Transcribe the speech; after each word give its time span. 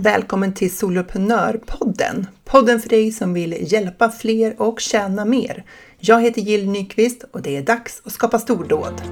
Välkommen 0.00 0.54
till 0.54 0.76
Soloprenörpodden! 0.76 2.26
Podden 2.44 2.80
för 2.80 2.88
dig 2.88 3.12
som 3.12 3.34
vill 3.34 3.72
hjälpa 3.72 4.10
fler 4.10 4.62
och 4.62 4.80
tjäna 4.80 5.24
mer. 5.24 5.64
Jag 5.98 6.22
heter 6.22 6.40
Jill 6.40 6.70
Nyqvist 6.70 7.24
och 7.32 7.42
det 7.42 7.56
är 7.56 7.62
dags 7.62 8.02
att 8.04 8.12
skapa 8.12 8.38
stordåd. 8.38 9.02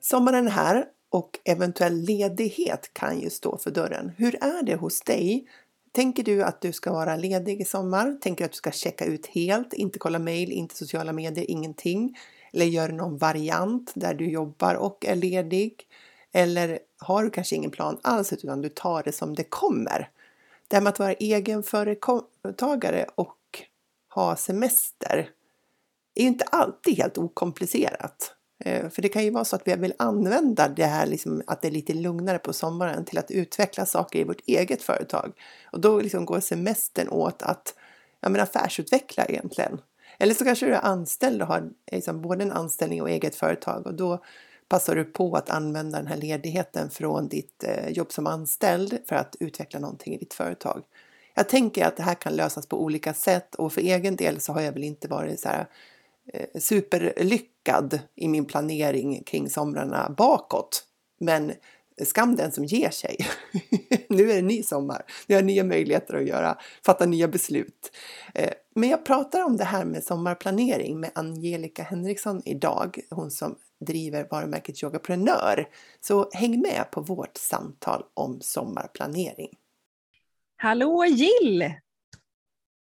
Sommaren 0.00 0.46
är 0.46 0.50
här 0.50 0.84
och 1.10 1.30
eventuell 1.44 1.96
ledighet 1.96 2.90
kan 2.92 3.20
ju 3.20 3.30
stå 3.30 3.58
för 3.58 3.70
dörren. 3.70 4.12
Hur 4.16 4.34
är 4.34 4.62
det 4.62 4.74
hos 4.74 5.00
dig? 5.00 5.46
Tänker 5.92 6.22
du 6.22 6.42
att 6.42 6.60
du 6.60 6.72
ska 6.72 6.92
vara 6.92 7.16
ledig 7.16 7.60
i 7.60 7.64
sommar? 7.64 8.18
Tänker 8.20 8.44
du 8.44 8.46
att 8.46 8.52
du 8.52 8.56
ska 8.56 8.72
checka 8.72 9.04
ut 9.04 9.26
helt, 9.26 9.72
inte 9.72 9.98
kolla 9.98 10.18
mejl, 10.18 10.52
inte 10.52 10.76
sociala 10.76 11.12
medier, 11.12 11.50
ingenting? 11.50 12.18
Eller 12.52 12.64
gör 12.64 12.88
någon 12.88 13.18
variant 13.18 13.92
där 13.94 14.14
du 14.14 14.30
jobbar 14.30 14.74
och 14.74 15.04
är 15.06 15.16
ledig? 15.16 15.86
Eller 16.32 16.78
har 16.98 17.24
du 17.24 17.30
kanske 17.30 17.56
ingen 17.56 17.70
plan 17.70 17.98
alls 18.02 18.32
utan 18.32 18.60
du 18.60 18.68
tar 18.68 19.02
det 19.02 19.12
som 19.12 19.34
det 19.34 19.44
kommer? 19.44 20.10
Det 20.68 20.76
här 20.76 20.82
med 20.82 20.90
att 20.90 20.98
vara 20.98 21.12
egenföretagare 21.12 23.06
och 23.14 23.36
ha 24.14 24.36
semester 24.36 25.30
är 26.14 26.22
ju 26.22 26.28
inte 26.28 26.44
alltid 26.44 26.96
helt 26.96 27.18
okomplicerat. 27.18 28.34
Eh, 28.60 28.88
för 28.88 29.02
det 29.02 29.08
kan 29.08 29.24
ju 29.24 29.30
vara 29.30 29.44
så 29.44 29.56
att 29.56 29.68
vi 29.68 29.76
vill 29.76 29.94
använda 29.96 30.68
det 30.68 30.86
här 30.86 31.06
liksom, 31.06 31.42
att 31.46 31.62
det 31.62 31.68
är 31.68 31.72
lite 31.72 31.94
lugnare 31.94 32.38
på 32.38 32.52
sommaren 32.52 33.04
till 33.04 33.18
att 33.18 33.30
utveckla 33.30 33.86
saker 33.86 34.18
i 34.18 34.24
vårt 34.24 34.40
eget 34.46 34.82
företag. 34.82 35.32
Och 35.72 35.80
då 35.80 36.00
liksom 36.00 36.24
går 36.24 36.40
semestern 36.40 37.08
åt 37.08 37.42
att 37.42 37.74
ja, 38.20 38.28
men 38.28 38.40
affärsutveckla 38.40 39.24
egentligen. 39.24 39.80
Eller 40.18 40.34
så 40.34 40.44
kanske 40.44 40.66
du 40.66 40.74
är 40.74 40.84
anställd 40.84 41.42
och 41.42 41.48
har 41.48 41.70
liksom 41.92 42.22
både 42.22 42.42
en 42.42 42.52
anställning 42.52 43.02
och 43.02 43.10
eget 43.10 43.36
företag 43.36 43.86
och 43.86 43.94
då 43.94 44.22
passar 44.68 44.94
du 44.94 45.04
på 45.04 45.34
att 45.34 45.50
använda 45.50 45.98
den 45.98 46.06
här 46.06 46.16
ledigheten 46.16 46.90
från 46.90 47.28
ditt 47.28 47.64
eh, 47.64 47.88
jobb 47.88 48.12
som 48.12 48.26
anställd 48.26 48.98
för 49.08 49.16
att 49.16 49.36
utveckla 49.40 49.80
någonting 49.80 50.14
i 50.14 50.18
ditt 50.18 50.34
företag. 50.34 50.82
Jag 51.34 51.48
tänker 51.48 51.84
att 51.86 51.96
det 51.96 52.02
här 52.02 52.14
kan 52.14 52.36
lösas 52.36 52.66
på 52.66 52.82
olika 52.82 53.14
sätt 53.14 53.54
och 53.54 53.72
för 53.72 53.80
egen 53.80 54.16
del 54.16 54.40
så 54.40 54.52
har 54.52 54.60
jag 54.60 54.72
väl 54.72 54.84
inte 54.84 55.08
varit 55.08 55.40
så 55.40 55.48
här 55.48 55.66
superlyckad 56.58 58.00
i 58.14 58.28
min 58.28 58.44
planering 58.44 59.22
kring 59.24 59.50
somrarna 59.50 60.14
bakåt. 60.16 60.84
Men 61.20 61.52
skam 62.04 62.36
den 62.36 62.52
som 62.52 62.64
ger 62.64 62.90
sig. 62.90 63.16
nu 64.08 64.30
är 64.30 64.34
det 64.34 64.42
ny 64.42 64.62
sommar. 64.62 65.04
Nu 65.26 65.34
har 65.34 65.42
nya 65.42 65.64
möjligheter 65.64 66.14
att 66.14 66.26
göra, 66.26 66.58
fatta 66.86 67.06
nya 67.06 67.28
beslut. 67.28 67.92
Eh, 68.34 68.52
men 68.74 68.88
jag 68.88 69.04
pratar 69.04 69.44
om 69.44 69.56
det 69.56 69.64
här 69.64 69.84
med 69.84 70.04
sommarplanering 70.04 71.00
med 71.00 71.10
Angelica 71.14 71.82
Henriksson 71.82 72.42
idag, 72.44 73.00
hon 73.10 73.30
som 73.30 73.56
driver 73.80 74.26
varumärket 74.30 74.82
Yogaprenör. 74.82 75.68
Så 76.00 76.30
häng 76.32 76.60
med 76.60 76.84
på 76.90 77.00
vårt 77.00 77.36
samtal 77.36 78.04
om 78.14 78.40
sommarplanering. 78.40 79.50
Hallå 80.56 81.04
Jill! 81.04 81.74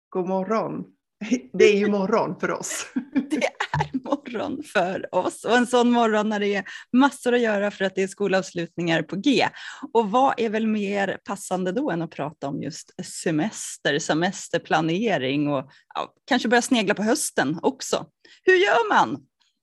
God 0.08 0.28
morgon! 0.28 0.84
Det 1.52 1.64
är 1.64 1.76
ju 1.76 1.88
morgon 1.88 2.40
för 2.40 2.50
oss. 2.50 2.86
Det 3.30 3.36
är 3.36 4.04
morgon 4.04 4.62
för 4.62 5.14
oss 5.14 5.44
och 5.44 5.56
en 5.56 5.66
sån 5.66 5.90
morgon 5.90 6.28
när 6.28 6.40
det 6.40 6.54
är 6.54 6.64
massor 6.92 7.34
att 7.34 7.40
göra 7.40 7.70
för 7.70 7.84
att 7.84 7.94
det 7.94 8.02
är 8.02 8.08
skolavslutningar 8.08 9.02
på 9.02 9.16
G. 9.16 9.48
Och 9.92 10.10
vad 10.10 10.34
är 10.36 10.48
väl 10.48 10.66
mer 10.66 11.18
passande 11.24 11.72
då 11.72 11.90
än 11.90 12.02
att 12.02 12.10
prata 12.10 12.48
om 12.48 12.62
just 12.62 13.04
semester, 13.04 13.98
semesterplanering 13.98 15.48
och 15.48 15.70
ja, 15.94 16.14
kanske 16.26 16.48
börja 16.48 16.62
snegla 16.62 16.94
på 16.94 17.02
hösten 17.02 17.58
också. 17.62 18.06
Hur 18.44 18.56
gör 18.56 18.88
man? 18.88 19.18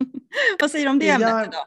vad 0.59 0.71
säger 0.71 0.85
du 0.85 0.91
om 0.91 0.99
det 0.99 1.09
ämnet 1.09 1.47
idag? 1.47 1.65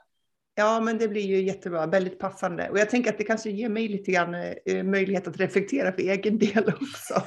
Ja, 0.60 0.80
men 0.80 0.98
det 0.98 1.08
blir 1.08 1.26
ju 1.26 1.42
jättebra, 1.42 1.86
väldigt 1.86 2.18
passande. 2.18 2.70
Och 2.70 2.78
jag 2.78 2.90
tänker 2.90 3.10
att 3.10 3.18
det 3.18 3.24
kanske 3.24 3.50
ger 3.50 3.68
mig 3.68 3.88
lite 3.88 4.12
grann 4.12 4.34
eh, 4.34 4.84
möjlighet 4.84 5.28
att 5.28 5.40
reflektera 5.40 5.92
för 5.92 6.02
egen 6.02 6.38
del 6.38 6.68
också. 6.80 7.22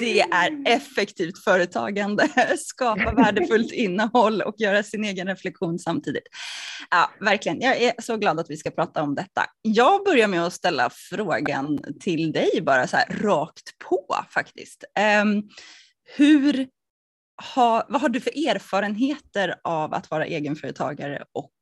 Det 0.00 0.20
är 0.20 0.62
effektivt 0.66 1.44
företagande, 1.44 2.28
skapa 2.58 3.12
värdefullt 3.12 3.72
innehåll 3.72 4.42
och 4.42 4.54
göra 4.58 4.82
sin 4.82 5.04
egen 5.04 5.26
reflektion 5.26 5.78
samtidigt. 5.78 6.22
Ja, 6.90 7.10
verkligen. 7.20 7.60
Jag 7.60 7.82
är 7.82 7.92
så 7.98 8.16
glad 8.16 8.40
att 8.40 8.50
vi 8.50 8.56
ska 8.56 8.70
prata 8.70 9.02
om 9.02 9.14
detta. 9.14 9.44
Jag 9.62 10.04
börjar 10.04 10.28
med 10.28 10.46
att 10.46 10.52
ställa 10.52 10.90
frågan 10.90 11.78
till 12.00 12.32
dig 12.32 12.50
bara 12.62 12.86
så 12.86 12.96
här 12.96 13.18
rakt 13.22 13.78
på 13.78 14.24
faktiskt. 14.30 14.84
Um, 15.22 15.48
hur 16.16 16.68
ha, 17.54 17.86
vad 17.88 18.00
har 18.00 18.08
du 18.08 18.20
för 18.20 18.48
erfarenheter 18.48 19.54
av 19.64 19.94
att 19.94 20.10
vara 20.10 20.26
egenföretagare 20.26 21.24
och 21.32 21.52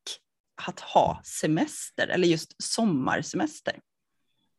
att 0.69 0.81
ha 0.81 1.21
semester 1.25 2.09
eller 2.09 2.29
just 2.29 2.63
sommarsemester? 2.63 3.81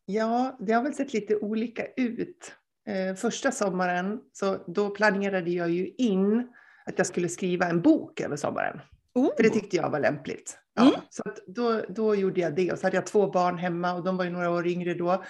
Ja, 0.06 0.56
det 0.60 0.72
har 0.72 0.82
väl 0.82 0.94
sett 0.94 1.12
lite 1.12 1.36
olika 1.36 1.86
ut 1.96 2.54
eh, 2.86 3.14
första 3.14 3.52
sommaren 3.52 4.20
så 4.32 4.64
då 4.66 4.90
planerade 4.90 5.50
jag 5.50 5.70
ju 5.70 5.86
in 5.98 6.52
att 6.86 6.98
jag 6.98 7.06
skulle 7.06 7.28
skriva 7.28 7.66
en 7.66 7.82
bok 7.82 8.20
över 8.20 8.36
sommaren. 8.36 8.80
Oh. 9.14 9.36
För 9.36 9.42
det 9.42 9.50
tyckte 9.50 9.76
jag 9.76 9.90
var 9.90 10.00
lämpligt. 10.00 10.58
Ja, 10.74 10.82
mm. 10.82 11.00
Så 11.10 11.22
då, 11.46 11.82
då 11.88 12.14
gjorde 12.14 12.40
jag 12.40 12.54
det 12.54 12.72
och 12.72 12.78
så 12.78 12.86
hade 12.86 12.96
jag 12.96 13.06
två 13.06 13.30
barn 13.30 13.58
hemma 13.58 13.94
och 13.94 14.04
de 14.04 14.16
var 14.16 14.24
ju 14.24 14.30
några 14.30 14.50
år 14.50 14.66
yngre 14.66 14.94
då. 14.94 15.24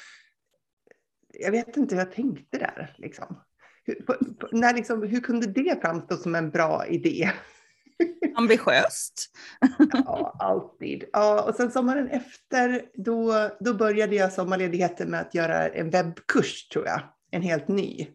Jag 1.32 1.50
vet 1.50 1.76
inte 1.76 1.94
hur 1.94 2.02
jag 2.02 2.12
tänkte 2.12 2.58
där. 2.58 2.94
Liksom. 2.98 3.40
När 4.52 4.74
liksom, 4.74 5.02
hur 5.02 5.20
kunde 5.20 5.46
det 5.46 5.80
framstå 5.80 6.16
som 6.16 6.34
en 6.34 6.50
bra 6.50 6.86
idé? 6.86 7.30
Ambitiöst. 8.36 9.30
ja, 9.92 10.36
alltid. 10.38 11.04
Ja, 11.12 11.42
och 11.42 11.54
sen 11.54 11.70
sommaren 11.70 12.08
efter, 12.08 12.82
då, 12.94 13.50
då 13.60 13.74
började 13.74 14.16
jag 14.16 14.32
sommarledigheten 14.32 15.10
med 15.10 15.20
att 15.20 15.34
göra 15.34 15.68
en 15.68 15.90
webbkurs 15.90 16.68
tror 16.68 16.86
jag 16.86 17.00
en 17.30 17.42
helt 17.42 17.68
ny. 17.68 18.06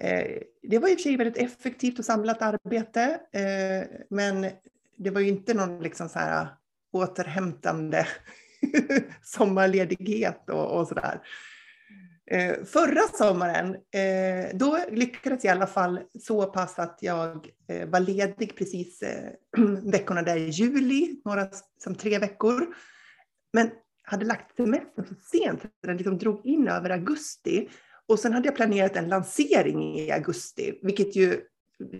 Eh, 0.00 0.42
det 0.62 0.78
var 0.78 0.88
i 0.88 0.94
och 0.94 0.98
för 0.98 1.02
sig 1.02 1.16
väldigt 1.16 1.42
effektivt 1.42 1.98
och 1.98 2.04
samlat 2.04 2.42
arbete, 2.42 3.20
eh, 3.32 4.04
men 4.10 4.50
det 4.96 5.10
var 5.10 5.20
ju 5.20 5.28
inte 5.28 5.54
någon 5.54 5.82
liksom 5.82 6.08
så 6.08 6.18
här 6.18 6.46
återhämtande 6.92 8.06
sommarledighet 9.22 10.50
och, 10.50 10.80
och 10.80 10.88
sådär. 10.88 11.20
Eh, 12.30 12.64
förra 12.64 13.00
sommaren, 13.00 13.74
eh, 13.74 14.56
då 14.56 14.78
lyckades 14.90 15.44
jag 15.44 15.54
i 15.54 15.56
alla 15.56 15.66
fall 15.66 16.00
så 16.20 16.46
pass 16.46 16.78
att 16.78 16.98
jag 17.00 17.48
eh, 17.68 17.88
var 17.88 18.00
ledig 18.00 18.56
precis 18.56 19.02
eh, 19.02 19.30
veckorna 19.84 20.22
där 20.22 20.36
i 20.36 20.48
juli, 20.48 21.20
några 21.24 21.48
som 21.82 21.94
tre 21.94 22.18
veckor. 22.18 22.66
Men 23.52 23.70
hade 24.02 24.24
lagt 24.24 24.56
semestern 24.56 25.06
så 25.06 25.14
sent, 25.14 25.62
så 25.62 25.68
den 25.86 25.96
liksom 25.96 26.18
drog 26.18 26.46
in 26.46 26.68
över 26.68 26.90
augusti. 26.90 27.68
Och 28.08 28.18
sen 28.18 28.32
hade 28.32 28.48
jag 28.48 28.56
planerat 28.56 28.96
en 28.96 29.08
lansering 29.08 29.98
i 29.98 30.10
augusti, 30.10 30.78
vilket 30.82 31.16
ju 31.16 31.40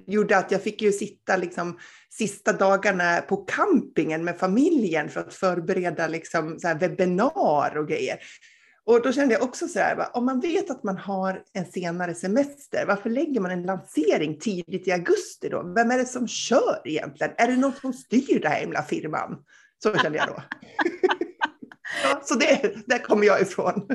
gjorde 0.06 0.36
att 0.38 0.50
jag 0.50 0.62
fick 0.62 0.82
ju 0.82 0.92
sitta 0.92 1.36
liksom 1.36 1.78
sista 2.10 2.52
dagarna 2.52 3.20
på 3.20 3.36
campingen 3.36 4.24
med 4.24 4.38
familjen 4.38 5.08
för 5.08 5.20
att 5.20 5.34
förbereda 5.34 6.08
liksom 6.08 6.58
så 6.58 6.68
här 6.68 6.78
webbinar 6.78 7.76
och 7.76 7.88
grejer. 7.88 8.18
Och 8.86 9.02
då 9.02 9.12
kände 9.12 9.34
jag 9.34 9.42
också 9.42 9.68
så 9.68 9.78
här, 9.78 10.16
om 10.16 10.24
man 10.24 10.40
vet 10.40 10.70
att 10.70 10.82
man 10.82 10.96
har 10.98 11.42
en 11.52 11.66
senare 11.66 12.14
semester, 12.14 12.86
varför 12.86 13.10
lägger 13.10 13.40
man 13.40 13.50
en 13.50 13.62
lansering 13.62 14.38
tidigt 14.38 14.88
i 14.88 14.92
augusti 14.92 15.48
då? 15.48 15.62
Vem 15.62 15.90
är 15.90 15.98
det 15.98 16.06
som 16.06 16.28
kör 16.28 16.80
egentligen? 16.84 17.32
Är 17.36 17.46
det 17.48 17.56
någon 17.56 17.72
som 17.72 17.92
styr 17.92 18.40
den 18.40 18.52
här 18.52 18.60
himla 18.60 18.82
firman? 18.82 19.36
Så 19.82 19.98
kände 19.98 20.18
jag 20.18 20.28
då. 20.28 20.34
ja, 22.02 22.20
så 22.24 22.34
det, 22.34 22.74
där 22.86 22.98
kommer 22.98 23.26
jag 23.26 23.40
ifrån. 23.40 23.88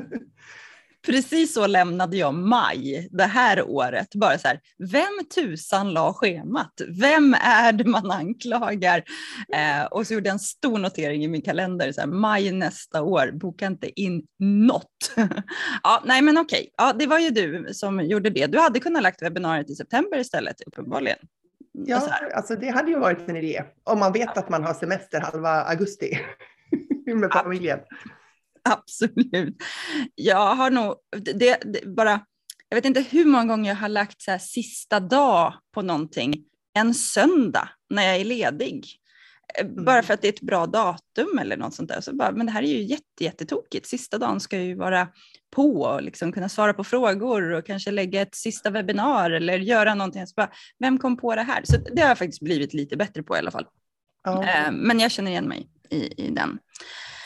Precis 1.06 1.54
så 1.54 1.66
lämnade 1.66 2.16
jag 2.16 2.34
maj 2.34 3.08
det 3.10 3.24
här 3.24 3.62
året. 3.62 4.14
Bara 4.14 4.38
så 4.38 4.48
här, 4.48 4.60
vem 4.78 5.26
tusan 5.34 5.92
la 5.92 6.14
schemat? 6.14 6.80
Vem 7.00 7.34
är 7.34 7.72
det 7.72 7.84
man 7.84 8.10
anklagar? 8.10 9.02
Eh, 9.54 9.84
och 9.90 10.06
så 10.06 10.14
gjorde 10.14 10.28
jag 10.28 10.34
en 10.34 10.38
stor 10.38 10.78
notering 10.78 11.24
i 11.24 11.28
min 11.28 11.42
kalender, 11.42 11.92
så 11.92 12.00
här, 12.00 12.08
maj 12.08 12.52
nästa 12.52 13.02
år, 13.02 13.30
boka 13.32 13.66
inte 13.66 14.00
in 14.00 14.22
något. 14.38 15.12
ja, 15.82 16.02
nej 16.04 16.22
men 16.22 16.38
okej, 16.38 16.70
ja, 16.76 16.92
det 16.98 17.06
var 17.06 17.18
ju 17.18 17.30
du 17.30 17.74
som 17.74 18.00
gjorde 18.00 18.30
det. 18.30 18.46
Du 18.46 18.58
hade 18.58 18.80
kunnat 18.80 19.02
lagt 19.02 19.22
webbinariet 19.22 19.70
i 19.70 19.74
september 19.74 20.18
istället, 20.18 20.56
uppenbarligen. 20.66 21.18
Ja, 21.72 22.08
alltså 22.34 22.56
det 22.56 22.68
hade 22.68 22.90
ju 22.90 22.98
varit 22.98 23.28
en 23.28 23.36
idé, 23.36 23.64
om 23.84 23.98
man 23.98 24.12
vet 24.12 24.38
att 24.38 24.48
man 24.48 24.64
har 24.64 24.74
semester 24.74 25.20
halva 25.20 25.50
augusti 25.50 26.18
med 27.14 27.32
familjen. 27.32 27.78
Absolut. 28.68 29.62
Jag 30.14 30.54
har 30.54 30.70
nog, 30.70 30.94
det, 31.34 31.58
det, 31.64 31.86
bara, 31.86 32.20
jag 32.68 32.76
vet 32.76 32.84
inte 32.84 33.04
hur 33.10 33.24
många 33.24 33.44
gånger 33.44 33.70
jag 33.70 33.76
har 33.76 33.88
lagt 33.88 34.22
så 34.22 34.30
här, 34.30 34.38
sista 34.38 35.00
dag 35.00 35.54
på 35.74 35.82
någonting, 35.82 36.44
en 36.74 36.94
söndag 36.94 37.68
när 37.90 38.02
jag 38.02 38.16
är 38.16 38.24
ledig. 38.24 38.86
mm. 39.60 39.84
bara 39.84 40.02
för 40.02 40.14
att 40.14 40.22
det 40.22 40.28
är 40.28 40.32
ett 40.32 40.40
bra 40.40 40.66
datum 40.66 41.38
eller 41.38 41.56
något 41.56 41.74
sånt 41.74 41.88
där. 41.88 42.00
Så 42.00 42.14
bara, 42.14 42.32
men 42.32 42.46
det 42.46 42.52
här 42.52 42.62
är 42.62 42.66
ju 42.66 42.82
jätte, 42.82 43.24
jättetokigt. 43.24 43.86
Sista 43.86 44.18
dagen 44.18 44.40
ska 44.40 44.58
ju 44.58 44.74
vara 44.74 45.08
på 45.50 45.80
och 45.82 46.02
liksom 46.02 46.32
kunna 46.32 46.48
svara 46.48 46.74
på 46.74 46.84
frågor 46.84 47.52
och 47.52 47.66
kanske 47.66 47.90
lägga 47.90 48.22
ett 48.22 48.34
sista 48.34 48.70
webbinar 48.70 49.30
eller 49.30 49.58
göra 49.58 49.94
någonting. 49.94 50.26
Så 50.26 50.34
bara, 50.36 50.50
vem 50.78 50.98
kom 50.98 51.16
på 51.16 51.34
det 51.34 51.42
här? 51.42 51.60
Så 51.64 51.76
det 51.76 52.02
har 52.02 52.08
jag 52.08 52.18
faktiskt 52.18 52.42
blivit 52.42 52.74
lite 52.74 52.96
bättre 52.96 53.22
på 53.22 53.36
i 53.36 53.38
alla 53.38 53.50
fall. 53.50 53.66
Eh, 54.28 54.72
men 54.72 55.00
jag 55.00 55.10
känner 55.10 55.30
igen 55.30 55.48
mig 55.48 55.68
i, 55.90 56.24
i 56.26 56.30
den. 56.30 56.58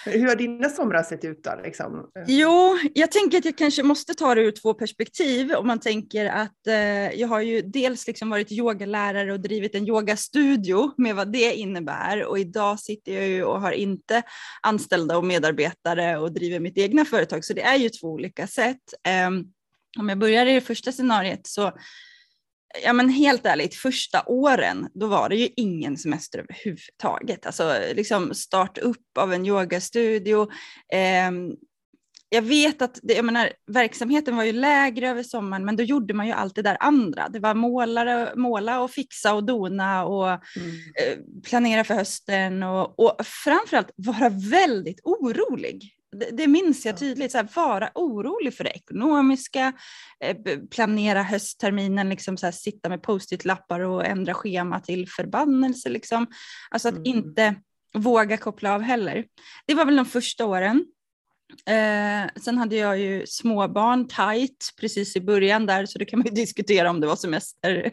Hur 0.05 0.29
har 0.29 0.37
dina 0.37 0.69
somrar 0.69 1.03
sett 1.03 1.25
ut 1.25 1.45
då? 1.45 1.61
Liksom? 1.65 2.11
Jo, 2.27 2.79
jag 2.95 3.13
tänker 3.13 3.39
att 3.39 3.45
jag 3.45 3.59
kanske 3.59 3.83
måste 3.83 4.15
ta 4.15 4.35
det 4.35 4.41
ur 4.41 4.51
två 4.51 4.75
perspektiv. 4.75 5.53
Om 5.53 5.67
man 5.67 5.81
tänker 5.81 6.27
att 6.27 6.67
eh, 6.67 6.75
jag 7.21 7.29
har 7.29 7.41
ju 7.41 7.63
dels 7.63 8.07
liksom 8.07 8.31
varit 8.31 8.53
yogalärare 8.53 9.33
och 9.33 9.41
drivit 9.41 9.75
en 9.75 9.89
yogastudio 9.89 10.93
med 10.97 11.17
vad 11.17 11.33
det 11.33 11.55
innebär. 11.55 12.25
Och 12.25 12.39
idag 12.39 12.81
sitter 12.81 13.15
jag 13.15 13.29
ju 13.29 13.45
och 13.45 13.61
har 13.61 13.73
inte 13.73 14.23
anställda 14.63 15.17
och 15.17 15.25
medarbetare 15.25 16.19
och 16.19 16.33
driver 16.33 16.61
mitt 16.61 16.79
egna 16.79 17.05
företag. 17.05 17.45
Så 17.45 17.53
det 17.53 17.63
är 17.63 17.77
ju 17.77 17.89
två 17.89 18.09
olika 18.09 18.47
sätt. 18.47 18.83
Eh, 19.07 19.31
om 19.99 20.09
jag 20.09 20.19
börjar 20.19 20.47
i 20.47 20.55
det 20.55 20.61
första 20.61 20.93
scenariet 20.93 21.47
så 21.47 21.73
ja 22.83 22.93
men 22.93 23.09
helt 23.09 23.47
ärligt, 23.47 23.75
första 23.75 24.23
åren 24.27 24.89
då 24.95 25.07
var 25.07 25.29
det 25.29 25.37
ju 25.37 25.49
ingen 25.57 25.97
semester 25.97 26.39
överhuvudtaget. 26.39 27.47
Alltså 27.47 27.75
liksom 27.95 28.35
start 28.35 28.79
upp 28.79 29.19
av 29.19 29.33
en 29.33 29.47
yogastudio. 29.47 30.43
Eh, 30.93 31.31
jag 32.29 32.43
vet 32.43 32.83
att 32.83 32.99
det, 33.03 33.15
jag 33.15 33.25
menar, 33.25 33.53
verksamheten 33.67 34.37
var 34.37 34.45
ju 34.45 34.53
lägre 34.53 35.11
över 35.11 35.23
sommaren, 35.23 35.65
men 35.65 35.77
då 35.77 35.83
gjorde 35.83 36.15
man 36.15 36.27
ju 36.27 36.33
allt 36.33 36.55
det 36.55 36.63
där 36.63 36.77
andra. 36.81 37.29
Det 37.29 37.39
var 37.39 37.55
målare, 37.55 38.33
måla 38.37 38.81
och 38.81 38.91
fixa 38.91 39.35
och 39.35 39.45
dona 39.45 40.05
och 40.05 40.29
mm. 40.29 40.41
eh, 41.03 41.19
planera 41.49 41.85
för 41.85 41.95
hösten 41.95 42.63
och, 42.63 42.99
och 43.01 43.27
framförallt 43.27 43.91
vara 43.97 44.29
väldigt 44.29 45.01
orolig 45.05 45.95
det, 46.15 46.31
det 46.33 46.47
minns 46.47 46.87
jag 46.87 46.99
tydligt, 46.99 47.33
så 47.33 47.39
här, 47.39 47.49
vara 47.55 47.91
orolig 47.95 48.55
för 48.55 48.65
det 48.65 48.71
ekonomiska, 48.71 49.73
eh, 50.21 50.37
planera 50.71 51.23
höstterminen, 51.23 52.09
liksom, 52.09 52.37
så 52.37 52.47
här, 52.47 52.53
sitta 52.53 52.89
med 52.89 53.03
post-it-lappar 53.03 53.81
och 53.81 54.07
ändra 54.07 54.35
schema 54.35 54.81
till 54.81 55.09
förbannelse. 55.09 55.89
Liksom. 55.89 56.27
Alltså 56.71 56.89
att 56.89 56.95
mm. 56.95 57.07
inte 57.07 57.55
våga 57.95 58.37
koppla 58.37 58.75
av 58.75 58.83
heller. 58.83 59.25
Det 59.67 59.75
var 59.75 59.85
väl 59.85 59.97
de 59.97 60.07
första 60.07 60.47
åren. 60.47 60.87
Eh, 61.67 62.31
sen 62.43 62.59
hade 62.59 62.77
jag 62.77 62.99
ju 62.99 63.27
småbarn 63.27 64.09
tight 64.09 64.75
precis 64.81 65.17
i 65.17 65.21
början 65.21 65.67
där, 65.67 65.87
så 65.87 65.99
det 65.99 66.05
kan 66.05 66.19
man 66.19 66.27
ju 66.27 66.35
diskutera 66.35 66.91
om 66.91 67.01
det 67.01 67.07
var 67.07 67.17
semester 67.17 67.91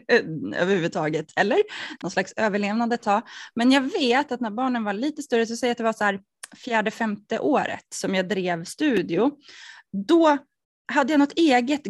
överhuvudtaget 0.56 1.26
eller 1.36 1.58
någon 2.02 2.10
slags 2.10 2.32
överlevnad 2.36 2.92
ett 2.92 3.02
tag. 3.02 3.22
Men 3.54 3.72
jag 3.72 3.80
vet 3.80 4.32
att 4.32 4.40
när 4.40 4.50
barnen 4.50 4.84
var 4.84 4.92
lite 4.92 5.22
större 5.22 5.46
så 5.46 5.56
säger 5.56 5.68
jag 5.68 5.72
att 5.72 5.78
det 5.78 5.84
var 5.84 5.92
så 5.92 6.04
här 6.04 6.20
fjärde, 6.56 6.90
femte 6.90 7.38
året 7.38 7.86
som 7.94 8.14
jag 8.14 8.28
drev 8.28 8.64
studio, 8.64 9.30
då 9.92 10.38
hade 10.92 11.12
jag 11.12 11.18
något 11.18 11.38
eget 11.38 11.82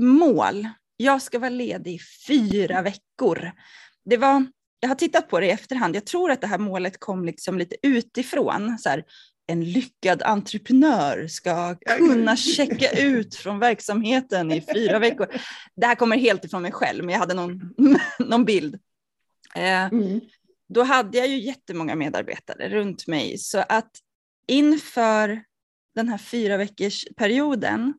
mål. 0.00 0.68
Jag 0.96 1.22
ska 1.22 1.38
vara 1.38 1.50
ledig 1.50 1.94
i 1.94 1.98
fyra 2.26 2.82
veckor. 2.82 3.52
Det 4.04 4.16
var, 4.16 4.46
jag 4.80 4.88
har 4.88 4.96
tittat 4.96 5.28
på 5.28 5.40
det 5.40 5.46
i 5.46 5.50
efterhand. 5.50 5.96
Jag 5.96 6.06
tror 6.06 6.30
att 6.30 6.40
det 6.40 6.46
här 6.46 6.58
målet 6.58 7.00
kom 7.00 7.24
liksom 7.24 7.58
lite 7.58 7.76
utifrån. 7.82 8.78
Så 8.78 8.88
här, 8.88 9.04
en 9.46 9.64
lyckad 9.64 10.22
entreprenör 10.22 11.26
ska 11.26 11.74
kunna 11.74 12.36
checka 12.36 12.90
ut 12.90 13.34
från 13.34 13.58
verksamheten 13.58 14.52
i 14.52 14.66
fyra 14.74 14.98
veckor. 14.98 15.26
Det 15.76 15.86
här 15.86 15.94
kommer 15.94 16.16
helt 16.16 16.44
ifrån 16.44 16.62
mig 16.62 16.72
själv, 16.72 17.04
men 17.04 17.12
jag 17.12 17.20
hade 17.20 17.34
någon, 17.34 17.74
någon 18.18 18.44
bild. 18.44 18.74
Eh, 19.54 19.84
mm 19.84 20.20
då 20.72 20.82
hade 20.82 21.18
jag 21.18 21.28
ju 21.28 21.38
jättemånga 21.38 21.94
medarbetare 21.94 22.68
runt 22.68 23.06
mig 23.06 23.38
så 23.38 23.64
att 23.68 23.90
inför 24.48 25.42
den 25.94 26.08
här 26.08 26.18
fyra 26.18 26.56
veckors 26.56 27.04
perioden, 27.16 27.94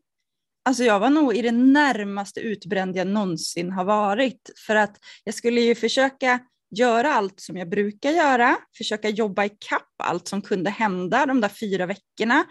alltså 0.65 0.83
jag 0.83 0.99
var 0.99 1.09
nog 1.09 1.35
i 1.35 1.41
det 1.41 1.51
närmaste 1.51 2.39
utbränd 2.39 2.95
jag 2.95 3.07
någonsin 3.07 3.71
har 3.71 3.85
varit 3.85 4.49
för 4.67 4.75
att 4.75 4.97
jag 5.23 5.35
skulle 5.35 5.61
ju 5.61 5.75
försöka 5.75 6.39
göra 6.75 7.13
allt 7.13 7.39
som 7.39 7.57
jag 7.57 7.69
brukar 7.69 8.11
göra, 8.11 8.57
försöka 8.77 9.09
jobba 9.09 9.45
ikapp 9.45 9.91
allt 10.03 10.27
som 10.27 10.41
kunde 10.41 10.69
hända 10.69 11.25
de 11.25 11.41
där 11.41 11.49
fyra 11.49 11.85
veckorna, 11.85 12.45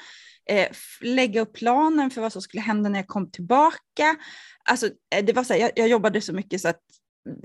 eh, 0.50 0.69
lägga 1.00 1.40
upp 1.40 1.54
planen 1.54 2.10
för 2.10 2.20
vad 2.20 2.32
som 2.32 2.42
skulle 2.42 2.60
hända 2.60 2.88
när 2.88 2.98
jag 2.98 3.08
kom 3.08 3.30
tillbaka. 3.30 4.16
Alltså, 4.64 4.86
eh, 4.86 5.24
det 5.24 5.32
var 5.32 5.44
så 5.44 5.52
här, 5.52 5.60
jag, 5.60 5.70
jag, 5.76 5.88
jobbade 5.88 6.20
så 6.20 6.32
mycket 6.32 6.60
så 6.60 6.69
att 6.69 6.80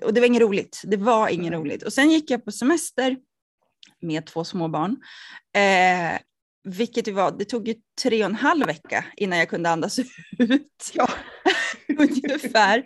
och 0.03 0.13
det 0.13 0.19
var 0.19 0.27
inget 0.27 0.41
roligt. 0.41 0.81
Det 0.83 0.97
var 0.97 1.29
inget 1.29 1.53
roligt. 1.53 1.83
Och 1.83 1.93
sen 1.93 2.09
gick 2.09 2.31
jag 2.31 2.45
på 2.45 2.51
semester 2.51 3.17
med 4.01 4.25
två 4.25 4.43
småbarn. 4.43 4.97
Eh, 5.55 6.19
vilket 6.63 7.05
det 7.05 7.11
var, 7.11 7.31
det 7.31 7.45
tog 7.45 7.67
ju 7.67 7.75
tre 8.03 8.23
och 8.23 8.29
en 8.29 8.35
halv 8.35 8.65
vecka 8.65 9.05
innan 9.17 9.39
jag 9.39 9.49
kunde 9.49 9.69
andas 9.69 9.99
ut. 10.39 10.91
Ja. 10.93 11.09
Ungefär. 11.99 12.83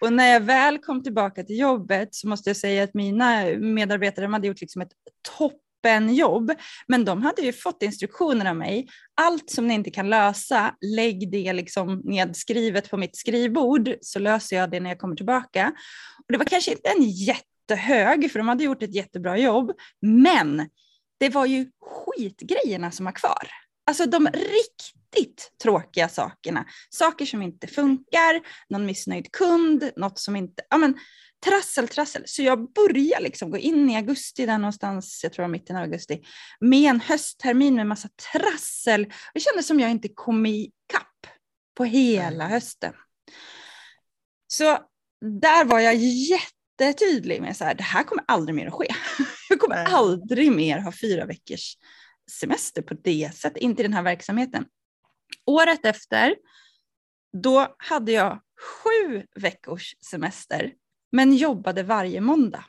Och 0.00 0.12
när 0.12 0.32
jag 0.32 0.40
väl 0.40 0.78
kom 0.78 1.02
tillbaka 1.02 1.44
till 1.44 1.58
jobbet 1.58 2.14
så 2.14 2.28
måste 2.28 2.50
jag 2.50 2.56
säga 2.56 2.84
att 2.84 2.94
mina 2.94 3.44
medarbetare 3.58 4.26
hade 4.26 4.46
gjort 4.46 4.60
liksom 4.60 4.82
ett 4.82 4.92
topp 5.38 5.61
toppenjobb. 5.82 6.52
Men 6.88 7.04
de 7.04 7.22
hade 7.22 7.42
ju 7.42 7.52
fått 7.52 7.82
instruktioner 7.82 8.46
av 8.50 8.56
mig. 8.56 8.88
Allt 9.14 9.50
som 9.50 9.68
ni 9.68 9.74
inte 9.74 9.90
kan 9.90 10.10
lösa, 10.10 10.74
lägg 10.80 11.30
det 11.30 11.52
liksom 11.52 12.02
nedskrivet 12.04 12.90
på 12.90 12.96
mitt 12.96 13.16
skrivbord 13.16 13.94
så 14.00 14.18
löser 14.18 14.56
jag 14.56 14.70
det 14.70 14.80
när 14.80 14.90
jag 14.90 14.98
kommer 14.98 15.16
tillbaka. 15.16 15.72
Och 16.18 16.32
det 16.32 16.38
var 16.38 16.44
kanske 16.44 16.70
inte 16.72 16.88
en 16.88 17.02
jättehög, 17.02 18.32
för 18.32 18.38
de 18.38 18.48
hade 18.48 18.64
gjort 18.64 18.82
ett 18.82 18.94
jättebra 18.94 19.38
jobb, 19.38 19.72
men 20.02 20.68
det 21.20 21.28
var 21.28 21.46
ju 21.46 21.66
skitgrejerna 21.80 22.90
som 22.90 23.04
var 23.04 23.12
kvar. 23.12 23.48
Alltså 23.86 24.06
de 24.06 24.28
riktigt 24.28 25.52
tråkiga 25.62 26.08
sakerna. 26.08 26.64
Saker 26.90 27.26
som 27.26 27.42
inte 27.42 27.66
funkar, 27.66 28.40
någon 28.68 28.86
missnöjd 28.86 29.32
kund, 29.32 29.90
något 29.96 30.18
som 30.18 30.36
inte... 30.36 30.62
Ja, 30.70 30.78
men, 30.78 30.98
trassel, 31.44 31.88
trassel. 31.88 32.22
Så 32.26 32.42
jag 32.42 32.72
börjar 32.72 33.20
liksom 33.20 33.50
gå 33.50 33.58
in 33.58 33.90
i 33.90 33.96
augusti, 33.96 34.46
där 34.46 34.58
någonstans, 34.58 35.20
jag 35.22 35.32
tror 35.32 35.48
mitten 35.48 35.76
av 35.76 35.82
augusti, 35.82 36.22
med 36.60 36.90
en 36.90 37.00
hösttermin 37.00 37.74
med 37.74 37.86
massa 37.86 38.08
trassel. 38.32 39.12
Det 39.34 39.40
kändes 39.40 39.66
som 39.66 39.80
jag 39.80 39.90
inte 39.90 40.08
kom 40.08 40.46
ikapp 40.46 41.26
på 41.76 41.84
hela 41.84 42.48
hösten. 42.48 42.92
Så 44.46 44.78
där 45.20 45.64
var 45.64 45.80
jag 45.80 45.94
jättetydlig 45.94 47.40
med 47.40 47.56
så 47.56 47.64
här, 47.64 47.74
det 47.74 47.82
här 47.82 48.02
kommer 48.04 48.24
aldrig 48.28 48.54
mer 48.54 48.66
att 48.66 48.72
ske. 48.72 48.88
Jag 49.48 49.60
kommer 49.60 49.84
aldrig 49.84 50.52
mer 50.52 50.78
ha 50.78 50.92
fyra 50.92 51.26
veckors 51.26 51.76
semester 52.40 52.82
på 52.82 52.94
det 52.94 53.30
sättet, 53.34 53.62
inte 53.62 53.82
i 53.82 53.86
den 53.86 53.92
här 53.92 54.02
verksamheten. 54.02 54.64
Året 55.46 55.84
efter, 55.84 56.36
då 57.42 57.74
hade 57.78 58.12
jag 58.12 58.40
sju 58.60 59.26
veckors 59.34 59.94
semester 60.10 60.72
men 61.12 61.36
jobbade 61.36 61.82
varje 61.82 62.20
måndag. 62.20 62.64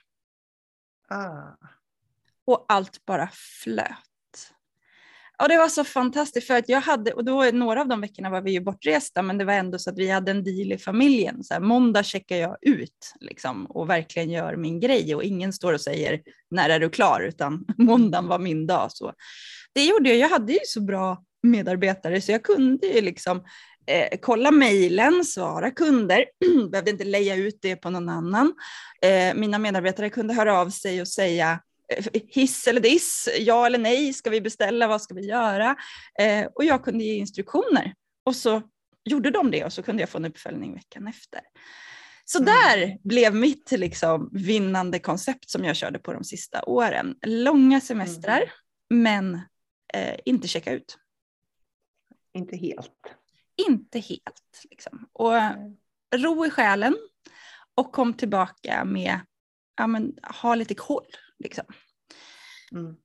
Ah. 1.10 1.68
Och 2.46 2.66
allt 2.68 3.06
bara 3.06 3.30
flöt. 3.64 3.98
Och 5.42 5.50
det 5.50 5.58
var 5.58 5.68
så 5.68 5.84
fantastiskt 5.84 6.48
för 6.48 6.58
att 6.58 6.70
jag 6.70 6.82
hade, 6.82 7.14
och 7.14 7.26
då 7.26 7.44
några 7.54 7.82
av 7.82 7.88
de 7.88 8.02
veckorna 8.02 8.30
var 8.30 8.42
vi 8.42 8.52
ju 8.52 8.60
bortresta, 8.60 9.22
men 9.22 9.38
det 9.38 9.46
var 9.46 9.54
ändå 9.54 9.80
så 9.80 9.90
att 9.90 9.98
vi 9.98 10.10
hade 10.10 10.32
en 10.32 10.44
deal 10.44 10.72
i 10.72 10.78
familjen. 10.78 11.44
Så 11.44 11.54
här, 11.54 11.62
måndag 11.62 12.04
checkar 12.04 12.36
jag 12.36 12.58
ut 12.62 13.14
liksom, 13.20 13.66
och 13.66 13.90
verkligen 13.90 14.30
gör 14.30 14.56
min 14.56 14.80
grej 14.80 15.16
och 15.16 15.24
ingen 15.24 15.54
står 15.54 15.74
och 15.74 15.82
säger 15.82 16.22
när 16.52 16.70
är 16.70 16.80
du 16.80 16.90
klar, 16.90 17.22
utan 17.22 17.66
måndagen 17.78 18.28
var 18.28 18.40
min 18.40 18.68
dag. 18.68 18.92
Så. 18.92 19.14
Det 19.74 19.86
gjorde 19.86 20.10
jag, 20.10 20.18
jag 20.18 20.30
hade 20.30 20.54
ju 20.54 20.60
så 20.66 20.82
bra 20.82 21.24
medarbetare 21.44 22.22
så 22.22 22.32
jag 22.32 22.44
kunde 22.44 22.88
ju 22.88 23.02
liksom 23.02 23.44
eh, 23.86 24.20
kolla 24.22 24.52
mejlen, 24.52 25.25
svara 25.25 25.72
kunder, 25.72 26.25
behövde 26.72 26.92
inte 26.92 27.04
leja 27.04 27.36
ut 27.36 27.60
det 27.62 27.75
på 27.75 27.90
någon 27.90 28.10
annan. 28.10 28.54
Eh, 29.02 29.36
mina 29.36 29.60
medarbetare 29.60 30.10
kunde 30.10 30.34
höra 30.34 30.60
av 30.60 30.70
sig 30.70 31.02
och 31.02 31.08
säga 31.08 31.60
eh, 31.98 32.22
hiss 32.28 32.68
eller 32.68 32.82
diss, 32.82 33.30
ja 33.40 33.66
eller 33.66 33.80
nej, 33.80 34.13
ska 34.13 34.30
vi 34.30 34.42
beställa, 34.42 34.88
vad 34.88 35.02
ska 35.02 35.13
vi 35.13 35.25
göra? 35.25 35.75
Eh, 36.20 36.46
och 36.56 36.63
jag 36.63 36.84
kunde 36.84 37.04
ge 37.04 37.16
instruktioner 37.16 37.94
och 38.25 38.36
så 38.36 38.62
gjorde 39.06 39.32
de 39.32 39.52
det 39.52 39.66
och 39.66 39.74
så 39.74 39.84
kunde 39.84 40.02
jag 40.02 40.10
få 40.10 40.18
en 40.18 40.25
uppföljning 40.25 40.74
veckan 40.74 41.08
efter. 41.08 41.42
Så 42.25 42.40
mm. 42.40 42.46
där 42.46 42.98
blev 43.04 43.36
mitt 43.36 43.72
liksom, 43.72 44.30
vinnande 44.32 45.00
koncept 45.00 45.50
som 45.50 45.66
jag 45.66 45.75
körde 45.75 46.00
på 46.00 46.13
de 46.13 46.24
sista 46.24 46.63
åren. 46.63 47.16
Långa 47.22 47.82
semestrar, 47.82 48.42
mm. 48.92 49.04
men 49.04 49.42
eh, 49.94 50.20
inte 50.25 50.48
checka 50.48 50.72
ut. 50.72 50.98
Inte 52.34 52.58
helt 52.58 52.92
inte 53.67 54.00
helt. 54.00 54.63
Liksom. 54.69 55.10
Och 55.13 55.33
ro 56.15 56.45
i 56.45 56.50
själen 56.50 56.95
och 57.75 57.91
kom 57.91 58.13
tillbaka 58.13 58.86
med, 58.86 59.19
ja 59.77 59.88
men 59.88 60.13
ha 60.41 60.55
lite 60.55 60.75
koll. 60.75 61.07
Liksom. 61.39 61.65
Mm. 62.72 62.95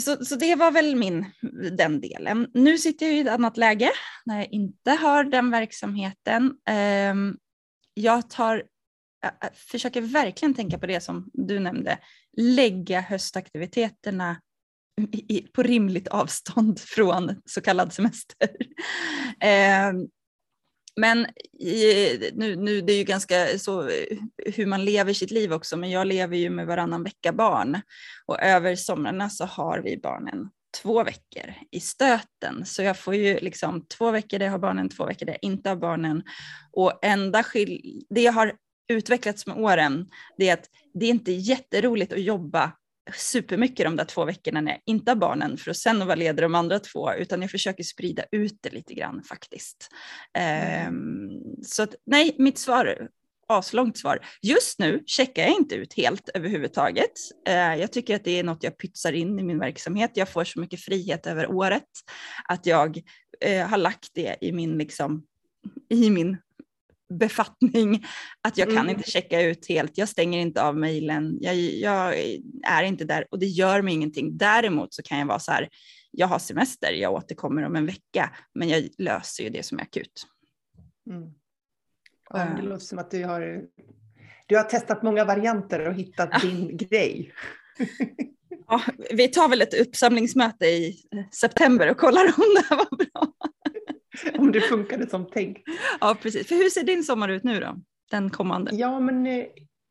Så, 0.00 0.24
så 0.24 0.36
det 0.36 0.54
var 0.54 0.70
väl 0.70 0.96
min, 0.96 1.30
den 1.76 2.00
delen. 2.00 2.50
Nu 2.54 2.78
sitter 2.78 3.06
jag 3.06 3.14
i 3.14 3.20
ett 3.20 3.28
annat 3.28 3.56
läge 3.56 3.90
när 4.24 4.36
jag 4.36 4.52
inte 4.52 4.90
har 4.90 5.24
den 5.24 5.50
verksamheten. 5.50 6.56
Um, 7.10 7.38
jag 7.94 8.30
tar 8.30 8.62
jag 9.24 9.56
försöker 9.56 10.00
verkligen 10.00 10.54
tänka 10.54 10.78
på 10.78 10.86
det 10.86 11.00
som 11.00 11.30
du 11.32 11.60
nämnde, 11.60 11.98
lägga 12.36 13.00
höstaktiviteterna 13.00 14.40
i, 15.12 15.48
på 15.52 15.62
rimligt 15.62 16.08
avstånd 16.08 16.80
från 16.94 17.42
så 17.44 17.60
kallad 17.60 17.92
semester. 17.92 18.48
Eh, 19.40 19.92
men 20.96 21.26
i, 21.60 22.30
nu, 22.34 22.56
nu, 22.56 22.80
det 22.80 22.92
är 22.92 22.98
ju 22.98 23.04
ganska 23.04 23.58
så 23.58 23.90
hur 24.46 24.66
man 24.66 24.84
lever 24.84 25.12
sitt 25.12 25.30
liv 25.30 25.52
också, 25.52 25.76
men 25.76 25.90
jag 25.90 26.06
lever 26.06 26.36
ju 26.36 26.50
med 26.50 26.66
varannan 26.66 27.02
vecka 27.02 27.32
barn 27.32 27.80
och 28.26 28.42
över 28.42 28.76
somrarna 28.76 29.30
så 29.30 29.44
har 29.44 29.78
vi 29.78 29.96
barnen 29.96 30.50
två 30.82 31.04
veckor 31.04 31.54
i 31.70 31.80
stöten. 31.80 32.64
Så 32.64 32.82
jag 32.82 32.98
får 32.98 33.14
ju 33.14 33.38
liksom 33.38 33.86
två 33.86 34.10
veckor 34.10 34.38
där 34.38 34.46
jag 34.46 34.52
har 34.52 34.58
barnen, 34.58 34.88
två 34.88 35.06
veckor 35.06 35.26
där 35.26 35.32
jag 35.32 35.50
inte 35.50 35.68
har 35.68 35.76
barnen. 35.76 36.22
Och 36.72 36.98
enda 37.02 37.42
skill 37.42 38.02
det 38.10 38.22
jag 38.22 38.32
har 38.32 38.52
utvecklats 38.88 39.46
med 39.46 39.56
åren, 39.56 40.08
det 40.38 40.48
är 40.48 40.54
att 40.54 40.68
det 40.94 41.06
är 41.06 41.10
inte 41.10 41.32
jätteroligt 41.32 42.12
att 42.12 42.22
jobba 42.22 42.72
supermycket 43.12 43.86
de 43.86 43.96
där 43.96 44.04
två 44.04 44.24
veckorna 44.24 44.60
när 44.60 44.72
jag 44.72 44.80
inte 44.86 45.10
har 45.10 45.16
barnen 45.16 45.56
för 45.56 45.70
att 45.70 45.76
sen 45.76 46.06
vara 46.06 46.14
ledig 46.14 46.44
de 46.44 46.54
andra 46.54 46.78
två, 46.78 47.14
utan 47.14 47.42
jag 47.42 47.50
försöker 47.50 47.84
sprida 47.84 48.24
ut 48.32 48.58
det 48.60 48.70
lite 48.70 48.94
grann 48.94 49.22
faktiskt. 49.22 49.88
Mm. 50.32 50.88
Um, 50.88 51.42
så 51.62 51.82
att, 51.82 51.94
nej, 52.06 52.36
mitt 52.38 52.58
svar, 52.58 53.08
aslångt 53.48 53.98
svar. 53.98 54.26
Just 54.42 54.78
nu 54.78 55.02
checkar 55.06 55.42
jag 55.42 55.52
inte 55.52 55.74
ut 55.74 55.94
helt 55.94 56.28
överhuvudtaget. 56.34 57.12
Uh, 57.48 57.76
jag 57.76 57.92
tycker 57.92 58.16
att 58.16 58.24
det 58.24 58.38
är 58.38 58.44
något 58.44 58.62
jag 58.62 58.78
pytsar 58.78 59.12
in 59.12 59.38
i 59.38 59.42
min 59.42 59.58
verksamhet. 59.58 60.10
Jag 60.14 60.28
får 60.28 60.44
så 60.44 60.60
mycket 60.60 60.80
frihet 60.80 61.26
över 61.26 61.50
året 61.50 61.88
att 62.44 62.66
jag 62.66 63.00
uh, 63.46 63.66
har 63.66 63.78
lagt 63.78 64.08
det 64.14 64.36
i 64.40 64.52
min, 64.52 64.78
liksom, 64.78 65.26
i 65.90 66.10
min 66.10 66.36
befattning 67.18 68.06
att 68.40 68.58
jag 68.58 68.68
kan 68.68 68.78
mm. 68.78 68.90
inte 68.90 69.10
checka 69.10 69.42
ut 69.42 69.68
helt. 69.68 69.98
Jag 69.98 70.08
stänger 70.08 70.38
inte 70.40 70.62
av 70.62 70.76
mejlen. 70.76 71.38
Jag, 71.40 71.54
jag, 71.56 72.14
är 72.62 72.82
inte 72.82 73.04
där 73.04 73.26
och 73.30 73.38
det 73.38 73.46
gör 73.46 73.82
mig 73.82 73.94
ingenting. 73.94 74.36
Däremot 74.36 74.94
så 74.94 75.02
kan 75.02 75.18
jag 75.18 75.26
vara 75.26 75.38
så 75.38 75.52
här. 75.52 75.68
Jag 76.10 76.26
har 76.26 76.38
semester. 76.38 76.92
Jag 76.92 77.12
återkommer 77.12 77.62
om 77.62 77.76
en 77.76 77.86
vecka, 77.86 78.30
men 78.54 78.68
jag 78.68 78.88
löser 78.98 79.44
ju 79.44 79.50
det 79.50 79.62
som 79.62 79.78
är 79.78 79.82
akut. 79.82 80.26
Mm. 81.10 81.30
Ja, 82.30 82.38
det 82.38 82.62
eh. 82.62 82.64
låter 82.64 82.84
som 82.84 82.98
att 82.98 83.10
du 83.10 83.24
har, 83.24 83.62
du 84.46 84.56
har 84.56 84.64
testat 84.64 85.02
många 85.02 85.24
varianter 85.24 85.88
och 85.88 85.94
hittat 85.94 86.28
ja. 86.32 86.38
din 86.38 86.76
grej. 86.76 87.32
ja, 88.68 88.80
vi 89.10 89.28
tar 89.28 89.48
väl 89.48 89.62
ett 89.62 89.74
uppsamlingsmöte 89.74 90.66
i 90.66 90.96
september 91.40 91.90
och 91.90 91.96
kollar 91.96 92.24
om 92.24 92.54
det 92.54 92.64
här 92.70 92.76
var 92.76 92.96
bra. 92.96 93.32
Om 94.38 94.52
det 94.52 94.60
funkade 94.60 95.10
som 95.10 95.26
tänkt. 95.26 95.62
Ja, 96.00 96.16
precis. 96.22 96.48
För 96.48 96.54
hur 96.54 96.68
ser 96.68 96.84
din 96.84 97.04
sommar 97.04 97.28
ut 97.28 97.44
nu 97.44 97.60
då? 97.60 97.76
Den 98.10 98.30
kommande? 98.30 98.70
Ja, 98.74 99.00
men 99.00 99.26
eh, 99.26 99.44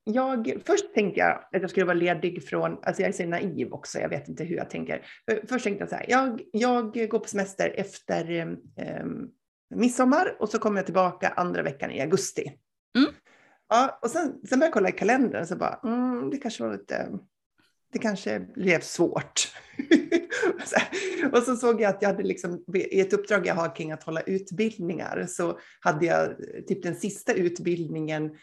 jag, 0.04 0.54
först 0.66 0.94
tänkte 0.94 1.20
jag 1.20 1.32
att 1.32 1.62
jag 1.62 1.70
skulle 1.70 1.86
vara 1.86 1.98
ledig 1.98 2.48
från, 2.48 2.72
alltså 2.84 3.02
jag 3.02 3.10
är 3.10 3.14
så 3.14 3.26
naiv 3.26 3.74
också, 3.74 4.00
jag 4.00 4.10
vet 4.10 4.28
inte 4.28 4.44
hur 4.44 4.56
jag 4.56 4.70
tänker. 4.70 5.06
Eh, 5.32 5.38
först 5.48 5.64
tänkte 5.64 5.82
jag 5.82 5.90
så 5.90 5.96
här, 5.96 6.06
jag, 6.10 6.42
jag 6.52 7.10
går 7.10 7.20
på 7.20 7.28
semester 7.28 7.74
efter 7.78 8.58
eh, 8.78 9.06
midsommar 9.76 10.36
och 10.40 10.50
så 10.50 10.60
kommer 10.60 10.78
jag 10.78 10.86
tillbaka 10.86 11.30
andra 11.30 11.64
veckan 11.64 11.92
i 11.92 12.02
augusti. 12.02 12.52
Mm. 12.98 13.14
Ja, 13.70 14.00
och 14.02 14.10
sen, 14.10 14.22
sen 14.22 14.60
började 14.60 14.66
jag 14.66 14.74
kolla 14.74 14.90
i 14.90 14.92
kalendern 14.92 15.46
så 15.46 15.56
bara, 15.56 15.80
mm, 15.84 16.30
det 16.30 16.38
kanske 16.38 16.64
var 16.64 16.72
lite, 16.74 17.10
det 17.94 18.00
kanske 18.00 18.40
blev 18.40 18.80
svårt. 18.80 19.54
och 21.32 21.44
så 21.44 21.56
såg 21.56 21.82
jag 21.82 21.90
att 21.90 22.02
jag 22.02 22.10
hade 22.10 22.24
liksom, 22.24 22.64
i 22.76 23.02
ett 23.02 23.14
uppdrag 23.14 23.48
jag 23.48 23.56
har 23.56 23.76
kring 23.76 23.92
att 23.92 24.04
hålla 24.04 24.22
utbildningar 24.22 25.26
så 25.30 25.60
hade 25.80 26.06
jag 26.06 26.36
typ 26.68 26.84
den 26.84 26.96
sista 26.96 27.34
utbildningen, 27.34 28.38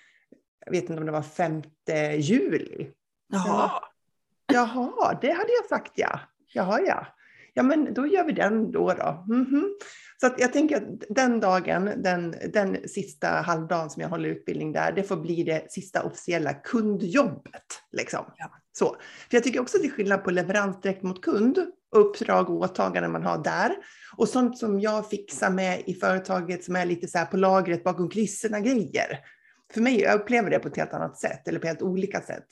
jag 0.64 0.72
vet 0.72 0.82
inte 0.82 1.00
om 1.00 1.06
det 1.06 1.12
var 1.12 1.22
5 1.22 1.62
juli. 2.18 2.90
Jaha. 3.32 3.70
Jaha, 4.52 5.18
det 5.20 5.32
hade 5.32 5.52
jag 5.52 5.68
sagt 5.68 5.92
ja. 5.94 6.20
Jaha 6.52 6.80
ja. 6.80 7.06
Ja 7.54 7.62
men 7.62 7.94
då 7.94 8.06
gör 8.06 8.24
vi 8.24 8.32
den 8.32 8.72
då. 8.72 8.94
då. 8.94 9.24
Mm 9.28 9.46
-hmm. 9.46 9.64
Så 10.20 10.26
att 10.26 10.40
jag 10.40 10.52
tänker 10.52 10.76
att 10.76 11.02
den 11.08 11.40
dagen, 11.40 11.90
den, 11.96 12.34
den 12.52 12.88
sista 12.88 13.28
halvdagen 13.28 13.90
som 13.90 14.02
jag 14.02 14.08
håller 14.08 14.28
utbildning 14.28 14.72
där, 14.72 14.92
det 14.92 15.02
får 15.02 15.16
bli 15.16 15.42
det 15.42 15.72
sista 15.72 16.02
officiella 16.02 16.54
kundjobbet. 16.54 17.82
Liksom. 17.92 18.24
Ja. 18.36 18.50
Så. 18.80 18.96
För 19.30 19.36
jag 19.36 19.44
tycker 19.44 19.60
också 19.60 19.76
att 19.76 19.82
det 19.82 19.88
är 19.88 19.92
skillnad 19.92 20.24
på 20.24 20.30
leverans 20.30 20.80
direkt 20.80 21.02
mot 21.02 21.22
kund, 21.22 21.58
uppdrag 21.96 22.50
och 22.50 22.56
åtaganden 22.56 23.12
man 23.12 23.22
har 23.22 23.44
där. 23.44 23.76
Och 24.16 24.28
sånt 24.28 24.58
som 24.58 24.80
jag 24.80 25.10
fixar 25.10 25.50
med 25.50 25.82
i 25.86 25.94
företaget 25.94 26.64
som 26.64 26.76
är 26.76 26.86
lite 26.86 27.08
så 27.08 27.18
här 27.18 27.26
på 27.26 27.36
lagret 27.36 27.84
bakom 27.84 28.08
kulisserna 28.08 28.60
grejer. 28.60 29.18
För 29.72 29.80
mig, 29.80 30.00
jag 30.00 30.20
upplever 30.20 30.50
det 30.50 30.58
på 30.58 30.68
ett 30.68 30.76
helt 30.76 30.92
annat 30.92 31.18
sätt 31.18 31.48
eller 31.48 31.58
på 31.58 31.66
helt 31.66 31.82
olika 31.82 32.20
sätt. 32.20 32.46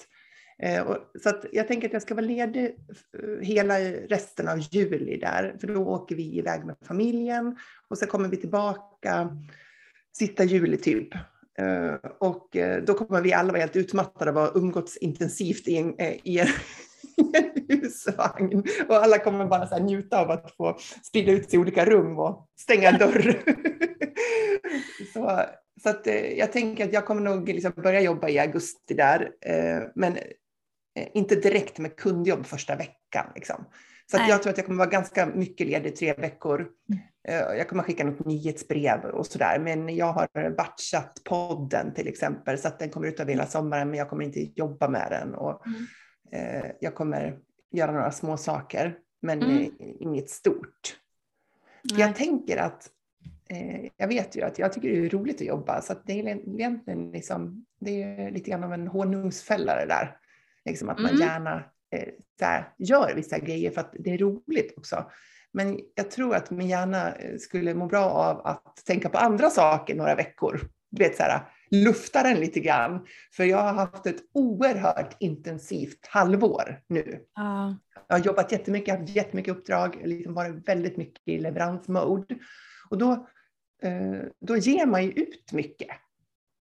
Eh, 0.63 0.87
så 1.23 1.29
att 1.29 1.45
jag 1.53 1.69
tänker 1.69 1.87
att 1.87 1.93
jag 1.93 2.03
ska 2.03 2.15
vara 2.15 2.27
ledig 2.27 2.65
eh, 2.65 3.47
hela 3.47 3.79
resten 3.81 4.49
av 4.49 4.59
juli 4.59 5.17
där, 5.17 5.57
för 5.61 5.67
då 5.67 5.87
åker 5.87 6.17
vi 6.17 6.39
iväg 6.39 6.65
med 6.65 6.77
familjen 6.83 7.57
och 7.89 7.99
så 7.99 8.07
kommer 8.07 8.29
vi 8.29 8.37
tillbaka 8.37 9.37
sista 10.13 10.45
juli 10.45 10.77
typ. 10.77 11.09
Eh, 11.59 12.11
och 12.19 12.57
eh, 12.57 12.83
då 12.83 12.95
kommer 12.95 13.21
vi 13.21 13.33
alla 13.33 13.53
vara 13.53 13.61
helt 13.61 13.77
utmattade 13.77 14.31
och 14.31 14.41
ha 14.41 14.53
umgåtts 14.55 14.97
intensivt 14.97 15.69
i 15.69 15.77
en, 15.77 15.95
eh, 15.99 16.17
i 16.25 16.39
en, 16.39 16.49
husvagn. 17.69 18.65
Och 18.89 18.97
alla 18.97 19.19
kommer 19.19 19.47
bara 19.47 19.67
så 19.67 19.79
njuta 19.79 20.21
av 20.21 20.31
att 20.31 20.57
få 20.57 20.79
sprida 21.03 21.33
ut 21.33 21.51
sig 21.51 21.59
i 21.59 21.63
olika 21.63 21.85
rum 21.85 22.19
och 22.19 22.49
stänga 22.61 22.93
dörr. 22.93 23.43
så 25.13 25.43
så 25.83 25.89
att, 25.89 26.07
jag 26.37 26.53
tänker 26.53 26.85
att 26.85 26.93
jag 26.93 27.07
kommer 27.07 27.23
nog 27.23 27.49
liksom 27.49 27.73
börja 27.77 28.01
jobba 28.01 28.29
i 28.29 28.39
augusti 28.39 28.95
där, 28.95 29.31
men 29.95 30.19
inte 31.15 31.35
direkt 31.35 31.79
med 31.79 31.97
kundjobb 31.97 32.47
första 32.47 32.77
veckan. 32.77 33.27
Liksom. 33.35 33.65
Så 34.11 34.19
jag 34.29 34.43
tror 34.43 34.51
att 34.51 34.57
jag 34.57 34.67
kommer 34.67 34.79
vara 34.79 34.91
ganska 34.91 35.27
mycket 35.27 35.67
ledig 35.67 35.97
tre 35.97 36.15
veckor. 36.15 36.69
Eh, 37.29 37.57
jag 37.57 37.69
kommer 37.69 37.83
skicka 37.83 38.05
något 38.05 38.27
nyhetsbrev 38.27 39.05
och 39.05 39.27
sådär. 39.27 39.59
Men 39.59 39.97
jag 39.97 40.13
har 40.13 40.51
batchat 40.57 41.21
podden 41.25 41.95
till 41.95 42.09
exempel 42.09 42.59
så 42.59 42.69
att 42.69 42.79
den 42.79 42.91
kommer 42.91 43.09
ut 43.09 43.21
över 43.21 43.33
hela 43.33 43.47
sommaren 43.47 43.91
men 43.91 43.99
jag 43.99 44.09
kommer 44.09 44.25
inte 44.25 44.41
jobba 44.41 44.89
med 44.89 45.07
den. 45.11 45.35
Och, 45.35 45.67
mm. 45.67 45.87
eh, 46.33 46.71
jag 46.81 46.95
kommer 46.95 47.39
göra 47.71 47.93
några 47.93 48.13
små 48.13 48.37
saker 48.37 48.99
men 49.23 49.43
mm. 49.43 49.73
inget 49.79 50.31
stort. 50.31 50.99
För 51.91 52.01
jag 52.01 52.17
tänker 52.17 52.57
att 52.57 52.91
eh, 53.51 53.91
jag 53.97 54.09
vet 54.09 54.37
ju 54.37 54.43
att 54.43 54.59
jag 54.59 54.73
tycker 54.73 54.89
det 54.89 55.07
är 55.07 55.11
roligt 55.11 55.41
att 55.41 55.47
jobba 55.47 55.81
så 55.81 55.93
att 55.93 56.07
det 56.07 56.13
är 56.13 56.29
egentligen 56.29 57.11
liksom, 57.11 57.65
det 57.81 58.03
är 58.03 58.31
lite 58.31 58.51
grann 58.51 58.65
av 58.65 58.73
en 58.73 58.89
honungsfälla 58.89 59.75
det 59.75 59.87
där. 59.87 60.17
Liksom 60.65 60.89
att 60.89 61.01
man 61.01 61.11
mm. 61.11 61.21
gärna 61.21 61.65
eh, 61.91 62.09
här, 62.41 62.75
gör 62.79 63.15
vissa 63.15 63.39
grejer 63.39 63.71
för 63.71 63.81
att 63.81 63.95
det 63.99 64.11
är 64.11 64.19
roligt 64.19 64.75
också. 64.77 65.11
Men 65.53 65.81
jag 65.95 66.11
tror 66.11 66.35
att 66.35 66.51
min 66.51 66.69
hjärna 66.69 67.15
eh, 67.15 67.37
skulle 67.39 67.75
må 67.75 67.87
bra 67.87 68.05
av 68.05 68.47
att 68.47 68.77
tänka 68.87 69.09
på 69.09 69.19
andra 69.19 69.51
saker 69.51 69.95
några 69.95 70.15
veckor. 70.15 70.61
Du 70.91 71.05
vet, 71.05 71.17
så 71.17 71.23
här, 71.23 71.41
lufta 71.71 72.23
den 72.23 72.41
lite 72.41 72.61
grann. 72.61 73.07
För 73.33 73.45
jag 73.45 73.59
har 73.59 73.73
haft 73.73 74.07
ett 74.07 74.21
oerhört 74.35 75.17
intensivt 75.21 76.07
halvår 76.07 76.81
nu. 76.89 77.21
Uh. 77.39 77.73
Jag 78.09 78.19
har 78.19 78.25
jobbat 78.25 78.53
jättemycket, 78.53 78.99
haft 78.99 79.17
jättemycket 79.17 79.57
uppdrag, 79.57 80.01
liksom 80.05 80.35
varit 80.35 80.69
väldigt 80.69 80.97
mycket 80.97 81.29
i 81.29 81.39
leveransmode. 81.39 82.35
Och 82.91 82.99
då, 82.99 83.13
eh, 83.83 84.23
då 84.41 84.57
ger 84.57 84.87
man 84.87 85.05
ju 85.05 85.11
ut 85.11 85.53
mycket 85.53 85.89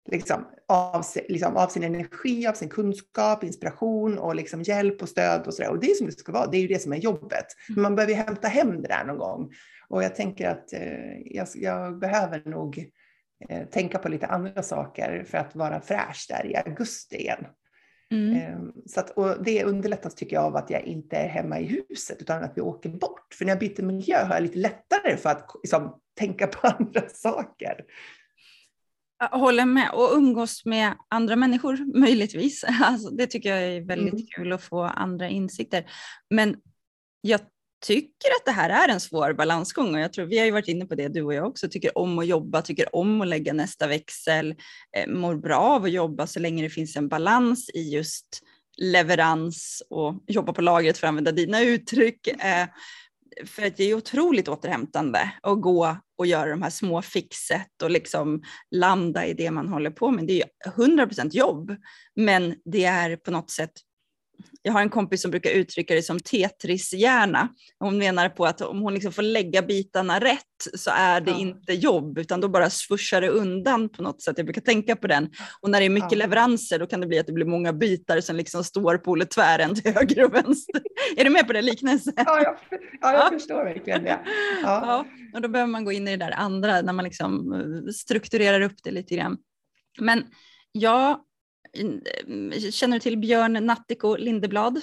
liksom, 0.06 0.46
av, 0.68 1.04
liksom, 1.28 1.56
av 1.56 1.68
sin 1.68 1.82
energi, 1.82 2.46
av 2.46 2.52
sin 2.52 2.68
kunskap, 2.68 3.44
inspiration 3.44 4.18
och 4.18 4.34
liksom 4.34 4.62
hjälp 4.62 5.02
och 5.02 5.08
stöd 5.08 5.46
och 5.46 5.54
sådär. 5.54 5.70
Och 5.70 5.80
det 5.80 5.90
är 5.90 5.94
som 5.94 6.06
det 6.06 6.12
ska 6.12 6.32
vara, 6.32 6.46
det 6.46 6.56
är 6.56 6.60
ju 6.60 6.68
det 6.68 6.82
som 6.82 6.92
är 6.92 6.96
jobbet. 6.96 7.46
Men 7.68 7.82
man 7.82 7.94
behöver 7.94 8.14
hämta 8.14 8.48
hem 8.48 8.82
det 8.82 8.88
där 8.88 9.04
någon 9.04 9.18
gång. 9.18 9.52
Och 9.88 10.04
jag 10.04 10.14
tänker 10.14 10.48
att 10.48 10.72
eh, 10.72 11.18
jag, 11.24 11.48
jag, 11.54 11.98
behöver 11.98 12.42
nog 12.44 12.90
eh, 13.48 13.66
tänka 13.68 13.98
på 13.98 14.08
lite 14.08 14.26
andra 14.26 14.62
saker 14.62 15.24
för 15.28 15.38
att 15.38 15.56
vara 15.56 15.80
fräsch 15.80 16.26
där 16.28 16.46
i 16.46 16.56
augusti 16.56 17.16
igen. 17.16 17.46
Mm. 18.10 18.36
Eh, 18.36 18.58
så 18.86 19.00
att, 19.00 19.10
och 19.10 19.44
det 19.44 19.64
underlättas 19.64 20.14
tycker 20.14 20.36
jag 20.36 20.44
av 20.44 20.56
att 20.56 20.70
jag 20.70 20.82
inte 20.82 21.16
är 21.16 21.28
hemma 21.28 21.60
i 21.60 21.84
huset 21.88 22.22
utan 22.22 22.44
att 22.44 22.52
vi 22.56 22.60
åker 22.60 22.88
bort. 22.88 23.34
För 23.34 23.44
när 23.44 23.52
jag 23.52 23.58
byter 23.58 23.82
miljö 23.82 24.24
har 24.24 24.34
jag 24.34 24.42
lite 24.42 24.58
lättare 24.58 25.16
för 25.16 25.30
att 25.30 25.50
liksom, 25.62 26.00
tänka 26.18 26.46
på 26.46 26.66
andra 26.78 27.08
saker. 27.08 27.84
Jag 29.18 29.38
håller 29.38 29.64
med 29.64 29.90
och 29.90 30.12
umgås 30.16 30.64
med 30.64 30.94
andra 31.08 31.36
människor 31.36 31.98
möjligtvis. 32.00 32.64
Alltså, 32.80 33.10
det 33.10 33.26
tycker 33.26 33.48
jag 33.48 33.62
är 33.62 33.80
väldigt 33.80 34.14
mm. 34.14 34.26
kul 34.36 34.52
att 34.52 34.62
få 34.62 34.82
andra 34.82 35.28
insikter. 35.28 35.90
Men 36.30 36.56
jag 37.20 37.40
tycker 37.86 38.28
att 38.40 38.44
det 38.44 38.52
här 38.52 38.70
är 38.70 38.92
en 38.92 39.00
svår 39.00 39.32
balansgång 39.32 39.94
och 39.94 40.00
jag 40.00 40.12
tror 40.12 40.26
vi 40.26 40.38
har 40.38 40.46
ju 40.46 40.50
varit 40.50 40.68
inne 40.68 40.86
på 40.86 40.94
det 40.94 41.08
du 41.08 41.22
och 41.22 41.34
jag 41.34 41.46
också, 41.46 41.68
tycker 41.68 41.98
om 41.98 42.18
att 42.18 42.26
jobba, 42.26 42.62
tycker 42.62 42.96
om 42.96 43.20
att 43.20 43.28
lägga 43.28 43.52
nästa 43.52 43.86
växel, 43.86 44.54
eh, 44.96 45.08
mår 45.08 45.34
bra 45.34 45.56
av 45.56 45.84
att 45.84 45.92
jobba 45.92 46.26
så 46.26 46.40
länge 46.40 46.62
det 46.62 46.70
finns 46.70 46.96
en 46.96 47.08
balans 47.08 47.70
i 47.74 47.90
just 47.94 48.40
leverans 48.76 49.82
och 49.90 50.24
jobba 50.26 50.52
på 50.52 50.62
lagret 50.62 50.98
för 50.98 51.06
att 51.06 51.08
använda 51.08 51.32
dina 51.32 51.62
uttryck. 51.62 52.26
Eh, 52.26 52.68
för 53.44 53.66
att 53.66 53.76
det 53.76 53.84
är 53.84 53.94
otroligt 53.94 54.48
återhämtande 54.48 55.32
att 55.42 55.60
gå 55.60 55.96
och 56.18 56.26
göra 56.26 56.50
de 56.50 56.62
här 56.62 56.70
små 56.70 57.02
fixet 57.02 57.82
och 57.82 57.90
liksom 57.90 58.42
landa 58.70 59.26
i 59.26 59.34
det 59.34 59.50
man 59.50 59.68
håller 59.68 59.90
på 59.90 60.10
med. 60.10 60.26
Det 60.26 60.32
är 60.32 60.36
ju 60.36 60.44
100% 60.84 61.30
jobb, 61.32 61.76
men 62.16 62.54
det 62.64 62.84
är 62.84 63.16
på 63.16 63.30
något 63.30 63.50
sätt 63.50 63.72
jag 64.66 64.72
har 64.72 64.80
en 64.80 64.90
kompis 64.90 65.22
som 65.22 65.30
brukar 65.30 65.50
uttrycka 65.50 65.94
det 65.94 66.02
som 66.02 66.20
Tetris-hjärna. 66.20 67.48
Hon 67.78 67.98
menar 67.98 68.28
på 68.28 68.46
att 68.46 68.60
om 68.60 68.80
hon 68.80 68.94
liksom 68.94 69.12
får 69.12 69.22
lägga 69.22 69.62
bitarna 69.62 70.20
rätt 70.20 70.40
så 70.74 70.90
är 70.94 71.20
det 71.20 71.30
ja. 71.30 71.38
inte 71.38 71.72
jobb, 71.72 72.18
utan 72.18 72.40
då 72.40 72.48
bara 72.48 72.70
svuschar 72.70 73.20
det 73.20 73.28
undan 73.28 73.88
på 73.88 74.02
något 74.02 74.22
sätt. 74.22 74.34
Jag 74.36 74.46
brukar 74.46 74.60
tänka 74.60 74.96
på 74.96 75.06
den. 75.06 75.30
Och 75.60 75.70
när 75.70 75.80
det 75.80 75.86
är 75.86 75.90
mycket 75.90 76.12
ja. 76.12 76.18
leveranser 76.18 76.78
då 76.78 76.86
kan 76.86 77.00
det 77.00 77.06
bli 77.06 77.18
att 77.18 77.26
det 77.26 77.32
blir 77.32 77.46
många 77.46 77.72
bitar 77.72 78.20
som 78.20 78.36
liksom 78.36 78.64
står 78.64 78.98
på 78.98 79.24
tvären 79.34 79.74
till 79.74 79.94
höger 79.94 80.24
och 80.24 80.34
vänster. 80.34 80.82
är 81.16 81.24
du 81.24 81.30
med 81.30 81.46
på 81.46 81.52
det 81.52 81.62
liknelsen? 81.62 82.12
Ja, 82.16 82.42
jag, 82.42 82.56
ja, 83.00 83.12
jag 83.12 83.14
ja. 83.14 83.30
förstår 83.32 83.64
verkligen 83.64 84.04
det. 84.04 84.18
Ja. 84.62 85.04
och 85.34 85.42
då 85.42 85.48
behöver 85.48 85.72
man 85.72 85.84
gå 85.84 85.92
in 85.92 86.08
i 86.08 86.16
det 86.16 86.24
där 86.24 86.32
andra, 86.32 86.80
när 86.82 86.92
man 86.92 87.04
liksom 87.04 87.52
eh, 87.52 87.92
strukturerar 87.92 88.60
upp 88.60 88.82
det 88.82 88.90
lite 88.90 89.14
grann. 89.16 89.36
Men 90.00 90.24
ja, 90.72 91.26
Känner 92.70 92.96
du 92.96 93.00
till 93.00 93.18
Björn 93.18 93.52
Nattiko 93.52 94.16
Lindeblad? 94.16 94.80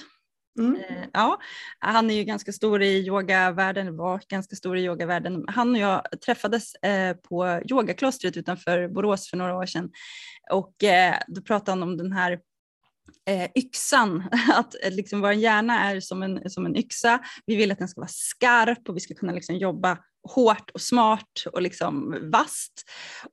Mm. 0.58 0.76
Eh, 0.76 1.08
ja, 1.12 1.40
han 1.78 2.10
är 2.10 2.14
ju 2.14 2.24
ganska 2.24 2.52
stor 2.52 2.82
i 2.82 3.06
yogavärlden, 3.06 3.96
var 3.96 4.20
ganska 4.28 4.56
stor 4.56 4.78
i 4.78 4.84
yogavärlden. 4.84 5.44
Han 5.48 5.70
och 5.70 5.80
jag 5.80 6.02
träffades 6.26 6.74
eh, 6.74 7.16
på 7.16 7.60
yogaklostret 7.70 8.36
utanför 8.36 8.88
Borås 8.88 9.30
för 9.30 9.36
några 9.36 9.56
år 9.56 9.66
sedan 9.66 9.90
och 10.50 10.84
eh, 10.84 11.14
då 11.28 11.42
pratade 11.42 11.70
han 11.70 11.82
om 11.82 11.96
den 11.96 12.12
här 12.12 12.40
yxan, 13.54 14.24
att 14.54 14.74
liksom 14.90 15.20
vår 15.20 15.32
hjärna 15.32 15.90
är 15.90 16.00
som 16.00 16.22
en, 16.22 16.50
som 16.50 16.66
en 16.66 16.76
yxa. 16.76 17.18
Vi 17.46 17.56
vill 17.56 17.72
att 17.72 17.78
den 17.78 17.88
ska 17.88 18.00
vara 18.00 18.08
skarp 18.08 18.88
och 18.88 18.96
vi 18.96 19.00
ska 19.00 19.14
kunna 19.14 19.32
liksom 19.32 19.56
jobba 19.56 19.98
hårt 20.28 20.70
och 20.70 20.80
smart 20.80 21.46
och 21.52 21.62
liksom 21.62 22.18
vasst. 22.32 22.82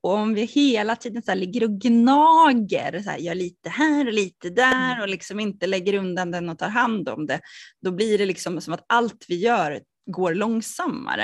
Och 0.02 0.14
om 0.14 0.34
vi 0.34 0.46
hela 0.46 0.96
tiden 0.96 1.24
så 1.24 1.34
ligger 1.34 1.64
och 1.64 1.80
gnager, 1.80 3.00
så 3.00 3.10
här, 3.10 3.18
gör 3.18 3.36
lite 3.36 3.70
här 3.70 4.08
och 4.08 4.14
lite 4.14 4.50
där 4.50 4.92
mm. 4.92 5.02
och 5.02 5.10
liksom 5.10 5.40
inte 5.40 5.68
lägger 5.68 5.94
undan 5.94 6.32
den 6.32 6.50
och 6.50 6.60
tar 6.60 6.70
hand 6.70 7.10
om 7.10 7.26
det, 7.26 7.40
då 7.82 7.92
blir 7.92 8.18
det 8.18 8.26
liksom 8.26 8.62
som 8.62 8.74
att 8.74 8.86
allt 8.88 9.26
vi 9.28 9.36
gör 9.36 9.82
går 10.06 10.34
långsammare. 10.34 11.24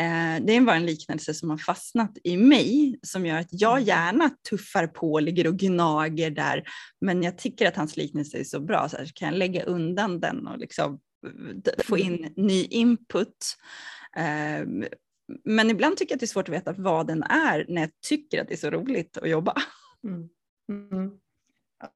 Eh, 0.00 0.44
det 0.46 0.60
var 0.60 0.74
en 0.74 0.86
liknelse 0.86 1.34
som 1.34 1.50
har 1.50 1.58
fastnat 1.58 2.18
i 2.24 2.36
mig 2.36 2.98
som 3.02 3.26
gör 3.26 3.38
att 3.38 3.48
jag 3.50 3.76
mm. 3.76 3.84
gärna 3.84 4.30
tuffar 4.50 4.86
på, 4.86 5.20
ligger 5.20 5.46
och 5.46 5.56
gnager 5.56 6.30
där, 6.30 6.64
men 7.00 7.22
jag 7.22 7.38
tycker 7.38 7.68
att 7.68 7.76
hans 7.76 7.96
liknelse 7.96 8.38
är 8.38 8.44
så 8.44 8.60
bra, 8.60 8.88
så, 8.88 8.96
här, 8.96 9.10
kan 9.14 9.28
jag 9.28 9.38
lägga 9.38 9.64
undan 9.64 10.20
den 10.20 10.46
och 10.46 10.58
liksom 10.58 11.00
få 11.78 11.98
in 11.98 12.18
mm. 12.18 12.32
ny 12.36 12.64
input. 12.64 13.56
Ehm, 14.16 14.84
men 15.44 15.70
ibland 15.70 15.96
tycker 15.96 16.12
jag 16.12 16.16
att 16.16 16.20
det 16.20 16.24
är 16.24 16.28
svårt 16.28 16.48
att 16.48 16.54
veta 16.54 16.72
vad 16.72 17.06
den 17.06 17.22
är 17.22 17.66
när 17.68 17.80
jag 17.80 17.90
tycker 18.08 18.40
att 18.40 18.48
det 18.48 18.54
är 18.54 18.58
så 18.58 18.70
roligt 18.70 19.16
att 19.16 19.30
jobba. 19.30 19.54
Mm. 20.04 20.28
Mm. 20.68 21.10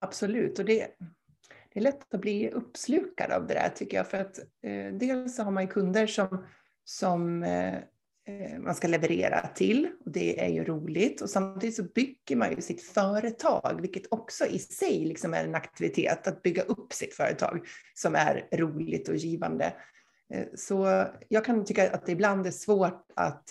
Absolut, 0.00 0.58
och 0.58 0.64
det, 0.64 0.88
det 1.78 1.82
är 1.82 1.92
lätt 1.92 2.14
att 2.14 2.20
bli 2.20 2.50
uppslukad 2.50 3.32
av 3.32 3.46
det 3.46 3.54
där 3.54 3.68
tycker 3.68 3.96
jag. 3.96 4.06
För 4.06 4.18
att 4.18 4.38
eh, 4.38 4.92
dels 4.92 5.36
så 5.36 5.42
har 5.42 5.50
man 5.50 5.62
ju 5.62 5.68
kunder 5.68 6.06
som, 6.06 6.44
som 6.84 7.42
eh, 7.42 7.74
eh, 7.74 8.58
man 8.58 8.74
ska 8.74 8.88
leverera 8.88 9.48
till 9.54 9.88
och 10.04 10.12
det 10.12 10.44
är 10.44 10.48
ju 10.48 10.64
roligt. 10.64 11.20
Och 11.20 11.30
samtidigt 11.30 11.76
så 11.76 11.82
bygger 11.82 12.36
man 12.36 12.50
ju 12.50 12.60
sitt 12.60 12.82
företag, 12.82 13.78
vilket 13.80 14.02
också 14.10 14.46
i 14.46 14.58
sig 14.58 15.04
liksom 15.04 15.34
är 15.34 15.44
en 15.44 15.54
aktivitet, 15.54 16.26
att 16.26 16.42
bygga 16.42 16.62
upp 16.62 16.92
sitt 16.92 17.14
företag 17.14 17.66
som 17.94 18.14
är 18.14 18.48
roligt 18.52 19.08
och 19.08 19.16
givande. 19.16 19.74
Eh, 20.34 20.46
så 20.54 21.04
jag 21.28 21.44
kan 21.44 21.64
tycka 21.64 21.90
att 21.90 22.06
det 22.06 22.12
ibland 22.12 22.46
är 22.46 22.50
svårt 22.50 23.06
att, 23.16 23.44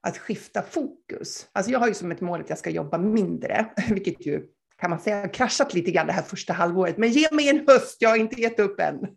att 0.00 0.18
skifta 0.18 0.62
fokus. 0.62 1.48
Alltså 1.52 1.72
jag 1.72 1.78
har 1.78 1.88
ju 1.88 1.94
som 1.94 2.12
ett 2.12 2.20
mål 2.20 2.40
att 2.40 2.48
jag 2.48 2.58
ska 2.58 2.70
jobba 2.70 2.98
mindre, 2.98 3.66
vilket 3.90 4.26
ju 4.26 4.46
kan 4.76 4.90
man 4.90 4.98
säga 4.98 5.28
kraschat 5.28 5.74
lite 5.74 5.90
grann 5.90 6.06
det 6.06 6.12
här 6.12 6.22
första 6.22 6.52
halvåret. 6.52 6.98
Men 6.98 7.10
ge 7.10 7.28
mig 7.32 7.48
en 7.48 7.64
höst, 7.68 7.96
jag 8.00 8.08
har 8.08 8.16
inte 8.16 8.40
gett 8.40 8.60
upp 8.60 8.80
än. 8.80 8.98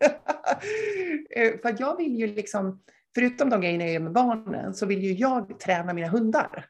Eh, 1.30 1.60
för 1.62 1.76
jag 1.80 1.98
vill 1.98 2.16
ju 2.16 2.28
liksom, 2.28 2.82
förutom 3.16 3.50
de 3.50 3.62
grejerna 3.62 3.84
jag 3.84 3.94
gör 3.94 4.00
med 4.00 4.12
barnen, 4.12 4.74
så 4.74 4.86
vill 4.86 5.04
ju 5.04 5.14
jag 5.14 5.60
träna 5.60 5.94
mina 5.94 6.08
hundar. 6.08 6.66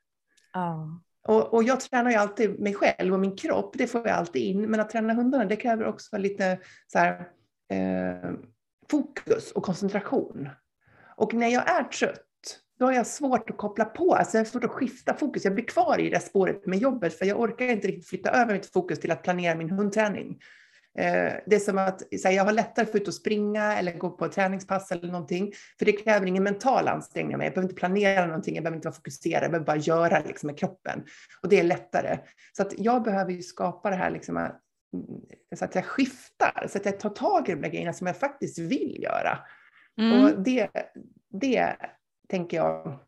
Oh. 0.53 0.97
Och, 1.27 1.53
och, 1.53 1.63
jag 1.63 1.79
tränar 1.79 2.11
ju 2.11 2.17
alltid 2.17 2.59
mig 2.59 2.73
själv 2.73 3.13
och 3.13 3.19
min 3.19 3.35
kropp, 3.35 3.75
det 3.77 3.87
får 3.87 4.07
jag 4.07 4.17
alltid 4.17 4.41
in. 4.41 4.61
Men 4.61 4.79
att 4.79 4.89
träna 4.89 5.13
hundarna, 5.13 5.45
det 5.45 5.55
kräver 5.55 5.85
också 5.85 6.17
lite 6.17 6.59
så 6.87 6.99
här, 6.99 7.27
eh, 7.71 8.31
fokus 8.89 9.51
och 9.51 9.63
koncentration. 9.63 10.49
Och 11.15 11.33
när 11.33 11.47
jag 11.47 11.69
är 11.69 11.83
trött, 11.83 12.26
då 12.79 12.85
har 12.85 12.93
jag 12.93 13.07
svårt 13.07 13.49
att 13.49 13.57
koppla 13.57 13.85
på, 13.85 14.15
alltså 14.15 14.37
jag 14.37 14.45
har 14.45 14.49
svårt 14.49 14.63
att 14.63 14.71
skifta 14.71 15.13
fokus. 15.13 15.45
Jag 15.45 15.53
blir 15.53 15.65
kvar 15.65 15.99
i 15.99 16.09
det 16.09 16.19
spåret 16.19 16.65
med 16.65 16.79
jobbet, 16.79 17.13
för 17.13 17.25
jag 17.25 17.39
orkar 17.39 17.65
inte 17.65 17.87
riktigt 17.87 18.07
flytta 18.07 18.31
över 18.31 18.53
mitt 18.53 18.73
fokus 18.73 18.99
till 18.99 19.11
att 19.11 19.23
planera 19.23 19.55
min 19.55 19.69
hundträning. 19.69 20.39
Eh, 20.97 21.33
det 21.45 21.55
är 21.55 21.59
som 21.59 21.77
att 21.77 22.01
här, 22.23 22.31
jag 22.31 22.45
har 22.45 22.51
lättare 22.51 22.85
för 22.85 22.91
att 22.91 23.01
ut 23.01 23.07
och 23.07 23.13
springa 23.13 23.77
eller 23.77 23.97
gå 23.97 24.09
på 24.09 24.25
ett 24.25 24.31
träningspass 24.31 24.91
eller 24.91 25.11
någonting, 25.11 25.51
för 25.79 25.85
det 25.85 25.91
kräver 25.91 26.25
ingen 26.25 26.43
mental 26.43 26.87
ansträngning 26.87 27.35
av 27.35 27.37
mig. 27.37 27.45
Jag 27.45 27.53
behöver 27.53 27.69
inte 27.69 27.79
planera 27.79 28.25
någonting, 28.25 28.55
jag 28.55 28.63
behöver 28.63 28.75
inte 28.75 28.87
vara 28.87 28.95
fokuserad, 28.95 29.43
jag 29.43 29.51
behöver 29.51 29.65
bara 29.65 29.77
göra 29.77 30.23
liksom, 30.27 30.47
med 30.47 30.59
kroppen. 30.59 31.03
Och 31.41 31.49
det 31.49 31.59
är 31.59 31.63
lättare. 31.63 32.17
Så 32.57 32.61
att 32.61 32.73
jag 32.77 33.03
behöver 33.03 33.31
ju 33.31 33.41
skapa 33.41 33.89
det 33.89 33.95
här 33.95 34.11
liksom, 34.11 34.49
så 35.55 35.65
att 35.65 35.75
jag 35.75 35.85
skiftar, 35.85 36.67
så 36.69 36.77
att 36.77 36.85
jag 36.85 36.99
tar 36.99 37.09
tag 37.09 37.49
i 37.49 37.51
de 37.51 37.61
där 37.61 37.69
grejerna 37.69 37.93
som 37.93 38.07
jag 38.07 38.17
faktiskt 38.17 38.59
vill 38.59 39.03
göra. 39.03 39.39
Mm. 40.01 40.23
Och 40.23 40.41
det, 40.43 40.69
det 41.41 41.75
tänker 42.27 42.57
jag 42.57 42.99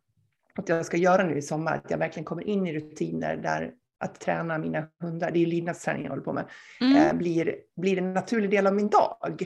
att 0.55 0.69
jag 0.69 0.85
ska 0.85 0.97
göra 0.97 1.23
nu 1.23 1.37
i 1.37 1.41
sommar, 1.41 1.75
att 1.75 1.91
jag 1.91 1.97
verkligen 1.97 2.25
kommer 2.25 2.47
in 2.47 2.67
i 2.67 2.73
rutiner 2.73 3.37
där 3.37 3.73
att 3.99 4.19
träna 4.19 4.57
mina 4.57 4.87
hundar, 5.01 5.31
det 5.31 5.37
är 5.37 5.41
ju 5.41 5.45
lydnadsträning 5.45 6.03
jag 6.03 6.09
håller 6.09 6.23
på 6.23 6.33
med, 6.33 6.45
mm. 6.81 6.95
eh, 6.95 7.13
blir, 7.13 7.55
blir 7.75 7.97
en 7.97 8.13
naturlig 8.13 8.49
del 8.49 8.67
av 8.67 8.75
min 8.75 8.89
dag. 8.89 9.43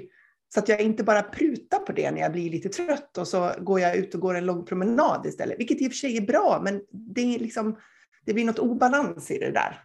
Så 0.53 0.59
att 0.59 0.69
jag 0.69 0.81
inte 0.81 1.03
bara 1.03 1.21
prutar 1.21 1.79
på 1.79 1.91
det 1.91 2.11
när 2.11 2.21
jag 2.21 2.31
blir 2.31 2.49
lite 2.49 2.69
trött 2.69 3.17
och 3.17 3.27
så 3.27 3.51
går 3.59 3.79
jag 3.79 3.95
ut 3.95 4.15
och 4.15 4.21
går 4.21 4.35
en 4.35 4.45
lång 4.45 4.65
promenad 4.65 5.25
istället, 5.25 5.59
vilket 5.59 5.81
i 5.81 5.87
och 5.87 5.91
för 5.91 5.97
sig 5.97 6.17
är 6.17 6.21
bra, 6.21 6.61
men 6.63 6.81
det, 6.91 7.35
är 7.35 7.39
liksom, 7.39 7.77
det 8.25 8.33
blir 8.33 8.45
något 8.45 8.59
obalans 8.59 9.31
i 9.31 9.39
det 9.39 9.51
där. 9.51 9.83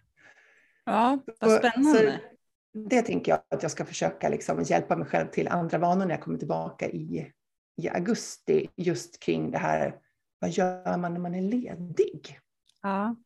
Ja, 0.85 1.18
vad 1.40 1.59
spännande. 1.59 1.98
Så, 1.98 2.79
det 2.88 3.03
tänker 3.03 3.33
jag 3.33 3.40
att 3.48 3.62
jag 3.62 3.72
ska 3.72 3.85
försöka 3.85 4.29
liksom 4.29 4.62
hjälpa 4.62 4.96
mig 4.96 5.09
själv 5.09 5.27
till 5.27 5.48
andra 5.48 5.79
vanor 5.79 6.07
när 6.07 6.14
jag 6.14 6.22
kommer 6.22 6.38
tillbaka 6.38 6.88
i, 6.88 7.33
i 7.79 7.88
augusti, 7.88 8.69
just 8.77 9.21
kring 9.21 9.51
det 9.51 9.59
här, 9.59 9.95
vad 10.38 10.51
gör 10.51 10.97
man 10.97 11.12
när 11.12 11.21
man 11.21 11.35
är 11.35 11.43
ledig? 11.43 12.38
Ja. 12.83 13.17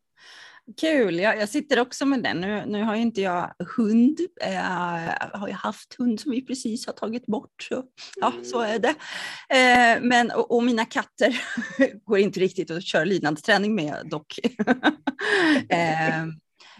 Kul, 0.80 1.18
jag, 1.18 1.40
jag 1.40 1.48
sitter 1.48 1.80
också 1.80 2.06
med 2.06 2.22
den. 2.22 2.40
Nu, 2.40 2.64
nu 2.66 2.82
har 2.82 2.96
ju 2.96 3.02
inte 3.02 3.20
jag 3.20 3.54
hund, 3.76 4.20
jag 4.40 4.54
eh, 4.54 5.40
har 5.40 5.48
ju 5.48 5.54
haft 5.54 5.94
hund 5.94 6.20
som 6.20 6.30
vi 6.30 6.46
precis 6.46 6.86
har 6.86 6.92
tagit 6.92 7.26
bort. 7.26 7.62
Så, 7.62 7.84
ja, 8.16 8.32
så 8.42 8.60
är 8.60 8.78
det. 8.78 8.94
Eh, 9.48 10.02
men, 10.02 10.30
och, 10.30 10.54
och, 10.56 10.64
mina 10.64 10.84
katter 10.84 11.42
går 12.04 12.18
inte 12.18 12.40
riktigt 12.40 12.70
att 12.70 12.84
köra 12.84 13.04
lydnadsträning 13.04 13.74
med 13.74 14.06
dock. 14.10 14.38
eh, 15.68 16.26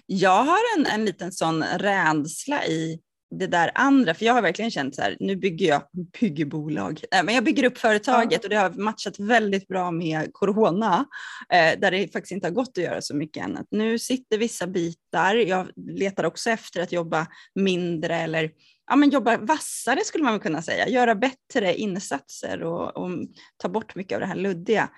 jag 0.06 0.44
har 0.44 0.58
en, 0.78 0.86
en 0.86 1.04
liten 1.04 1.32
sån 1.32 1.62
rädsla 1.62 2.66
i 2.66 3.00
det 3.38 3.46
där 3.46 3.70
andra, 3.74 4.14
för 4.14 4.24
jag 4.24 4.34
har 4.34 4.42
verkligen 4.42 4.70
känt 4.70 4.94
så 4.94 5.02
här, 5.02 5.16
nu 5.20 5.36
bygger 5.36 5.68
jag 5.68 5.82
bygger 6.20 6.44
bolag, 6.44 7.00
äh, 7.14 7.22
men 7.22 7.34
jag 7.34 7.44
bygger 7.44 7.64
upp 7.64 7.78
företaget 7.78 8.32
ja. 8.32 8.38
och 8.42 8.48
det 8.48 8.56
har 8.56 8.70
matchat 8.70 9.18
väldigt 9.18 9.68
bra 9.68 9.90
med 9.90 10.32
corona, 10.32 11.04
eh, 11.52 11.78
där 11.78 11.90
det 11.90 12.12
faktiskt 12.12 12.32
inte 12.32 12.46
har 12.46 12.52
gått 12.52 12.78
att 12.78 12.84
göra 12.84 13.02
så 13.02 13.16
mycket 13.16 13.44
annat. 13.44 13.66
Nu 13.70 13.98
sitter 13.98 14.38
vissa 14.38 14.66
bitar, 14.66 15.34
jag 15.34 15.68
letar 15.76 16.24
också 16.24 16.50
efter 16.50 16.80
att 16.80 16.92
jobba 16.92 17.26
mindre 17.54 18.16
eller 18.16 18.50
ja, 18.90 18.96
men 18.96 19.10
jobba 19.10 19.36
vassare 19.36 20.00
skulle 20.04 20.24
man 20.24 20.40
kunna 20.40 20.62
säga, 20.62 20.88
göra 20.88 21.14
bättre 21.14 21.74
insatser 21.74 22.62
och, 22.62 22.96
och 22.96 23.10
ta 23.56 23.68
bort 23.68 23.94
mycket 23.94 24.14
av 24.16 24.20
det 24.20 24.26
här 24.26 24.36
luddiga. 24.36 24.88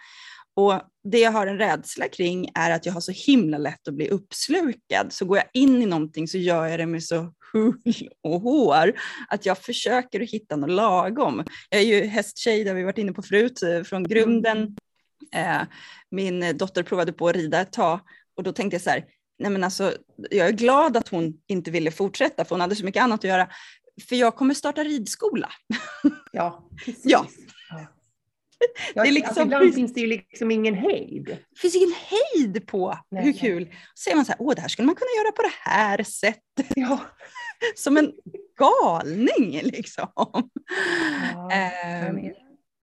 Och 0.57 0.81
det 1.05 1.19
jag 1.19 1.33
har 1.33 1.47
en 1.47 1.59
rädsla 1.59 2.09
kring 2.09 2.51
är 2.55 2.71
att 2.71 2.87
jag 2.87 2.93
har 2.93 3.01
så 3.01 3.13
himla 3.13 3.59
lätt 3.59 3.89
att 3.89 3.95
bli 3.95 4.09
uppslukad. 4.09 5.13
Så 5.13 5.25
går 5.25 5.37
jag 5.37 5.47
in 5.53 5.83
i 5.83 5.87
någonting 5.87 6.29
så 6.29 6.39
gör 6.39 6.67
jag 6.67 6.79
det 6.79 6.87
med 6.87 7.05
så 7.05 7.33
hull 7.53 8.09
och 8.23 8.41
hår 8.41 8.93
att 9.29 9.47
jag 9.47 9.59
försöker 9.59 10.21
att 10.21 10.31
hitta 10.31 10.57
något 10.57 10.71
lagom. 10.71 11.45
Jag 11.71 11.81
är 11.81 11.85
ju 11.85 12.05
hästtjej, 12.05 12.65
det 12.65 12.71
har 12.71 12.77
vi 12.77 12.85
varit 12.85 12.99
inne 12.99 13.13
på 13.13 13.23
förut, 13.23 13.63
eh, 13.63 13.83
från 13.83 14.05
grunden. 14.05 14.77
Eh, 15.33 15.63
min 16.11 16.57
dotter 16.57 16.83
provade 16.83 17.13
på 17.13 17.29
att 17.29 17.37
rida 17.37 17.61
ett 17.61 17.73
tag 17.73 18.01
och 18.37 18.43
då 18.43 18.53
tänkte 18.53 18.75
jag 18.75 18.83
så 18.83 18.91
här, 18.91 19.05
nej 19.39 19.51
men 19.51 19.65
alltså, 19.65 19.93
jag 20.31 20.49
är 20.49 20.53
glad 20.53 20.97
att 20.97 21.09
hon 21.09 21.35
inte 21.47 21.71
ville 21.71 21.91
fortsätta 21.91 22.45
för 22.45 22.51
hon 22.51 22.61
hade 22.61 22.77
så 22.77 22.85
mycket 22.85 23.03
annat 23.03 23.21
att 23.21 23.25
göra. 23.25 23.49
För 24.09 24.17
jag 24.17 24.37
kommer 24.37 24.55
starta 24.55 24.85
ridskola. 24.85 25.49
Ja, 26.33 26.69
precis. 26.85 27.03
ja. 27.05 27.27
Ja, 28.95 29.03
det 29.03 29.09
är 29.09 29.13
liksom, 29.13 29.29
alltså, 29.29 29.43
ibland 29.43 29.75
finns 29.75 29.95
det 29.95 30.01
ju 30.01 30.07
liksom 30.07 30.51
ingen 30.51 30.75
hejd. 30.75 31.25
Det 31.25 31.61
finns 31.61 31.75
ingen 31.75 31.95
hejd 31.95 32.67
på 32.67 32.99
nej, 33.11 33.25
hur 33.25 33.33
kul. 33.33 33.65
Nej. 33.65 33.79
Så 33.95 34.03
säger 34.03 34.17
man 34.17 34.25
så 34.25 34.33
här, 34.33 34.41
åh 34.41 34.55
det 34.55 34.61
här 34.61 34.69
skulle 34.69 34.87
man 34.87 34.95
kunna 34.95 35.25
göra 35.25 35.33
på 35.33 35.43
det 35.43 35.71
här 35.71 36.03
sättet. 36.03 36.73
Ja. 36.77 37.01
Som 37.75 37.97
en 37.97 38.13
galning 38.59 39.61
liksom. 39.63 40.09
Ja, 40.17 41.51
eh, 41.53 42.15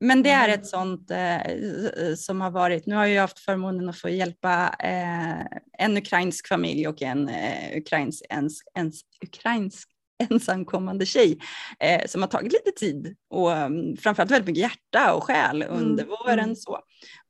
Men 0.01 0.23
det 0.23 0.31
är 0.31 0.49
ett 0.49 0.67
sånt 0.67 1.11
eh, 1.11 2.15
som 2.17 2.41
har 2.41 2.51
varit, 2.51 2.87
nu 2.87 2.95
har 2.95 3.07
jag 3.07 3.21
haft 3.21 3.39
förmånen 3.39 3.89
att 3.89 3.99
få 3.99 4.09
hjälpa 4.09 4.75
eh, 4.79 5.59
en 5.79 5.97
ukrainsk 5.97 6.49
familj 6.49 6.89
och 6.89 7.03
en 7.03 7.29
eh, 7.29 7.77
ukrainsk, 7.77 8.23
ens, 8.31 8.55
ens, 8.75 9.01
ukrainsk 9.23 9.94
ensamkommande 10.31 11.07
tjj 11.07 11.39
eh, 11.81 12.07
som 12.07 12.23
har 12.23 12.29
tagit 12.29 12.53
lite 12.53 12.71
tid 12.71 13.17
och 13.31 13.51
um, 13.51 13.97
framförallt 13.97 14.31
väldigt 14.31 14.47
mycket 14.47 14.63
hjärta 14.63 15.15
och 15.15 15.25
själ 15.25 15.63
under 15.63 16.05
mm. 16.05 16.17
våren. 16.19 16.39
Mm. 16.39 16.57
Så. 16.57 16.81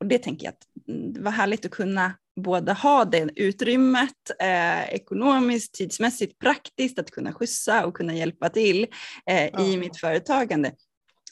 Och 0.01 0.07
det 0.07 0.19
tänker 0.19 0.45
jag 0.45 0.53
att 0.53 0.89
mm, 0.89 1.13
det 1.13 1.21
var 1.21 1.31
härligt 1.31 1.65
att 1.65 1.71
kunna 1.71 2.15
både 2.41 2.73
ha 2.73 3.05
det 3.05 3.31
utrymmet 3.37 4.31
eh, 4.41 4.95
ekonomiskt, 4.95 5.75
tidsmässigt, 5.75 6.39
praktiskt, 6.39 6.99
att 6.99 7.11
kunna 7.11 7.33
skjutsa 7.33 7.87
och 7.87 7.97
kunna 7.97 8.15
hjälpa 8.15 8.49
till 8.49 8.87
eh, 9.31 9.47
mm. 9.47 9.63
i 9.63 9.77
mitt 9.77 9.97
företagande. 9.97 10.73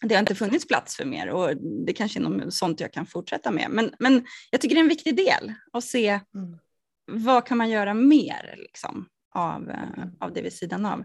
Det 0.03 0.15
har 0.15 0.21
inte 0.21 0.35
funnits 0.35 0.67
plats 0.67 0.97
för 0.97 1.05
mer 1.05 1.31
och 1.31 1.57
det 1.87 1.93
kanske 1.93 2.19
är 2.19 2.23
något 2.23 2.55
sånt 2.55 2.81
jag 2.81 2.93
kan 2.93 3.07
fortsätta 3.07 3.51
med. 3.51 3.71
Men, 3.71 3.95
men 3.99 4.27
jag 4.51 4.61
tycker 4.61 4.75
det 4.75 4.79
är 4.79 4.83
en 4.83 4.89
viktig 4.89 5.17
del 5.17 5.53
att 5.73 5.85
se 5.85 6.09
mm. 6.09 6.59
vad 7.07 7.47
kan 7.47 7.59
man 7.59 7.71
göra 7.71 7.95
mer 7.95 8.55
liksom, 8.59 9.07
av, 9.35 9.71
eh, 9.71 10.05
av 10.21 10.33
det 10.33 10.43
vid 10.43 10.53
sidan 10.53 10.87
av 10.87 11.05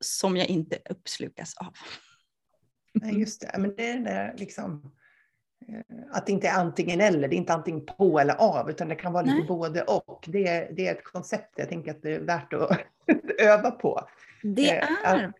som 0.00 0.36
jag 0.36 0.48
inte 0.48 0.78
uppslukas 0.90 1.54
av. 1.56 1.74
Nej, 2.94 3.20
just 3.20 3.40
det. 3.40 3.58
Men 3.58 3.74
det 3.76 3.90
är 3.90 3.98
det 3.98 4.34
liksom, 4.36 4.92
eh, 5.68 5.80
att 6.10 6.26
det 6.26 6.32
inte 6.32 6.48
är 6.48 6.54
antingen 6.54 7.00
eller, 7.00 7.28
det 7.28 7.36
är 7.36 7.38
inte 7.38 7.54
antingen 7.54 7.86
på 7.86 8.18
eller 8.18 8.34
av, 8.34 8.70
utan 8.70 8.88
det 8.88 8.94
kan 8.94 9.12
vara 9.12 9.24
lite 9.24 9.46
både 9.48 9.82
och. 9.82 10.24
Det 10.28 10.48
är, 10.48 10.72
det 10.72 10.86
är 10.86 10.94
ett 10.94 11.04
koncept 11.04 11.54
jag 11.56 11.68
tänker 11.68 11.90
att 11.90 12.02
det 12.02 12.14
är 12.14 12.20
värt 12.20 12.52
att 12.52 12.80
öva 13.38 13.70
på. 13.70 14.08
Det 14.42 14.70
eh, 14.70 14.88
är. 15.04 15.24
Att, 15.24 15.34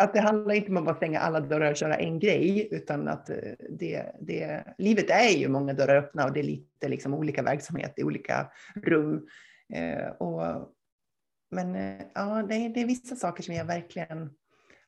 att 0.00 0.14
det 0.14 0.20
handlar 0.20 0.54
inte 0.54 0.70
om 0.70 0.76
att 0.76 0.84
bara 0.84 0.96
stänga 0.96 1.20
alla 1.20 1.40
dörrar 1.40 1.70
och 1.70 1.76
köra 1.76 1.96
en 1.96 2.18
grej, 2.18 2.68
utan 2.70 3.08
att 3.08 3.30
eh, 3.30 3.36
det, 3.70 4.12
det, 4.20 4.64
livet 4.78 5.10
är 5.10 5.38
ju 5.38 5.48
många 5.48 5.72
dörrar 5.72 5.96
öppna 5.96 6.24
och 6.24 6.32
det 6.32 6.40
är 6.40 6.44
lite 6.44 6.88
liksom 6.88 7.14
olika 7.14 7.42
verksamhet 7.42 7.94
i 7.96 8.04
olika 8.04 8.50
rum. 8.74 9.26
och 10.18 10.42
men 11.52 11.74
eh, 11.74 12.06
ja, 12.14 12.44
det 12.48 12.54
är, 12.54 12.68
det 12.68 12.80
är 12.80 12.86
vissa 12.86 13.16
saker 13.16 13.42
som 13.42 13.54
jag 13.54 13.64
verkligen 13.64 14.30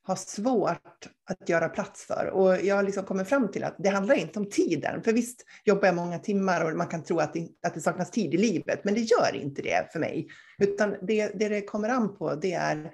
har 0.03 0.15
svårt 0.15 1.09
att 1.29 1.49
göra 1.49 1.69
plats 1.69 2.05
för. 2.05 2.29
Och 2.29 2.61
jag 2.61 2.75
har 2.75 2.83
liksom 2.83 3.05
kommit 3.05 3.29
fram 3.29 3.51
till 3.51 3.63
att 3.63 3.75
det 3.79 3.89
handlar 3.89 4.15
inte 4.15 4.39
om 4.39 4.49
tiden. 4.49 5.03
För 5.03 5.13
visst 5.13 5.45
jobbar 5.63 5.85
jag 5.85 5.95
många 5.95 6.19
timmar 6.19 6.65
och 6.65 6.77
man 6.77 6.87
kan 6.87 7.03
tro 7.03 7.19
att 7.19 7.33
det, 7.33 7.49
att 7.67 7.73
det 7.73 7.81
saknas 7.81 8.11
tid 8.11 8.33
i 8.33 8.37
livet, 8.37 8.83
men 8.83 8.93
det 8.93 8.99
gör 8.99 9.35
inte 9.35 9.61
det 9.61 9.91
för 9.91 9.99
mig. 9.99 10.27
Utan 10.57 10.95
det 11.01 11.27
det, 11.27 11.49
det 11.49 11.61
kommer 11.61 11.89
an 11.89 12.17
på, 12.17 12.35
det 12.35 12.53
är 12.53 12.91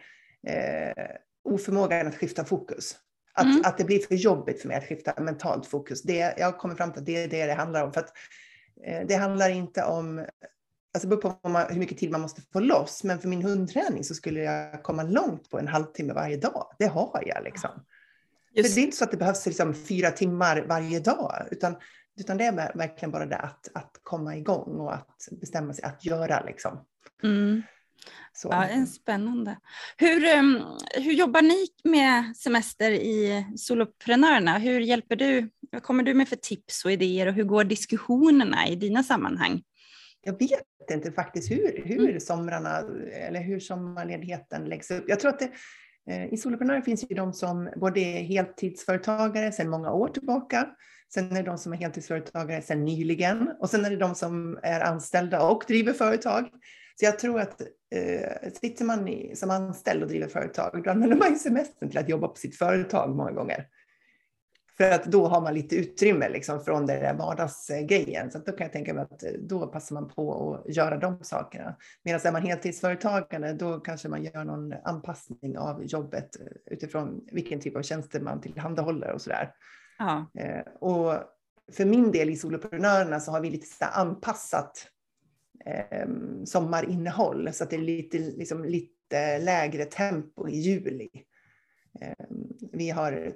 eh, 0.48 1.06
oförmågan 1.44 2.08
att 2.08 2.16
skifta 2.16 2.46
fokus. 2.46 2.96
Att, 3.34 3.46
mm. 3.46 3.62
att 3.66 3.78
det 3.78 3.84
blir 3.84 4.00
för 4.00 4.16
jobbigt 4.16 4.62
för 4.62 4.68
mig 4.68 4.78
att 4.78 4.88
skifta 4.88 5.22
mentalt 5.22 5.66
fokus. 5.66 6.02
Det, 6.02 6.36
jag 6.38 6.46
har 6.46 6.58
kommit 6.58 6.78
fram 6.78 6.92
till 6.92 7.00
att 7.00 7.06
det 7.06 7.24
är 7.24 7.28
det 7.28 7.46
det 7.46 7.54
handlar 7.54 7.84
om. 7.84 7.94
För 7.94 8.02
att, 8.02 8.14
eh, 8.86 9.08
det 9.08 9.16
handlar 9.16 9.50
inte 9.50 9.84
om 9.84 10.26
Alltså 10.94 11.10
det 11.10 11.18
beror 11.18 11.32
på 11.32 11.74
hur 11.74 11.80
mycket 11.80 11.98
tid 11.98 12.12
man 12.12 12.22
måste 12.22 12.42
få 12.54 12.60
loss, 12.60 13.04
men 13.04 13.20
för 13.20 13.28
min 13.28 13.42
hundträning 13.42 14.04
så 14.04 14.14
skulle 14.16 14.40
jag 14.40 14.84
komma 14.84 15.04
långt 15.04 15.50
på 15.50 15.60
en 15.60 15.68
halvtimme 15.68 16.14
varje 16.14 16.38
dag. 16.38 16.68
Det 16.80 16.86
har 16.86 17.24
jag 17.26 17.44
liksom. 17.44 17.70
Just. 18.54 18.70
För 18.70 18.76
det 18.76 18.82
är 18.82 18.86
inte 18.86 18.98
så 18.98 19.04
att 19.04 19.12
det 19.12 19.18
behövs 19.18 19.46
liksom 19.46 19.74
fyra 19.74 20.12
timmar 20.12 20.66
varje 20.68 21.00
dag, 21.00 21.48
utan, 21.52 21.76
utan 22.20 22.38
det 22.38 22.46
är 22.46 22.78
verkligen 22.78 23.12
bara 23.12 23.26
det 23.26 23.38
att, 23.38 23.68
att 23.74 24.00
komma 24.04 24.38
igång 24.38 24.80
och 24.80 24.94
att 24.94 25.28
bestämma 25.32 25.74
sig 25.74 25.84
att 25.84 26.06
göra 26.06 26.44
liksom. 26.44 26.86
Mm. 27.24 27.62
Så. 28.34 28.48
Ja, 28.52 28.66
är 28.66 28.86
spännande. 28.86 29.58
Hur, 29.98 30.38
um, 30.40 30.64
hur 30.96 31.12
jobbar 31.12 31.42
ni 31.42 31.68
med 31.92 32.38
semester 32.38 32.92
i 32.92 33.46
Soloprenörerna? 33.58 34.58
Hur 34.58 34.80
hjälper 34.80 35.16
du? 35.16 35.50
Vad 35.72 35.84
kommer 35.84 36.04
du 36.04 36.14
med 36.14 36.30
för 36.30 36.36
tips 36.36 36.86
och 36.86 36.92
idéer 36.92 37.28
och 37.28 37.34
hur 37.34 37.44
går 37.44 37.64
diskussionerna 37.64 38.68
i 38.68 38.76
dina 38.76 39.04
sammanhang? 39.04 39.62
Jag 40.24 40.40
vet 40.40 40.92
inte 40.92 41.12
faktiskt 41.12 41.52
hur, 41.52 41.84
hur 41.86 42.10
mm. 42.10 42.20
somrarna 42.20 42.78
eller 43.12 43.42
hur 43.42 43.60
sommarledigheten 43.60 44.66
läggs 44.66 44.92
upp. 44.92 45.06
Jag 45.08 45.20
tror 45.20 45.30
att 45.30 45.40
det, 45.40 45.52
eh, 46.14 46.34
i 46.34 46.38
Soloprenörer 46.38 46.82
finns 46.82 47.06
ju 47.10 47.16
de 47.16 47.34
som 47.34 47.70
både 47.76 48.00
är 48.00 48.24
heltidsföretagare 48.24 49.52
sedan 49.52 49.70
många 49.70 49.92
år 49.92 50.08
tillbaka. 50.08 50.70
Sen 51.14 51.32
är 51.32 51.36
det 51.36 51.50
de 51.50 51.58
som 51.58 51.74
är 51.74 51.78
heltidsföretagare 51.78 52.62
sedan 52.62 52.86
nyligen 52.86 53.52
och 53.60 53.70
sen 53.70 53.86
är 53.86 53.90
det 53.90 53.98
de 53.98 54.16
som 54.16 54.60
är 54.64 54.82
anställda 54.82 55.42
och 55.48 55.64
driver 55.68 55.94
företag. 55.94 56.50
Så 56.96 57.06
jag 57.06 57.20
tror 57.20 57.40
att 57.40 57.62
eh, 57.96 58.52
sitter 58.62 58.86
man 58.86 59.08
i, 59.08 59.36
som 59.36 59.50
anställd 59.50 60.04
och 60.04 60.10
driver 60.10 60.28
företag, 60.28 60.82
då 60.84 60.92
använder 60.92 61.18
man 61.18 61.30
ju 61.30 61.36
semestern 61.36 61.90
till 61.90 62.00
att 62.00 62.10
jobba 62.10 62.28
på 62.28 62.36
sitt 62.36 62.58
företag 62.58 63.16
många 63.16 63.32
gånger. 63.32 63.66
För 64.82 64.92
att 64.92 65.06
då 65.06 65.28
har 65.28 65.42
man 65.42 65.54
lite 65.54 65.76
utrymme 65.76 66.30
liksom 66.30 66.60
från 66.64 66.86
den 66.86 67.00
där 67.00 67.14
vardagsgrejen. 67.14 68.32
Så 68.32 68.40
då 68.40 68.52
kan 68.52 68.66
jag 68.66 68.72
tänka 68.72 68.94
mig 68.94 69.04
att 69.04 69.24
eh, 69.24 69.32
då 69.32 69.68
passar 69.68 69.94
man 69.94 70.10
på 70.10 70.54
att 70.54 70.76
göra 70.76 70.98
de 70.98 71.24
sakerna. 71.24 71.76
Medan 72.04 72.22
är 72.24 72.32
man 72.32 72.42
heltidsföretagande, 72.42 73.54
då 73.54 73.80
kanske 73.80 74.08
man 74.08 74.24
gör 74.24 74.44
någon 74.44 74.74
anpassning 74.84 75.58
av 75.58 75.84
jobbet 75.86 76.42
eh, 76.42 76.74
utifrån 76.74 77.22
vilken 77.32 77.60
typ 77.60 77.76
av 77.76 77.82
tjänster 77.82 78.20
man 78.20 78.42
tillhandahåller 78.42 79.12
och 79.12 79.22
sådär. 79.22 79.54
Ja. 79.98 80.26
Eh, 80.40 80.74
och 80.80 81.14
för 81.72 81.86
min 81.86 82.12
del 82.12 82.30
i 82.30 82.36
Soloprenörerna 82.36 83.20
så 83.20 83.32
har 83.32 83.42
vi 83.42 83.50
lite 83.50 83.68
så 83.68 83.86
anpassat 83.86 84.88
eh, 85.66 86.10
sommarinnehåll 86.46 87.54
så 87.54 87.64
att 87.64 87.70
det 87.70 87.76
är 87.76 87.82
lite, 87.82 88.18
liksom, 88.18 88.66
lite 88.66 89.40
lägre 89.40 89.86
tempo 89.86 90.48
i 90.48 90.60
juli. 90.60 91.10
Eh, 92.02 92.26
vi 92.72 92.90
har 92.90 93.34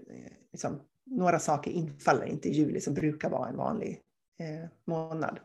liksom, 0.51 0.81
några 1.05 1.39
saker 1.39 1.71
infaller 1.71 2.25
inte 2.25 2.49
i 2.49 2.51
juli 2.51 2.81
som 2.81 2.93
brukar 2.93 3.29
vara 3.29 3.49
en 3.49 3.57
vanlig 3.57 4.01
eh, 4.39 4.69
månad. 4.87 5.39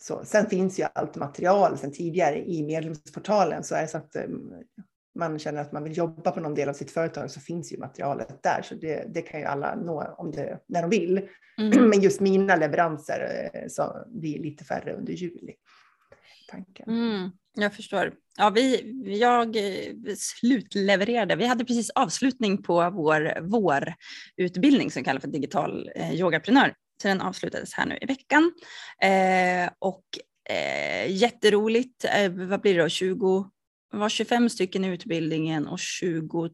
Så, 0.00 0.24
sen 0.24 0.46
finns 0.46 0.80
ju 0.80 0.84
allt 0.94 1.16
material 1.16 1.78
sen 1.78 1.92
tidigare 1.92 2.48
i 2.48 2.62
medlemsportalen 2.62 3.64
så 3.64 3.74
är 3.74 3.82
det 3.82 3.88
så 3.88 3.98
att 3.98 4.16
eh, 4.16 4.28
man 5.18 5.38
känner 5.38 5.60
att 5.60 5.72
man 5.72 5.84
vill 5.84 5.96
jobba 5.96 6.30
på 6.30 6.40
någon 6.40 6.54
del 6.54 6.68
av 6.68 6.72
sitt 6.72 6.90
företag 6.90 7.30
så 7.30 7.40
finns 7.40 7.72
ju 7.72 7.78
materialet 7.78 8.42
där. 8.42 8.62
Så 8.62 8.74
det, 8.74 9.14
det 9.14 9.22
kan 9.22 9.40
ju 9.40 9.46
alla 9.46 9.74
nå 9.74 10.14
om 10.18 10.30
det, 10.30 10.58
när 10.66 10.82
de 10.82 10.90
vill. 10.90 11.28
Mm. 11.58 11.88
Men 11.90 12.00
just 12.00 12.20
mina 12.20 12.56
leveranser 12.56 13.50
eh, 13.54 13.68
så 13.68 14.04
blir 14.06 14.42
lite 14.42 14.64
färre 14.64 14.92
under 14.92 15.12
juli. 15.12 15.54
Tanken. 16.48 16.88
Mm. 16.88 17.30
Jag 17.54 17.74
förstår. 17.74 18.14
Ja, 18.36 18.50
vi, 18.50 18.92
jag 19.20 19.56
eh, 19.56 20.14
slutlevererade. 20.16 21.36
Vi 21.36 21.46
hade 21.46 21.64
precis 21.64 21.90
avslutning 21.90 22.62
på 22.62 22.90
vår 22.90 23.40
vårutbildning 23.40 24.90
som 24.90 25.04
kallas 25.04 25.20
för 25.20 25.28
digital 25.28 25.90
eh, 25.94 26.14
yogaprenör. 26.14 26.74
Så 27.02 27.08
den 27.08 27.20
avslutades 27.20 27.74
här 27.74 27.86
nu 27.86 27.98
i 28.00 28.06
veckan. 28.06 28.52
Eh, 29.02 29.70
och 29.78 30.04
eh, 30.50 31.12
jätteroligt. 31.12 32.04
Eh, 32.04 32.30
vad 32.30 32.60
blir 32.60 32.74
det 32.74 32.82
då? 32.82 32.88
20, 32.88 33.50
var 33.92 34.08
25 34.08 34.50
stycken 34.50 34.84
i 34.84 34.88
utbildningen 34.88 35.66
och 35.66 35.78
22 35.78 36.50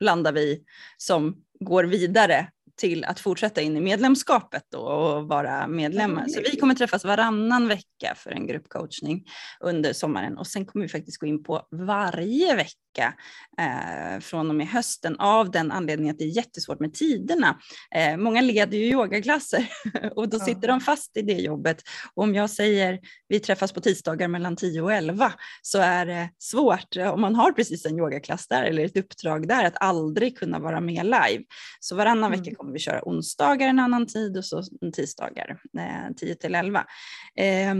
landar 0.00 0.32
vi 0.32 0.64
som 0.96 1.44
går 1.60 1.84
vidare 1.84 2.50
till 2.76 3.04
att 3.04 3.20
fortsätta 3.20 3.60
in 3.60 3.76
i 3.76 3.80
medlemskapet 3.80 4.74
och 4.74 5.28
vara 5.28 5.66
medlemmar. 5.66 6.28
Så 6.28 6.40
vi 6.40 6.56
kommer 6.56 6.74
träffas 6.74 7.04
varannan 7.04 7.68
vecka 7.68 8.14
för 8.16 8.30
en 8.30 8.46
gruppcoachning 8.46 9.24
under 9.60 9.92
sommaren 9.92 10.38
och 10.38 10.46
sen 10.46 10.66
kommer 10.66 10.84
vi 10.84 10.88
faktiskt 10.88 11.18
gå 11.18 11.26
in 11.26 11.42
på 11.42 11.62
varje 11.70 12.56
vecka 12.56 12.85
eh, 12.98 14.20
från 14.20 14.48
och 14.48 14.54
med 14.54 14.68
hösten 14.68 15.16
av 15.16 15.50
den 15.50 15.72
anledningen 15.72 16.12
att 16.12 16.18
det 16.18 16.24
är 16.24 16.36
jättesvårt 16.36 16.80
med 16.80 16.94
tiderna. 16.94 17.60
Eh, 17.94 18.16
många 18.16 18.40
leder 18.40 18.78
ju 18.78 18.84
yogaklasser 18.84 19.68
och 20.16 20.28
då 20.28 20.38
sitter 20.38 20.68
de 20.68 20.80
fast 20.80 21.16
i 21.16 21.22
det 21.22 21.32
jobbet. 21.32 21.82
Och 22.14 22.22
om 22.22 22.34
jag 22.34 22.50
säger 22.50 23.00
vi 23.28 23.40
träffas 23.40 23.72
på 23.72 23.80
tisdagar 23.80 24.28
mellan 24.28 24.56
10 24.56 24.82
och 24.82 24.92
11 24.92 25.32
så 25.62 25.78
är 25.78 26.06
det 26.06 26.30
svårt 26.38 26.96
om 26.96 27.20
man 27.20 27.34
har 27.34 27.52
precis 27.52 27.86
en 27.86 27.98
yogaklass 27.98 28.48
där 28.48 28.62
eller 28.62 28.84
ett 28.84 28.96
uppdrag 28.96 29.48
där 29.48 29.64
att 29.64 29.82
aldrig 29.82 30.38
kunna 30.38 30.58
vara 30.58 30.80
med 30.80 31.04
live. 31.04 31.44
Så 31.80 31.96
varannan 31.96 32.32
mm. 32.32 32.40
vecka 32.40 32.56
kommer 32.56 32.72
vi 32.72 32.78
köra 32.78 33.02
onsdagar 33.02 33.68
en 33.68 33.78
annan 33.78 34.06
tid 34.06 34.36
och 34.36 34.44
så 34.44 34.62
tisdagar 34.94 35.58
eh, 35.78 36.14
10 36.16 36.34
till 36.34 36.54
11. 36.54 36.84
Eh, 37.38 37.74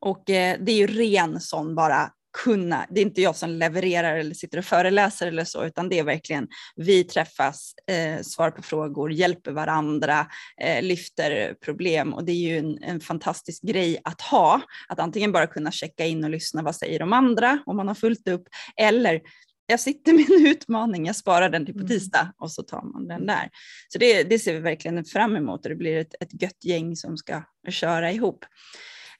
och 0.00 0.30
eh, 0.30 0.56
det 0.60 0.72
är 0.72 0.76
ju 0.76 0.86
ren 0.86 1.40
sån 1.40 1.74
bara 1.74 2.10
kunna, 2.34 2.86
det 2.90 3.00
är 3.00 3.02
inte 3.02 3.20
jag 3.22 3.36
som 3.36 3.50
levererar 3.50 4.16
eller 4.16 4.34
sitter 4.34 4.58
och 4.58 4.64
föreläser 4.64 5.26
eller 5.26 5.44
så, 5.44 5.64
utan 5.64 5.88
det 5.88 5.98
är 5.98 6.04
verkligen 6.04 6.48
vi 6.76 7.04
träffas, 7.04 7.74
eh, 7.90 8.22
svarar 8.22 8.50
på 8.50 8.62
frågor, 8.62 9.12
hjälper 9.12 9.52
varandra, 9.52 10.26
eh, 10.60 10.82
lyfter 10.82 11.54
problem 11.64 12.14
och 12.14 12.24
det 12.24 12.32
är 12.32 12.36
ju 12.36 12.58
en, 12.58 12.82
en, 12.82 13.00
fantastisk 13.00 13.62
grej 13.62 14.00
att 14.04 14.20
ha, 14.20 14.60
att 14.88 14.98
antingen 14.98 15.32
bara 15.32 15.46
kunna 15.46 15.70
checka 15.70 16.06
in 16.06 16.24
och 16.24 16.30
lyssna, 16.30 16.62
vad 16.62 16.76
säger 16.76 16.98
de 16.98 17.12
andra 17.12 17.58
om 17.66 17.76
man 17.76 17.88
har 17.88 17.94
fullt 17.94 18.28
upp, 18.28 18.48
eller 18.76 19.20
jag 19.66 19.80
sitter 19.80 20.12
med 20.12 20.30
en 20.30 20.46
utmaning, 20.46 21.06
jag 21.06 21.16
sparar 21.16 21.48
den 21.48 21.66
till 21.66 21.74
på 21.74 21.80
mm. 21.80 21.88
tisdag 21.88 22.32
och 22.38 22.52
så 22.52 22.62
tar 22.62 22.82
man 22.82 23.08
den 23.08 23.26
där. 23.26 23.50
Så 23.88 23.98
det, 23.98 24.22
det 24.22 24.38
ser 24.38 24.54
vi 24.54 24.60
verkligen 24.60 25.04
fram 25.04 25.36
emot 25.36 25.64
och 25.64 25.68
det 25.68 25.76
blir 25.76 25.96
ett, 25.96 26.14
ett 26.20 26.42
gött 26.42 26.64
gäng 26.64 26.96
som 26.96 27.16
ska 27.16 27.42
köra 27.68 28.12
ihop. 28.12 28.44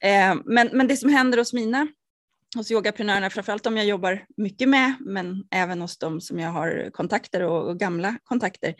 Eh, 0.01 0.35
men, 0.45 0.69
men 0.73 0.87
det 0.87 0.97
som 0.97 1.09
händer 1.09 1.37
hos 1.37 1.53
mina 1.53 1.87
hos 2.55 2.71
yogaprenörerna, 2.71 3.29
framförallt 3.29 3.63
de 3.63 3.77
jag 3.77 3.85
jobbar 3.85 4.25
mycket 4.37 4.69
med, 4.69 4.93
men 4.99 5.43
även 5.51 5.81
hos 5.81 5.97
de 5.97 6.21
som 6.21 6.39
jag 6.39 6.49
har 6.49 6.89
kontakter 6.93 7.43
och, 7.43 7.69
och 7.69 7.79
gamla 7.79 8.17
kontakter, 8.23 8.75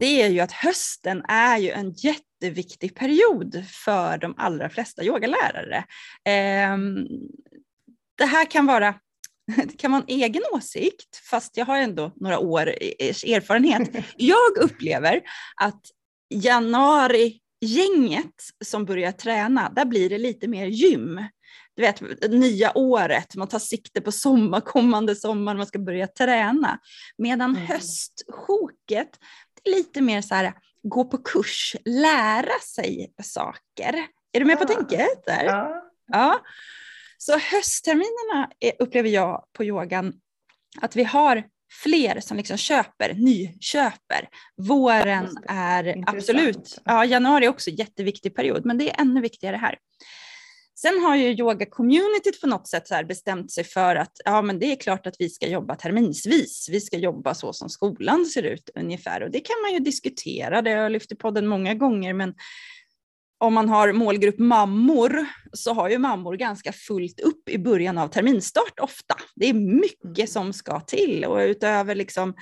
det 0.00 0.22
är 0.22 0.28
ju 0.28 0.40
att 0.40 0.52
hösten 0.52 1.22
är 1.28 1.58
ju 1.58 1.70
en 1.70 1.92
jätteviktig 1.92 2.94
period 2.94 3.64
för 3.68 4.18
de 4.18 4.34
allra 4.36 4.68
flesta 4.68 5.04
yogalärare. 5.04 5.76
Eh, 6.24 6.76
det 8.18 8.26
här 8.26 8.50
kan 8.50 8.66
vara 8.66 8.94
det 9.56 9.78
kan 9.78 9.92
vara 9.92 10.02
en 10.02 10.08
egen 10.08 10.42
åsikt, 10.52 11.16
fast 11.30 11.56
jag 11.56 11.66
har 11.66 11.78
ändå 11.78 12.12
några 12.16 12.38
år 12.38 12.68
erfarenhet. 12.68 13.90
Jag 14.16 14.58
upplever 14.60 15.20
att 15.56 15.80
januari-gänget 16.34 18.34
som 18.64 18.84
börjar 18.84 19.12
träna, 19.12 19.72
där 19.76 19.84
blir 19.84 20.10
det 20.10 20.18
lite 20.18 20.48
mer 20.48 20.66
gym. 20.66 21.20
Du 21.76 21.82
vet, 21.82 22.30
nya 22.30 22.78
året, 22.78 23.36
man 23.36 23.48
tar 23.48 23.58
sikte 23.58 24.00
på 24.00 24.12
sommar, 24.12 24.60
kommande 24.60 25.16
sommar, 25.16 25.54
man 25.54 25.66
ska 25.66 25.78
börja 25.78 26.06
träna. 26.06 26.78
Medan 27.18 27.50
mm. 27.50 27.66
höstsjoket, 27.66 29.08
det 29.54 29.70
är 29.70 29.74
lite 29.74 30.00
mer 30.00 30.22
så 30.22 30.34
här, 30.34 30.52
gå 30.82 31.04
på 31.04 31.18
kurs, 31.18 31.76
lära 31.84 32.58
sig 32.74 33.14
saker. 33.22 34.06
Är 34.32 34.40
du 34.40 34.44
med 34.44 34.56
ja. 34.60 34.60
på 34.60 34.64
tänket 34.64 35.26
där? 35.26 35.44
Ja. 35.44 35.82
ja. 36.06 36.40
Så 37.18 37.38
höstterminerna 37.38 38.50
är, 38.60 38.72
upplever 38.78 39.08
jag 39.08 39.44
på 39.52 39.64
yogan 39.64 40.12
att 40.80 40.96
vi 40.96 41.04
har 41.04 41.44
fler 41.82 42.20
som 42.20 42.36
liksom 42.36 42.56
köper, 42.56 43.14
nyköper. 43.14 44.28
Våren 44.56 45.36
är 45.48 46.04
absolut, 46.06 46.78
ja 46.84 47.04
januari 47.04 47.44
är 47.44 47.48
också 47.48 47.70
en 47.70 47.76
jätteviktig 47.76 48.34
period, 48.34 48.64
men 48.64 48.78
det 48.78 48.90
är 48.90 49.00
ännu 49.00 49.20
viktigare 49.20 49.56
här. 49.56 49.78
Sen 50.78 51.04
har 51.04 51.16
ju 51.16 51.34
yoga-communityt 51.34 52.40
på 52.40 52.46
något 52.46 52.68
sätt 52.68 52.88
så 52.88 53.04
bestämt 53.08 53.50
sig 53.50 53.64
för 53.64 53.96
att 53.96 54.20
ja, 54.24 54.42
men 54.42 54.58
det 54.58 54.72
är 54.72 54.76
klart 54.76 55.06
att 55.06 55.16
vi 55.18 55.28
ska 55.28 55.48
jobba 55.48 55.74
terminsvis. 55.74 56.68
Vi 56.70 56.80
ska 56.80 56.96
jobba 56.96 57.34
så 57.34 57.52
som 57.52 57.68
skolan 57.68 58.26
ser 58.26 58.42
ut 58.42 58.70
ungefär 58.74 59.22
och 59.22 59.30
det 59.30 59.40
kan 59.40 59.56
man 59.62 59.72
ju 59.72 59.78
diskutera. 59.78 60.62
Det 60.62 60.70
har 60.70 60.82
jag 60.82 60.92
lyft 60.92 61.12
i 61.12 61.16
podden 61.16 61.46
många 61.46 61.74
gånger, 61.74 62.12
men 62.12 62.34
om 63.38 63.54
man 63.54 63.68
har 63.68 63.92
målgrupp 63.92 64.38
mammor 64.38 65.26
så 65.52 65.72
har 65.72 65.88
ju 65.88 65.98
mammor 65.98 66.36
ganska 66.36 66.72
fullt 66.72 67.20
upp 67.20 67.48
i 67.48 67.58
början 67.58 67.98
av 67.98 68.08
terminstart 68.08 68.80
ofta. 68.80 69.14
Det 69.34 69.46
är 69.46 69.54
mycket 69.54 70.18
mm. 70.18 70.26
som 70.26 70.52
ska 70.52 70.80
till 70.80 71.24
och 71.24 71.38
utöver 71.38 71.94
liksom 71.94 72.34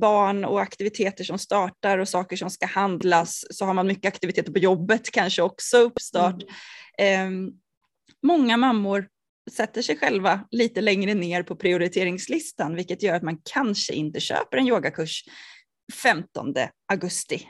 barn 0.00 0.44
och 0.44 0.60
aktiviteter 0.60 1.24
som 1.24 1.38
startar 1.38 1.98
och 1.98 2.08
saker 2.08 2.36
som 2.36 2.50
ska 2.50 2.66
handlas 2.66 3.44
så 3.50 3.64
har 3.64 3.74
man 3.74 3.86
mycket 3.86 4.08
aktiviteter 4.08 4.52
på 4.52 4.58
jobbet 4.58 5.10
kanske 5.10 5.42
också 5.42 5.78
uppstart. 5.78 6.42
Mm. 6.98 7.48
Eh, 7.48 7.52
många 8.22 8.56
mammor 8.56 9.08
sätter 9.50 9.82
sig 9.82 9.98
själva 9.98 10.40
lite 10.50 10.80
längre 10.80 11.14
ner 11.14 11.42
på 11.42 11.56
prioriteringslistan 11.56 12.74
vilket 12.74 13.02
gör 13.02 13.14
att 13.14 13.22
man 13.22 13.38
kanske 13.44 13.92
inte 13.92 14.20
köper 14.20 14.56
en 14.56 14.66
yogakurs 14.66 15.24
15 16.02 16.54
augusti 16.92 17.46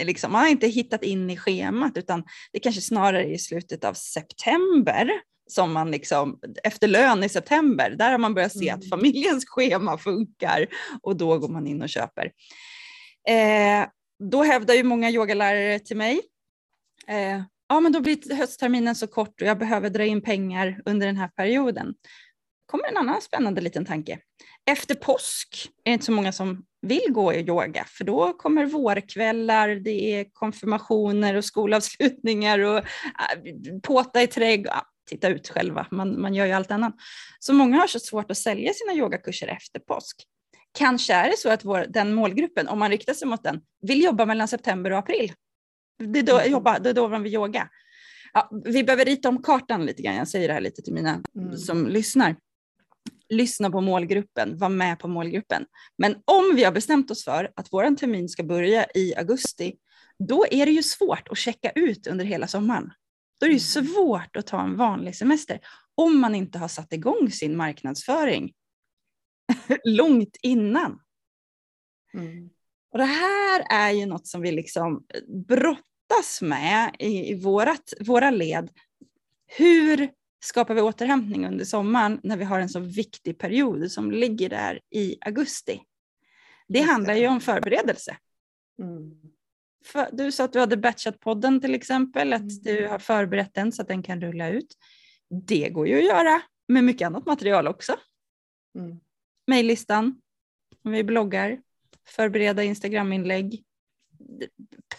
liksom, 0.00 0.32
man 0.32 0.40
har 0.40 0.48
inte 0.48 0.66
hittat 0.66 1.02
in 1.02 1.30
i 1.30 1.36
schemat 1.36 1.96
utan 1.96 2.24
det 2.52 2.60
kanske 2.60 2.80
snarare 2.80 3.24
är 3.24 3.34
i 3.34 3.38
slutet 3.38 3.84
av 3.84 3.94
september 3.94 5.10
som 5.46 5.72
man 5.72 5.90
liksom, 5.90 6.40
efter 6.64 6.88
lön 6.88 7.24
i 7.24 7.28
september, 7.28 7.90
där 7.90 8.10
har 8.10 8.18
man 8.18 8.34
börjat 8.34 8.52
se 8.52 8.68
mm. 8.68 8.78
att 8.78 8.88
familjens 8.88 9.44
schema 9.48 9.98
funkar 9.98 10.66
och 11.02 11.16
då 11.16 11.38
går 11.38 11.48
man 11.48 11.66
in 11.66 11.82
och 11.82 11.88
köper. 11.88 12.32
Eh, 13.28 13.86
då 14.30 14.42
hävdar 14.42 14.74
ju 14.74 14.82
många 14.82 15.10
yogalärare 15.10 15.78
till 15.78 15.96
mig, 15.96 16.20
eh, 17.08 17.42
ja 17.72 17.80
men 17.80 17.92
då 17.92 18.00
blir 18.00 18.34
höstterminen 18.34 18.94
så 18.94 19.06
kort 19.06 19.40
och 19.40 19.46
jag 19.46 19.58
behöver 19.58 19.90
dra 19.90 20.04
in 20.04 20.22
pengar 20.22 20.82
under 20.84 21.06
den 21.06 21.16
här 21.16 21.28
perioden. 21.28 21.94
kommer 22.66 22.88
en 22.88 22.96
annan 22.96 23.20
spännande 23.20 23.60
liten 23.60 23.84
tanke. 23.84 24.18
Efter 24.70 24.94
påsk 24.94 25.70
är 25.84 25.90
det 25.90 25.92
inte 25.92 26.04
så 26.04 26.12
många 26.12 26.32
som 26.32 26.64
vill 26.82 27.06
gå 27.08 27.32
i 27.32 27.40
yoga, 27.40 27.84
för 27.88 28.04
då 28.04 28.32
kommer 28.32 28.66
vårkvällar, 28.66 29.68
det 29.68 30.14
är 30.14 30.26
konfirmationer 30.32 31.34
och 31.34 31.44
skolavslutningar 31.44 32.58
och 32.58 32.78
äh, 32.78 32.84
påta 33.82 34.22
i 34.22 34.26
trädgård, 34.26 34.74
titta 35.10 35.28
ut 35.28 35.48
själva, 35.48 35.86
man, 35.90 36.20
man 36.20 36.34
gör 36.34 36.46
ju 36.46 36.52
allt 36.52 36.70
annat. 36.70 36.94
Så 37.38 37.52
många 37.52 37.76
har 37.76 37.86
så 37.86 37.98
svårt 37.98 38.30
att 38.30 38.38
sälja 38.38 38.72
sina 38.72 38.94
yogakurser 38.94 39.48
efter 39.48 39.80
påsk. 39.80 40.16
Kanske 40.78 41.14
är 41.14 41.30
det 41.30 41.38
så 41.38 41.50
att 41.50 41.64
vår, 41.64 41.86
den 41.88 42.14
målgruppen, 42.14 42.68
om 42.68 42.78
man 42.78 42.90
riktar 42.90 43.14
sig 43.14 43.28
mot 43.28 43.42
den, 43.42 43.60
vill 43.82 44.02
jobba 44.02 44.26
mellan 44.26 44.48
september 44.48 44.90
och 44.90 44.98
april. 44.98 45.32
Det 46.08 46.18
är 46.18 46.22
då, 46.22 46.38
mm. 46.38 46.52
jobba, 46.52 46.78
det 46.78 46.90
är 46.90 46.94
då 46.94 47.18
vill 47.18 47.34
yoga. 47.34 47.68
Ja, 48.32 48.50
vi 48.64 48.84
behöver 48.84 49.04
rita 49.04 49.28
om 49.28 49.42
kartan 49.42 49.86
lite 49.86 50.02
grann, 50.02 50.14
jag 50.14 50.28
säger 50.28 50.48
det 50.48 50.54
här 50.54 50.60
lite 50.60 50.82
till 50.82 50.94
mina 50.94 51.22
mm. 51.34 51.56
som 51.56 51.88
lyssnar 51.88 52.36
lyssna 53.28 53.70
på 53.70 53.80
målgruppen, 53.80 54.58
var 54.58 54.68
med 54.68 54.98
på 54.98 55.08
målgruppen. 55.08 55.66
Men 55.98 56.16
om 56.24 56.52
vi 56.56 56.64
har 56.64 56.72
bestämt 56.72 57.10
oss 57.10 57.24
för 57.24 57.52
att 57.56 57.68
vår 57.72 57.96
termin 57.96 58.28
ska 58.28 58.42
börja 58.42 58.86
i 58.94 59.14
augusti, 59.16 59.76
då 60.18 60.46
är 60.50 60.66
det 60.66 60.72
ju 60.72 60.82
svårt 60.82 61.28
att 61.28 61.38
checka 61.38 61.70
ut 61.70 62.06
under 62.06 62.24
hela 62.24 62.46
sommaren. 62.46 62.92
Då 63.40 63.46
är 63.46 63.50
det 63.50 63.56
ju 63.56 63.80
mm. 63.80 63.94
svårt 63.94 64.36
att 64.36 64.46
ta 64.46 64.62
en 64.62 64.76
vanlig 64.76 65.16
semester 65.16 65.60
om 65.94 66.20
man 66.20 66.34
inte 66.34 66.58
har 66.58 66.68
satt 66.68 66.92
igång 66.92 67.30
sin 67.30 67.56
marknadsföring 67.56 68.52
långt 69.84 70.36
innan. 70.42 71.00
Mm. 72.14 72.50
Och 72.92 72.98
det 72.98 73.04
här 73.04 73.66
är 73.70 73.90
ju 73.90 74.06
något 74.06 74.26
som 74.26 74.40
vi 74.40 74.52
liksom 74.52 75.04
brottas 76.12 76.42
med 76.42 76.96
i, 76.98 77.30
i 77.30 77.34
vårat, 77.34 77.92
våra 78.00 78.30
led. 78.30 78.70
Hur 79.46 80.10
skapar 80.40 80.74
vi 80.74 80.80
återhämtning 80.80 81.46
under 81.46 81.64
sommaren 81.64 82.20
när 82.22 82.36
vi 82.36 82.44
har 82.44 82.60
en 82.60 82.68
så 82.68 82.80
viktig 82.80 83.38
period 83.38 83.90
som 83.90 84.10
ligger 84.10 84.48
där 84.48 84.80
i 84.90 85.16
augusti. 85.20 85.82
Det 86.68 86.80
handlar 86.80 87.14
ju 87.14 87.28
om 87.28 87.40
förberedelse. 87.40 88.16
Mm. 88.82 89.12
För, 89.84 90.08
du 90.12 90.32
sa 90.32 90.44
att 90.44 90.52
du 90.52 90.60
hade 90.60 90.76
batchat 90.76 91.20
podden 91.20 91.60
till 91.60 91.74
exempel, 91.74 92.32
att 92.32 92.40
mm. 92.40 92.62
du 92.62 92.88
har 92.88 92.98
förberett 92.98 93.54
den 93.54 93.72
så 93.72 93.82
att 93.82 93.88
den 93.88 94.02
kan 94.02 94.20
rulla 94.20 94.48
ut. 94.48 94.74
Det 95.46 95.68
går 95.68 95.88
ju 95.88 95.98
att 95.98 96.04
göra 96.04 96.42
med 96.68 96.84
mycket 96.84 97.06
annat 97.06 97.26
material 97.26 97.68
också. 97.68 97.96
Mm. 98.78 99.00
Maillistan, 99.46 100.20
vi 100.82 101.04
bloggar, 101.04 101.60
förbereda 102.06 102.62
Instagraminlägg, 102.62 103.64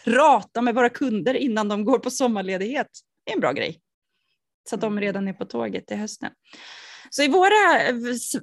prata 0.04 0.62
med 0.62 0.76
våra 0.76 0.90
kunder 0.90 1.34
innan 1.34 1.68
de 1.68 1.86
går 1.86 2.00
på 2.00 2.12
sommarledighet. 2.12 2.88
Det 3.24 3.32
är 3.32 3.36
en 3.36 3.42
bra 3.42 3.52
grej 3.52 3.80
så 4.70 4.76
att 4.76 4.82
de 4.82 4.94
mm. 4.94 5.02
redan 5.02 5.28
är 5.28 5.34
på 5.34 5.46
tåget 5.46 5.88
till 5.88 5.98
hösten. 5.98 6.32
Så 7.10 7.24
i 7.24 7.28
våra, 7.28 7.92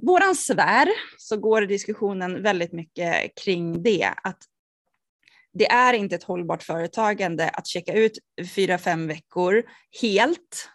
våran 0.00 0.36
sfär 0.36 0.88
så 1.18 1.36
går 1.36 1.62
diskussionen 1.62 2.42
väldigt 2.42 2.72
mycket 2.72 3.34
kring 3.44 3.82
det, 3.82 4.14
att 4.22 4.38
det 5.52 5.70
är 5.70 5.92
inte 5.92 6.14
ett 6.14 6.22
hållbart 6.22 6.62
företagande 6.62 7.48
att 7.48 7.66
checka 7.66 7.92
ut 7.92 8.18
fyra, 8.54 8.78
fem 8.78 9.06
veckor 9.06 9.62
helt, 10.00 10.68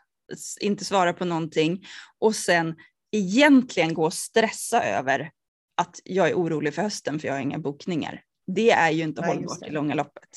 inte 0.61 0.85
svara 0.85 1.13
på 1.13 1.25
någonting 1.25 1.85
och 2.19 2.35
sen 2.35 2.75
egentligen 3.11 3.93
gå 3.93 4.05
och 4.05 4.13
stressa 4.13 4.83
över 4.83 5.31
att 5.77 5.99
jag 6.03 6.29
är 6.29 6.33
orolig 6.33 6.73
för 6.73 6.81
hösten 6.81 7.19
för 7.19 7.27
jag 7.27 7.35
har 7.35 7.41
inga 7.41 7.59
bokningar. 7.59 8.21
Det 8.47 8.71
är 8.71 8.91
ju 8.91 9.03
inte 9.03 9.21
Nej, 9.21 9.36
hållbart 9.36 9.67
i 9.67 9.71
långa 9.71 9.95
loppet. 9.95 10.29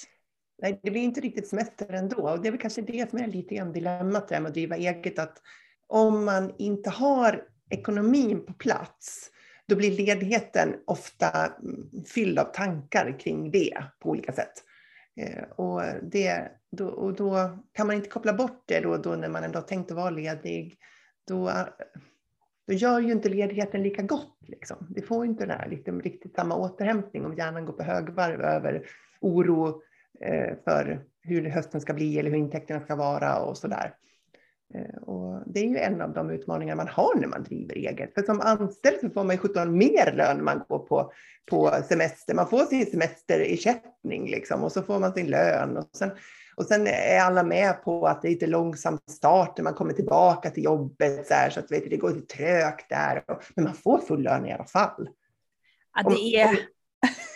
Nej, 0.62 0.80
det 0.82 0.90
blir 0.90 1.02
inte 1.02 1.20
riktigt 1.20 1.48
semester 1.48 1.92
ändå. 1.92 2.30
Och 2.30 2.42
det 2.42 2.48
är 2.48 2.52
väl 2.52 2.60
kanske 2.60 2.82
det 2.82 3.10
som 3.10 3.18
är 3.18 3.26
lite 3.26 3.54
grann 3.54 3.72
dilemmat 3.72 4.30
med 4.30 4.46
att 4.46 4.54
driva 4.54 4.76
eget, 4.76 5.18
att 5.18 5.42
om 5.86 6.24
man 6.24 6.54
inte 6.58 6.90
har 6.90 7.44
ekonomin 7.70 8.46
på 8.46 8.52
plats, 8.52 9.30
då 9.68 9.76
blir 9.76 9.90
ledigheten 9.90 10.74
ofta 10.86 11.52
fylld 12.06 12.38
av 12.38 12.44
tankar 12.44 13.18
kring 13.20 13.50
det 13.50 13.84
på 14.00 14.10
olika 14.10 14.32
sätt. 14.32 14.52
Eh, 15.20 15.42
och, 15.42 15.82
det, 16.02 16.48
då, 16.72 16.88
och 16.88 17.14
då 17.14 17.58
kan 17.72 17.86
man 17.86 17.96
inte 17.96 18.08
koppla 18.08 18.32
bort 18.32 18.62
det 18.66 18.80
då, 18.80 18.96
då 18.96 19.10
när 19.10 19.28
man 19.28 19.44
ändå 19.44 19.60
tänkt 19.60 19.90
att 19.90 19.96
vara 19.96 20.10
ledig. 20.10 20.78
Då, 21.28 21.52
då 22.68 22.74
gör 22.74 23.00
ju 23.00 23.12
inte 23.12 23.28
ledigheten 23.28 23.82
lika 23.82 24.02
gott. 24.02 24.38
Liksom. 24.46 24.76
Det 24.90 25.02
får 25.02 25.26
inte 25.26 25.46
den 25.46 25.58
här 25.58 25.68
liksom, 25.68 26.00
riktigt 26.00 26.34
samma 26.34 26.56
återhämtning 26.56 27.24
om 27.24 27.34
hjärnan 27.34 27.64
går 27.64 27.72
på 27.72 27.82
högvarv 27.82 28.40
över 28.40 28.86
oro 29.20 29.82
Eh, 30.20 30.56
för 30.64 31.04
hur 31.22 31.48
hösten 31.48 31.80
ska 31.80 31.94
bli 31.94 32.18
eller 32.18 32.30
hur 32.30 32.38
intäkterna 32.38 32.80
ska 32.80 32.96
vara 32.96 33.40
och 33.40 33.56
så 33.56 33.68
där. 33.68 33.94
Eh, 34.74 35.02
och 35.02 35.42
det 35.46 35.60
är 35.60 35.64
ju 35.64 35.76
en 35.76 36.00
av 36.00 36.12
de 36.12 36.30
utmaningar 36.30 36.76
man 36.76 36.88
har 36.88 37.14
när 37.14 37.28
man 37.28 37.42
driver 37.42 37.74
eget. 37.74 38.14
För 38.14 38.22
som 38.22 38.40
anställd 38.40 39.00
så 39.00 39.10
får 39.10 39.24
man 39.24 39.34
ju 39.34 39.38
17 39.38 39.78
mer 39.78 40.12
lön 40.16 40.36
när 40.36 40.44
man 40.44 40.62
går 40.68 40.78
på, 40.78 41.12
på 41.50 41.70
semester. 41.88 42.34
Man 42.34 42.48
får 42.48 42.64
sin 42.64 42.86
semesterersättning 42.86 44.30
liksom 44.30 44.64
och 44.64 44.72
så 44.72 44.82
får 44.82 44.98
man 44.98 45.12
sin 45.12 45.26
lön. 45.26 45.76
Och 45.76 45.88
sen, 45.92 46.10
och 46.58 46.64
sen 46.64 46.86
är 46.86 47.20
alla 47.20 47.42
med 47.42 47.82
på 47.82 48.06
att 48.06 48.22
det 48.22 48.28
är 48.28 48.30
lite 48.30 48.46
långsam 48.46 48.98
start 49.10 49.56
när 49.56 49.64
man 49.64 49.74
kommer 49.74 49.92
tillbaka 49.92 50.50
till 50.50 50.64
jobbet. 50.64 51.26
Så, 51.26 51.34
här, 51.34 51.50
så 51.50 51.60
att 51.60 51.72
vet, 51.72 51.90
det 51.90 51.96
går 51.96 52.10
lite 52.10 52.36
trögt 52.36 52.88
där. 52.88 53.24
Men 53.54 53.64
man 53.64 53.74
får 53.74 53.98
full 53.98 54.22
lön 54.22 54.46
i 54.46 54.52
alla 54.52 54.64
fall. 54.64 55.08
Ja, 55.94 56.10
det 56.10 56.36
är, 56.36 56.58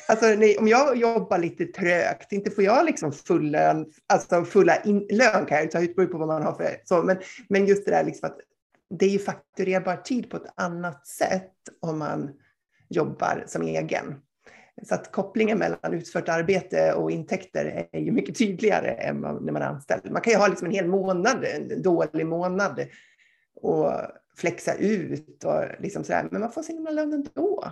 Alltså, 0.08 0.26
nej, 0.26 0.58
om 0.58 0.68
jag 0.68 0.96
jobbar 0.96 1.38
lite 1.38 1.66
trögt, 1.66 2.32
inte 2.32 2.50
får 2.50 2.64
jag 2.64 2.86
liksom 2.86 3.12
full 3.12 3.50
lön, 3.50 3.86
alltså 4.06 4.44
fulla 4.44 4.76
in, 4.76 5.06
lön 5.10 5.46
kan 5.46 5.58
jag 5.58 5.70
ta 5.70 5.80
ut, 5.80 5.96
på 5.96 6.18
vad 6.18 6.28
man 6.28 6.42
har 6.42 6.52
för, 6.52 6.76
så, 6.84 7.02
men, 7.02 7.18
men 7.48 7.66
just 7.66 7.84
det 7.84 7.90
där 7.90 8.04
liksom 8.04 8.26
att 8.26 8.38
det 8.98 9.06
är 9.06 9.10
ju 9.10 9.18
fakturerbar 9.18 9.96
tid 9.96 10.30
på 10.30 10.36
ett 10.36 10.52
annat 10.54 11.06
sätt 11.06 11.52
om 11.80 11.98
man 11.98 12.30
jobbar 12.88 13.44
som 13.46 13.62
egen. 13.62 14.14
Så 14.82 14.94
att 14.94 15.12
kopplingen 15.12 15.58
mellan 15.58 15.94
utfört 15.94 16.28
arbete 16.28 16.92
och 16.92 17.10
intäkter 17.10 17.88
är 17.92 18.00
ju 18.00 18.12
mycket 18.12 18.38
tydligare 18.38 18.90
än 18.90 19.20
när 19.20 19.52
man 19.52 19.62
är 19.62 19.66
anställd. 19.66 20.10
Man 20.10 20.22
kan 20.22 20.32
ju 20.32 20.38
ha 20.38 20.46
liksom 20.46 20.66
en 20.66 20.74
hel 20.74 20.88
månad, 20.88 21.44
en 21.44 21.82
dålig 21.82 22.26
månad 22.26 22.86
och 23.54 23.92
flexa 24.36 24.74
ut 24.74 25.44
och 25.44 25.64
liksom 25.78 26.04
sådär, 26.04 26.28
men 26.30 26.40
man 26.40 26.52
får 26.52 26.62
sin 26.62 26.84
lön 26.84 27.12
ändå. 27.12 27.64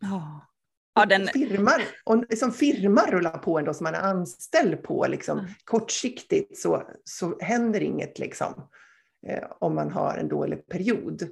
Ja. 0.00 0.46
Ja, 0.94 1.06
den... 1.06 1.26
firman, 1.26 1.80
och 2.04 2.24
liksom 2.30 2.52
firma 2.52 3.02
rullar 3.10 3.38
på 3.38 3.58
ändå 3.58 3.74
som 3.74 3.84
man 3.84 3.94
är 3.94 4.00
anställd 4.00 4.82
på. 4.82 5.06
Liksom. 5.06 5.38
Mm. 5.38 5.50
Kortsiktigt 5.64 6.58
så, 6.58 6.82
så 7.04 7.38
händer 7.40 7.80
inget 7.80 8.18
liksom, 8.18 8.68
eh, 9.26 9.44
om 9.58 9.74
man 9.74 9.90
har 9.90 10.16
en 10.16 10.28
dålig 10.28 10.66
period. 10.66 11.22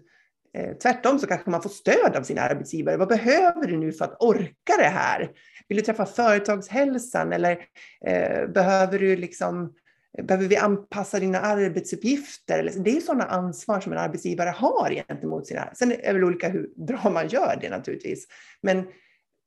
Eh, 0.54 0.76
tvärtom 0.76 1.18
så 1.18 1.26
kanske 1.26 1.50
man 1.50 1.62
får 1.62 1.70
stöd 1.70 2.16
av 2.16 2.22
sin 2.22 2.38
arbetsgivare. 2.38 2.96
Vad 2.96 3.08
behöver 3.08 3.66
du 3.66 3.76
nu 3.76 3.92
för 3.92 4.04
att 4.04 4.22
orka 4.22 4.76
det 4.78 4.88
här? 4.88 5.30
Vill 5.68 5.78
du 5.78 5.84
träffa 5.84 6.06
företagshälsan 6.06 7.32
eller 7.32 7.58
eh, 8.06 8.46
behöver 8.46 8.98
du 8.98 9.16
liksom 9.16 9.74
Behöver 10.22 10.48
vi 10.48 10.56
anpassa 10.56 11.20
dina 11.20 11.40
arbetsuppgifter? 11.40 12.72
Det 12.76 12.96
är 12.96 13.00
sådana 13.00 13.24
ansvar 13.24 13.80
som 13.80 13.92
en 13.92 13.98
arbetsgivare 13.98 14.48
har 14.48 14.90
gentemot 14.90 15.46
sina... 15.46 15.74
Sen 15.74 15.92
är 15.92 15.96
det 15.96 16.12
väl 16.12 16.24
olika 16.24 16.48
hur 16.48 16.70
bra 16.76 17.11
man 17.11 17.28
gör 17.28 17.58
det 17.61 17.70
naturligtvis. 17.70 18.26
Men 18.61 18.78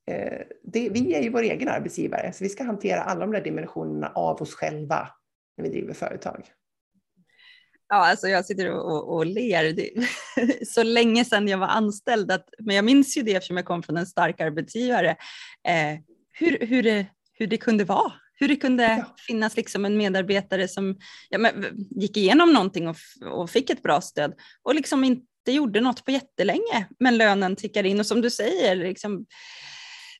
eh, 0.08 0.42
det, 0.64 0.90
vi 0.90 1.14
är 1.14 1.22
ju 1.22 1.30
vår 1.30 1.42
egen 1.42 1.68
arbetsgivare, 1.68 2.34
så 2.34 2.44
vi 2.44 2.50
ska 2.50 2.64
hantera 2.64 3.02
alla 3.02 3.20
de 3.20 3.32
där 3.32 3.42
dimensionerna 3.42 4.12
av 4.16 4.42
oss 4.42 4.54
själva 4.54 5.08
när 5.58 5.64
vi 5.64 5.70
driver 5.70 5.94
företag. 5.94 6.46
Ja, 7.94 7.98
alltså 7.98 8.28
jag 8.28 8.46
sitter 8.46 8.72
och, 8.72 9.16
och 9.16 9.26
ler. 9.26 9.74
Det, 9.74 9.90
så 10.68 10.84
länge 10.84 11.26
sedan 11.26 11.48
jag 11.48 11.58
var 11.58 11.68
anställd, 11.68 12.32
att, 12.32 12.50
men 12.60 12.76
jag 12.76 12.86
minns 12.86 13.18
ju 13.18 13.22
det 13.22 13.36
eftersom 13.36 13.58
jag 13.58 13.66
kom 13.66 13.84
från 13.84 13.98
en 13.98 14.06
stark 14.06 14.42
arbetsgivare, 14.42 15.10
eh, 15.68 16.00
hur, 16.32 16.66
hur, 16.66 16.84
det, 16.84 17.06
hur 17.34 17.48
det 17.48 17.58
kunde 17.58 17.84
vara. 17.84 18.14
Hur 18.34 18.48
det 18.48 18.56
kunde 18.56 18.84
ja. 18.84 19.16
finnas 19.28 19.58
liksom 19.58 19.86
en 19.86 19.98
medarbetare 19.98 20.68
som 20.68 20.98
ja, 21.30 21.38
men, 21.38 21.66
gick 21.90 22.18
igenom 22.18 22.54
någonting 22.54 22.88
och, 22.88 22.96
och 23.32 23.50
fick 23.50 23.70
ett 23.70 23.84
bra 23.84 24.02
stöd 24.02 24.34
och 24.64 24.76
liksom 24.76 25.04
inte 25.04 25.26
gjorde 25.48 25.82
något 25.82 26.06
på 26.06 26.12
jättelänge, 26.12 26.88
men 27.00 27.18
lönen 27.18 27.56
tickar 27.56 27.86
in 27.86 28.00
och 28.00 28.06
som 28.06 28.22
du 28.22 28.30
säger, 28.30 28.76
liksom, 28.76 29.26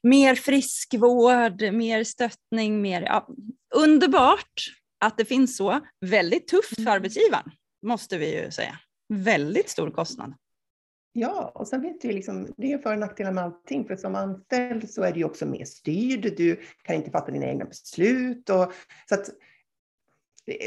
mer 0.04 0.36
friskvård, 0.36 1.62
mer 1.74 2.04
stöttning, 2.04 2.82
mer 2.82 3.02
ja, 3.02 3.28
underbart 3.76 4.72
att 5.06 5.18
det 5.18 5.26
finns 5.26 5.58
så. 5.58 5.80
Väldigt 6.06 6.48
tufft 6.48 6.76
för 6.76 6.82
mm. 6.82 6.94
arbetsgivaren 6.94 7.52
måste 7.82 8.18
vi 8.18 8.42
ju 8.42 8.52
säga. 8.52 8.80
Väldigt 9.10 9.70
stor 9.70 9.92
kostnad. 9.92 10.34
Ja, 11.14 11.52
och 11.56 11.68
sen 11.68 11.82
vet 11.82 12.06
vi 12.06 12.14
liksom, 12.14 12.48
det 12.58 12.74
är 12.74 12.78
för 12.78 12.94
och 12.94 13.00
nackdelar 13.00 13.32
med 13.32 13.44
allting. 13.44 13.86
För 13.88 13.96
som 13.96 14.16
anställd 14.16 14.90
så 14.90 15.04
är 15.04 15.12
du 15.12 15.24
också 15.24 15.46
mer 15.46 15.66
styrd. 15.66 16.34
Du 16.38 16.60
kan 16.84 16.96
inte 16.96 17.12
fatta 17.12 17.32
dina 17.32 17.46
egna 17.46 17.66
beslut. 17.66 18.50
Och, 18.50 18.74
så 19.10 19.16
att, 19.16 19.30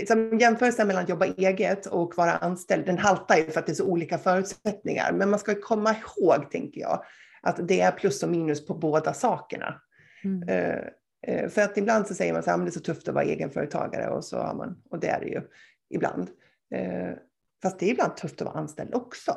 som 0.09 0.39
jämförelsen 0.39 0.87
mellan 0.87 1.03
att 1.03 1.09
jobba 1.09 1.27
eget 1.27 1.87
och 1.87 2.17
vara 2.17 2.33
anställd, 2.33 2.87
den 2.87 2.99
haltar 2.99 3.37
ju 3.37 3.51
för 3.51 3.61
att 3.61 3.67
det 3.67 3.73
är 3.73 3.75
så 3.75 3.87
olika 3.87 4.19
förutsättningar. 4.19 5.13
Men 5.13 5.31
man 5.31 5.39
ska 5.39 5.55
komma 5.61 5.95
ihåg, 5.95 6.51
tänker 6.51 6.81
jag, 6.81 7.05
att 7.43 7.69
det 7.69 7.81
är 7.81 7.93
plus 7.93 8.23
och 8.23 8.29
minus 8.29 8.67
på 8.67 8.75
båda 8.75 9.15
sakerna. 9.15 9.81
Mm. 10.25 10.49
Uh, 10.49 10.85
uh, 11.29 11.49
för 11.49 11.63
att 11.63 11.79
ibland 11.79 12.07
så 12.07 12.15
säger 12.15 12.33
man 12.33 12.43
så 12.43 12.51
här, 12.51 12.59
det 12.59 12.69
är 12.69 12.71
så 12.71 12.81
tufft 12.81 13.09
att 13.09 13.15
vara 13.15 13.25
egenföretagare 13.25 14.11
och 14.11 14.25
så 14.25 14.39
har 14.39 14.55
man, 14.55 14.83
och 14.91 15.01
det 15.01 15.09
är 15.09 15.21
det 15.21 15.27
ju 15.27 15.43
ibland. 15.91 16.31
Eh, 16.75 17.17
fast 17.63 17.79
det 17.79 17.87
är 17.87 17.91
ibland 17.91 18.17
tufft 18.17 18.41
att 18.41 18.47
vara 18.47 18.59
anställd 18.59 18.95
också. 18.95 19.37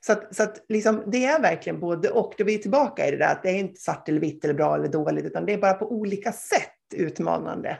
Så, 0.00 0.12
att, 0.12 0.36
så 0.36 0.42
att 0.42 0.64
liksom, 0.68 1.02
det 1.06 1.24
är 1.24 1.42
verkligen 1.42 1.80
både 1.80 2.10
och. 2.10 2.34
Då 2.38 2.44
är 2.44 2.46
vi 2.46 2.58
tillbaka 2.58 3.08
i 3.08 3.10
det 3.10 3.16
där 3.16 3.32
att 3.32 3.42
det 3.42 3.50
är 3.50 3.58
inte 3.58 3.80
svart 3.80 4.08
eller 4.08 4.20
vitt 4.20 4.44
eller 4.44 4.54
bra 4.54 4.74
eller 4.74 4.88
dåligt, 4.88 5.24
utan 5.24 5.46
det 5.46 5.52
är 5.52 5.58
bara 5.58 5.74
på 5.74 5.92
olika 5.92 6.32
sätt 6.32 6.94
utmanande. 6.94 7.78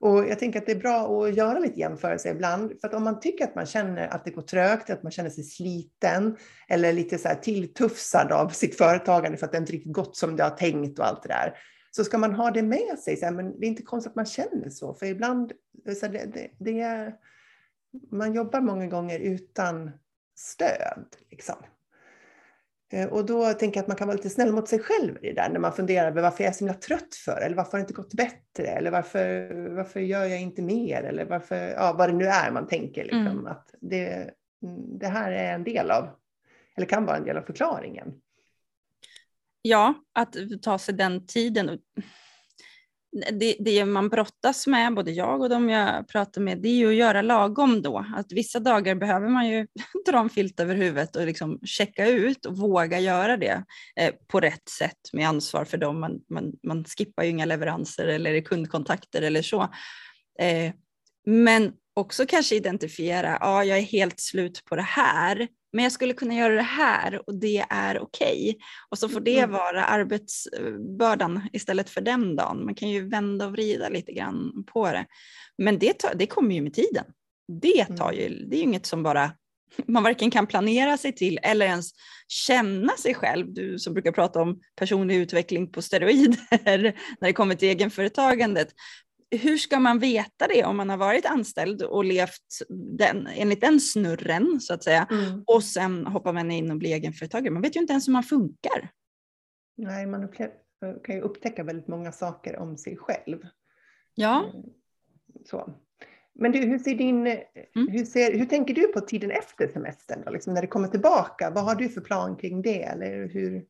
Och 0.00 0.28
jag 0.28 0.38
tänker 0.38 0.58
att 0.58 0.66
det 0.66 0.72
är 0.72 0.76
bra 0.76 1.24
att 1.24 1.36
göra 1.36 1.58
lite 1.58 1.80
jämförelser 1.80 2.30
ibland. 2.30 2.72
För 2.80 2.88
att 2.88 2.94
om 2.94 3.04
man 3.04 3.20
tycker 3.20 3.44
att 3.44 3.54
man 3.54 3.66
känner 3.66 4.08
att 4.08 4.24
det 4.24 4.30
går 4.30 4.42
trögt, 4.42 4.90
att 4.90 5.02
man 5.02 5.12
känner 5.12 5.30
sig 5.30 5.44
sliten 5.44 6.36
eller 6.68 6.92
lite 6.92 7.18
så 7.18 7.28
här 7.28 7.34
tilltufsad 7.34 8.32
av 8.32 8.48
sitt 8.48 8.78
företagande 8.78 9.38
för 9.38 9.46
att 9.46 9.52
det 9.52 9.58
inte 9.58 9.72
riktigt 9.72 9.92
gått 9.92 10.16
som 10.16 10.36
det 10.36 10.42
har 10.42 10.50
tänkt 10.50 10.98
och 10.98 11.06
allt 11.06 11.22
det 11.22 11.28
där. 11.28 11.58
Så 11.90 12.04
ska 12.04 12.18
man 12.18 12.34
ha 12.34 12.50
det 12.50 12.62
med 12.62 12.98
sig. 12.98 13.16
Så 13.16 13.24
här, 13.24 13.32
men 13.32 13.60
det 13.60 13.66
är 13.66 13.68
inte 13.68 13.82
konstigt 13.82 14.10
att 14.10 14.16
man 14.16 14.26
känner 14.26 14.68
så. 14.68 14.94
För 14.94 15.06
ibland, 15.06 15.52
så 16.00 16.06
det, 16.06 16.24
det, 16.34 16.50
det 16.58 16.80
är, 16.80 17.14
man 18.10 18.34
jobbar 18.34 18.60
många 18.60 18.86
gånger 18.86 19.18
utan 19.18 19.90
stöd. 20.34 21.06
Liksom. 21.30 21.56
Eh, 22.92 23.08
och 23.08 23.26
då 23.26 23.52
tänker 23.52 23.78
jag 23.78 23.82
att 23.82 23.88
man 23.88 23.96
kan 23.96 24.08
vara 24.08 24.16
lite 24.16 24.30
snäll 24.30 24.52
mot 24.52 24.68
sig 24.68 24.78
själv 24.78 25.18
i 25.22 25.26
det 25.26 25.34
där 25.34 25.48
när 25.48 25.60
man 25.60 25.72
funderar 25.72 26.06
över 26.06 26.22
varför 26.22 26.44
jag 26.44 26.50
är 26.50 26.54
så 26.54 26.64
himla 26.64 26.78
trött 26.78 27.14
för 27.14 27.40
eller 27.40 27.56
varför 27.56 27.72
har 27.72 27.78
det 27.78 27.82
inte 27.82 27.94
gått 27.94 28.14
bättre 28.14 28.66
eller 28.66 28.90
varför, 28.90 29.50
varför 29.76 30.00
gör 30.00 30.24
jag 30.24 30.40
inte 30.40 30.62
mer 30.62 31.02
eller 31.02 31.24
varför, 31.24 31.56
ja 31.56 31.94
vad 31.98 32.08
det 32.08 32.12
nu 32.12 32.26
är 32.26 32.50
man 32.50 32.66
tänker 32.66 33.04
liksom 33.04 33.26
mm. 33.26 33.46
att 33.46 33.74
det, 33.80 34.30
det 35.00 35.06
här 35.06 35.32
är 35.32 35.54
en 35.54 35.64
del 35.64 35.90
av, 35.90 36.08
eller 36.76 36.86
kan 36.86 37.06
vara 37.06 37.16
en 37.16 37.24
del 37.24 37.36
av 37.36 37.42
förklaringen. 37.42 38.14
Ja, 39.62 39.94
att 40.12 40.36
ta 40.62 40.78
sig 40.78 40.94
den 40.94 41.26
tiden 41.26 41.78
det, 43.32 43.56
det 43.60 43.84
man 43.84 44.08
brottas 44.08 44.66
med, 44.66 44.94
både 44.94 45.10
jag 45.10 45.40
och 45.40 45.48
de 45.48 45.70
jag 45.70 46.08
pratar 46.08 46.40
med, 46.40 46.58
det 46.58 46.68
är 46.68 46.74
ju 46.74 46.88
att 46.88 46.94
göra 46.94 47.22
lagom 47.22 47.82
då. 47.82 48.06
Att 48.16 48.32
vissa 48.32 48.60
dagar 48.60 48.94
behöver 48.94 49.28
man 49.28 49.48
ju 49.48 49.66
dra 50.06 50.18
en 50.18 50.30
filt 50.30 50.60
över 50.60 50.74
huvudet 50.74 51.16
och 51.16 51.26
liksom 51.26 51.58
checka 51.64 52.08
ut 52.08 52.46
och 52.46 52.56
våga 52.56 53.00
göra 53.00 53.36
det 53.36 53.64
eh, 53.96 54.14
på 54.26 54.40
rätt 54.40 54.68
sätt 54.68 55.12
med 55.12 55.28
ansvar 55.28 55.64
för 55.64 55.78
dem. 55.78 56.00
Man, 56.00 56.20
man, 56.30 56.52
man 56.62 56.84
skippar 56.84 57.22
ju 57.22 57.30
inga 57.30 57.44
leveranser 57.44 58.06
eller 58.06 58.40
kundkontakter 58.40 59.22
eller 59.22 59.42
så. 59.42 59.62
Eh, 60.40 60.72
men 61.26 61.72
också 61.94 62.26
kanske 62.26 62.54
identifiera, 62.54 63.38
ja 63.40 63.64
jag 63.64 63.78
är 63.78 63.82
helt 63.82 64.20
slut 64.20 64.64
på 64.64 64.76
det 64.76 64.82
här, 64.82 65.48
men 65.74 65.82
jag 65.82 65.92
skulle 65.92 66.14
kunna 66.14 66.34
göra 66.34 66.54
det 66.54 66.62
här 66.62 67.28
och 67.28 67.34
det 67.34 67.64
är 67.70 68.02
okej. 68.02 68.50
Okay. 68.50 68.54
Och 68.90 68.98
så 68.98 69.08
får 69.08 69.20
det 69.20 69.38
mm. 69.38 69.50
vara 69.50 69.84
arbetsbördan 69.84 71.48
istället 71.52 71.90
för 71.90 72.00
den 72.00 72.36
dagen. 72.36 72.64
Man 72.64 72.74
kan 72.74 72.90
ju 72.90 73.08
vända 73.08 73.46
och 73.46 73.52
vrida 73.52 73.88
lite 73.88 74.12
grann 74.12 74.64
på 74.72 74.86
det. 74.86 75.06
Men 75.58 75.78
det, 75.78 75.92
tar, 75.98 76.14
det 76.14 76.26
kommer 76.26 76.54
ju 76.54 76.62
med 76.62 76.74
tiden. 76.74 77.04
Det, 77.62 77.84
tar 77.84 78.12
mm. 78.12 78.20
ju, 78.20 78.46
det 78.46 78.56
är 78.56 78.58
ju 78.58 78.64
inget 78.64 78.86
som 78.86 79.02
bara 79.02 79.30
man 79.86 80.02
varken 80.02 80.30
kan 80.30 80.46
planera 80.46 80.96
sig 80.96 81.12
till 81.12 81.38
eller 81.42 81.66
ens 81.66 81.90
känna 82.28 82.92
sig 82.92 83.14
själv. 83.14 83.54
Du 83.54 83.78
som 83.78 83.94
brukar 83.94 84.12
prata 84.12 84.40
om 84.42 84.60
personlig 84.76 85.16
utveckling 85.16 85.72
på 85.72 85.82
steroider 85.82 86.38
när 87.20 87.28
det 87.28 87.32
kommer 87.32 87.54
till 87.54 87.68
egenföretagandet 87.68 88.68
hur 89.36 89.56
ska 89.56 89.80
man 89.80 89.98
veta 89.98 90.46
det 90.48 90.64
om 90.64 90.76
man 90.76 90.90
har 90.90 90.96
varit 90.96 91.26
anställd 91.26 91.82
och 91.82 92.04
levt 92.04 92.40
den, 92.98 93.26
enligt 93.26 93.60
den 93.60 93.80
snurren 93.80 94.60
så 94.60 94.74
att 94.74 94.84
säga 94.84 95.06
mm. 95.10 95.44
och 95.46 95.64
sen 95.64 96.06
hoppar 96.06 96.32
man 96.32 96.50
in 96.50 96.70
och 96.70 96.76
blir 96.76 96.94
egenföretagare? 96.94 97.50
Man 97.50 97.62
vet 97.62 97.76
ju 97.76 97.80
inte 97.80 97.92
ens 97.92 98.08
hur 98.08 98.12
man 98.12 98.22
funkar. 98.22 98.90
Nej, 99.76 100.06
man 100.06 100.28
kan 101.04 101.14
ju 101.14 101.20
upptäcka 101.20 101.64
väldigt 101.64 101.88
många 101.88 102.12
saker 102.12 102.58
om 102.58 102.76
sig 102.76 102.96
själv. 102.96 103.38
Ja. 104.14 104.50
Mm. 104.54 104.66
Så. 105.44 105.74
Men 106.34 106.52
du, 106.52 106.58
hur, 106.58 106.78
ser 106.78 106.94
din, 106.94 107.26
mm. 107.26 107.88
hur, 107.88 108.04
ser, 108.04 108.38
hur 108.38 108.46
tänker 108.46 108.74
du 108.74 108.86
på 108.86 109.00
tiden 109.00 109.30
efter 109.30 109.68
semestern? 109.68 110.22
Då? 110.24 110.30
Liksom 110.30 110.54
när 110.54 110.60
det 110.60 110.66
kommer 110.66 110.88
tillbaka, 110.88 111.50
vad 111.50 111.64
har 111.64 111.74
du 111.74 111.88
för 111.88 112.00
plan 112.00 112.36
kring 112.36 112.62
det? 112.62 112.82
Eller 112.82 113.28
hur, 113.28 113.64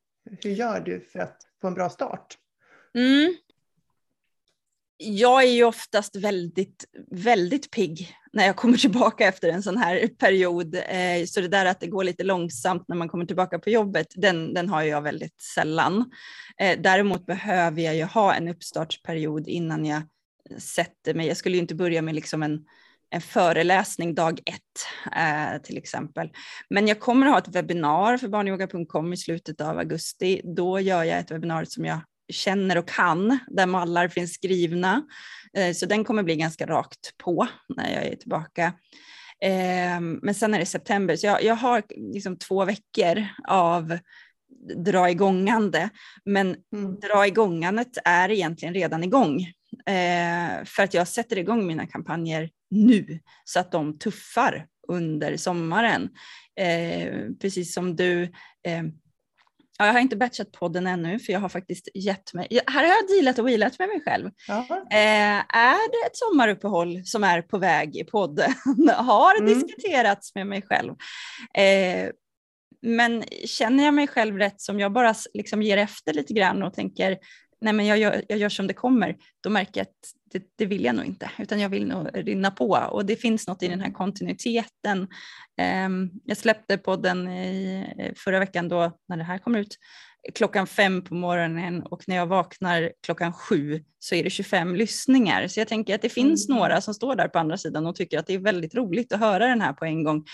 hur 0.44 0.50
gör 0.50 0.80
du 0.80 1.00
för 1.00 1.18
att 1.18 1.36
få 1.60 1.66
en 1.66 1.74
bra 1.74 1.90
start? 1.90 2.38
Mm 2.94 3.34
jag 4.96 5.42
är 5.42 5.48
ju 5.48 5.64
oftast 5.64 6.16
väldigt, 6.16 6.84
väldigt 7.10 7.70
pigg 7.70 8.16
när 8.32 8.46
jag 8.46 8.56
kommer 8.56 8.78
tillbaka 8.78 9.28
efter 9.28 9.48
en 9.48 9.62
sån 9.62 9.76
här 9.76 10.06
period. 10.06 10.74
Eh, 10.74 11.24
så 11.26 11.40
det 11.40 11.48
där 11.48 11.66
att 11.66 11.80
det 11.80 11.86
går 11.86 12.04
lite 12.04 12.24
långsamt 12.24 12.84
när 12.88 12.96
man 12.96 13.08
kommer 13.08 13.26
tillbaka 13.26 13.58
på 13.58 13.70
jobbet, 13.70 14.06
den, 14.16 14.54
den 14.54 14.68
har 14.68 14.82
jag 14.82 15.02
väldigt 15.02 15.40
sällan. 15.54 16.10
Eh, 16.60 16.80
däremot 16.80 17.26
behöver 17.26 17.82
jag 17.82 17.96
ju 17.96 18.04
ha 18.04 18.34
en 18.34 18.48
uppstartsperiod 18.48 19.48
innan 19.48 19.84
jag 19.84 20.02
sätter 20.58 21.14
mig. 21.14 21.26
Jag 21.26 21.36
skulle 21.36 21.56
ju 21.56 21.62
inte 21.62 21.74
börja 21.74 22.02
med 22.02 22.14
liksom 22.14 22.42
en, 22.42 22.64
en 23.10 23.20
föreläsning 23.20 24.14
dag 24.14 24.40
ett 24.46 25.12
eh, 25.16 25.62
till 25.62 25.78
exempel. 25.78 26.30
Men 26.70 26.88
jag 26.88 27.00
kommer 27.00 27.26
att 27.26 27.32
ha 27.32 27.38
ett 27.38 27.56
webbinar 27.56 28.18
för 28.18 28.28
barnyoga.com 28.28 29.12
i 29.12 29.16
slutet 29.16 29.60
av 29.60 29.78
augusti. 29.78 30.40
Då 30.44 30.80
gör 30.80 31.04
jag 31.04 31.18
ett 31.18 31.30
webbinar 31.30 31.64
som 31.64 31.84
jag 31.84 32.00
känner 32.32 32.78
och 32.78 32.88
kan, 32.88 33.38
där 33.48 33.66
mallar 33.66 34.08
finns 34.08 34.34
skrivna. 34.34 35.06
Eh, 35.56 35.72
så 35.72 35.86
den 35.86 36.04
kommer 36.04 36.22
bli 36.22 36.36
ganska 36.36 36.66
rakt 36.66 37.16
på 37.18 37.46
när 37.76 37.92
jag 37.92 38.04
är 38.04 38.16
tillbaka. 38.16 38.72
Ehm, 39.40 40.20
men 40.22 40.34
sen 40.34 40.54
är 40.54 40.58
det 40.58 40.66
september, 40.66 41.16
så 41.16 41.26
jag, 41.26 41.42
jag 41.42 41.54
har 41.54 41.82
liksom 42.14 42.38
två 42.38 42.64
veckor 42.64 43.26
av 43.48 43.98
dra 44.76 45.10
igångande. 45.10 45.90
Men 46.24 46.56
mm. 46.72 47.00
dra 47.00 47.26
igångandet 47.26 47.98
är 48.04 48.30
egentligen 48.30 48.74
redan 48.74 49.04
igång. 49.04 49.40
Eh, 49.86 50.64
för 50.64 50.82
att 50.82 50.94
jag 50.94 51.08
sätter 51.08 51.38
igång 51.38 51.66
mina 51.66 51.86
kampanjer 51.86 52.50
nu 52.70 53.20
så 53.44 53.60
att 53.60 53.72
de 53.72 53.98
tuffar 53.98 54.66
under 54.88 55.36
sommaren. 55.36 56.08
Eh, 56.60 57.30
precis 57.40 57.74
som 57.74 57.96
du 57.96 58.32
Ja, 59.78 59.86
jag 59.86 59.92
har 59.92 60.00
inte 60.00 60.16
batchat 60.16 60.52
podden 60.52 60.86
ännu 60.86 61.18
för 61.18 61.32
jag 61.32 61.40
har 61.40 61.48
faktiskt 61.48 61.88
gett 61.94 62.34
mig, 62.34 62.60
här 62.66 62.84
har 62.86 62.94
jag 62.94 63.08
dealat 63.08 63.38
och 63.38 63.48
wheelat 63.48 63.78
med 63.78 63.88
mig 63.88 64.02
själv. 64.04 64.26
Eh, 64.90 65.56
är 65.56 65.90
det 65.90 66.06
ett 66.06 66.16
sommaruppehåll 66.16 67.04
som 67.04 67.24
är 67.24 67.42
på 67.42 67.58
väg 67.58 67.96
i 67.96 68.04
podden? 68.04 68.52
har 68.96 69.38
mm. 69.40 69.54
diskuterats 69.54 70.34
med 70.34 70.46
mig 70.46 70.62
själv. 70.62 70.90
Eh, 71.54 72.10
men 72.82 73.24
känner 73.44 73.84
jag 73.84 73.94
mig 73.94 74.06
själv 74.06 74.38
rätt 74.38 74.60
som 74.60 74.80
jag 74.80 74.92
bara 74.92 75.14
liksom 75.34 75.62
ger 75.62 75.76
efter 75.76 76.12
lite 76.12 76.32
grann 76.32 76.62
och 76.62 76.74
tänker 76.74 77.18
nej 77.64 77.72
men 77.72 77.86
jag 77.86 77.98
gör, 77.98 78.24
jag 78.28 78.38
gör 78.38 78.48
som 78.48 78.66
det 78.66 78.74
kommer, 78.74 79.16
då 79.40 79.50
märker 79.50 79.80
jag 79.80 79.82
att 79.82 80.12
det, 80.32 80.42
det, 80.56 80.66
vill 80.66 80.84
jag 80.84 80.94
nog 80.94 81.04
inte, 81.04 81.30
utan 81.38 81.60
jag 81.60 81.68
vill 81.68 81.86
nog 81.86 82.08
rinna 82.14 82.50
på. 82.50 82.88
Och 82.90 83.06
det 83.06 83.16
finns 83.16 83.46
något 83.46 83.62
i 83.62 83.68
den 83.68 83.80
här 83.80 83.90
kontinuiteten. 83.90 85.08
Um, 85.86 86.10
jag 86.24 86.36
släppte 86.36 86.78
podden 86.78 87.28
i 87.28 88.12
förra 88.16 88.38
veckan 88.38 88.68
då, 88.68 88.98
när 89.08 89.16
det 89.16 89.24
här 89.24 89.38
kommer 89.38 89.58
ut, 89.58 89.78
klockan 90.34 90.66
fem 90.66 91.02
på 91.02 91.14
morgonen 91.14 91.82
och 91.82 92.02
när 92.06 92.16
jag 92.16 92.26
vaknar 92.26 92.92
klockan 93.06 93.32
sju 93.32 93.84
så 93.98 94.14
är 94.14 94.24
det 94.24 94.30
25 94.30 94.74
lyssningar. 94.74 95.48
Så 95.48 95.60
jag 95.60 95.68
tänker 95.68 95.94
att 95.94 96.02
det 96.02 96.08
finns 96.08 96.48
mm. 96.48 96.58
några 96.58 96.80
som 96.80 96.94
står 96.94 97.16
där 97.16 97.28
på 97.28 97.38
andra 97.38 97.56
sidan 97.56 97.86
och 97.86 97.96
tycker 97.96 98.18
att 98.18 98.26
det 98.26 98.34
är 98.34 98.38
väldigt 98.38 98.74
roligt 98.74 99.12
att 99.12 99.20
höra 99.20 99.46
den 99.46 99.60
här 99.60 99.72
på 99.72 99.84
en 99.84 100.04
gång. 100.04 100.24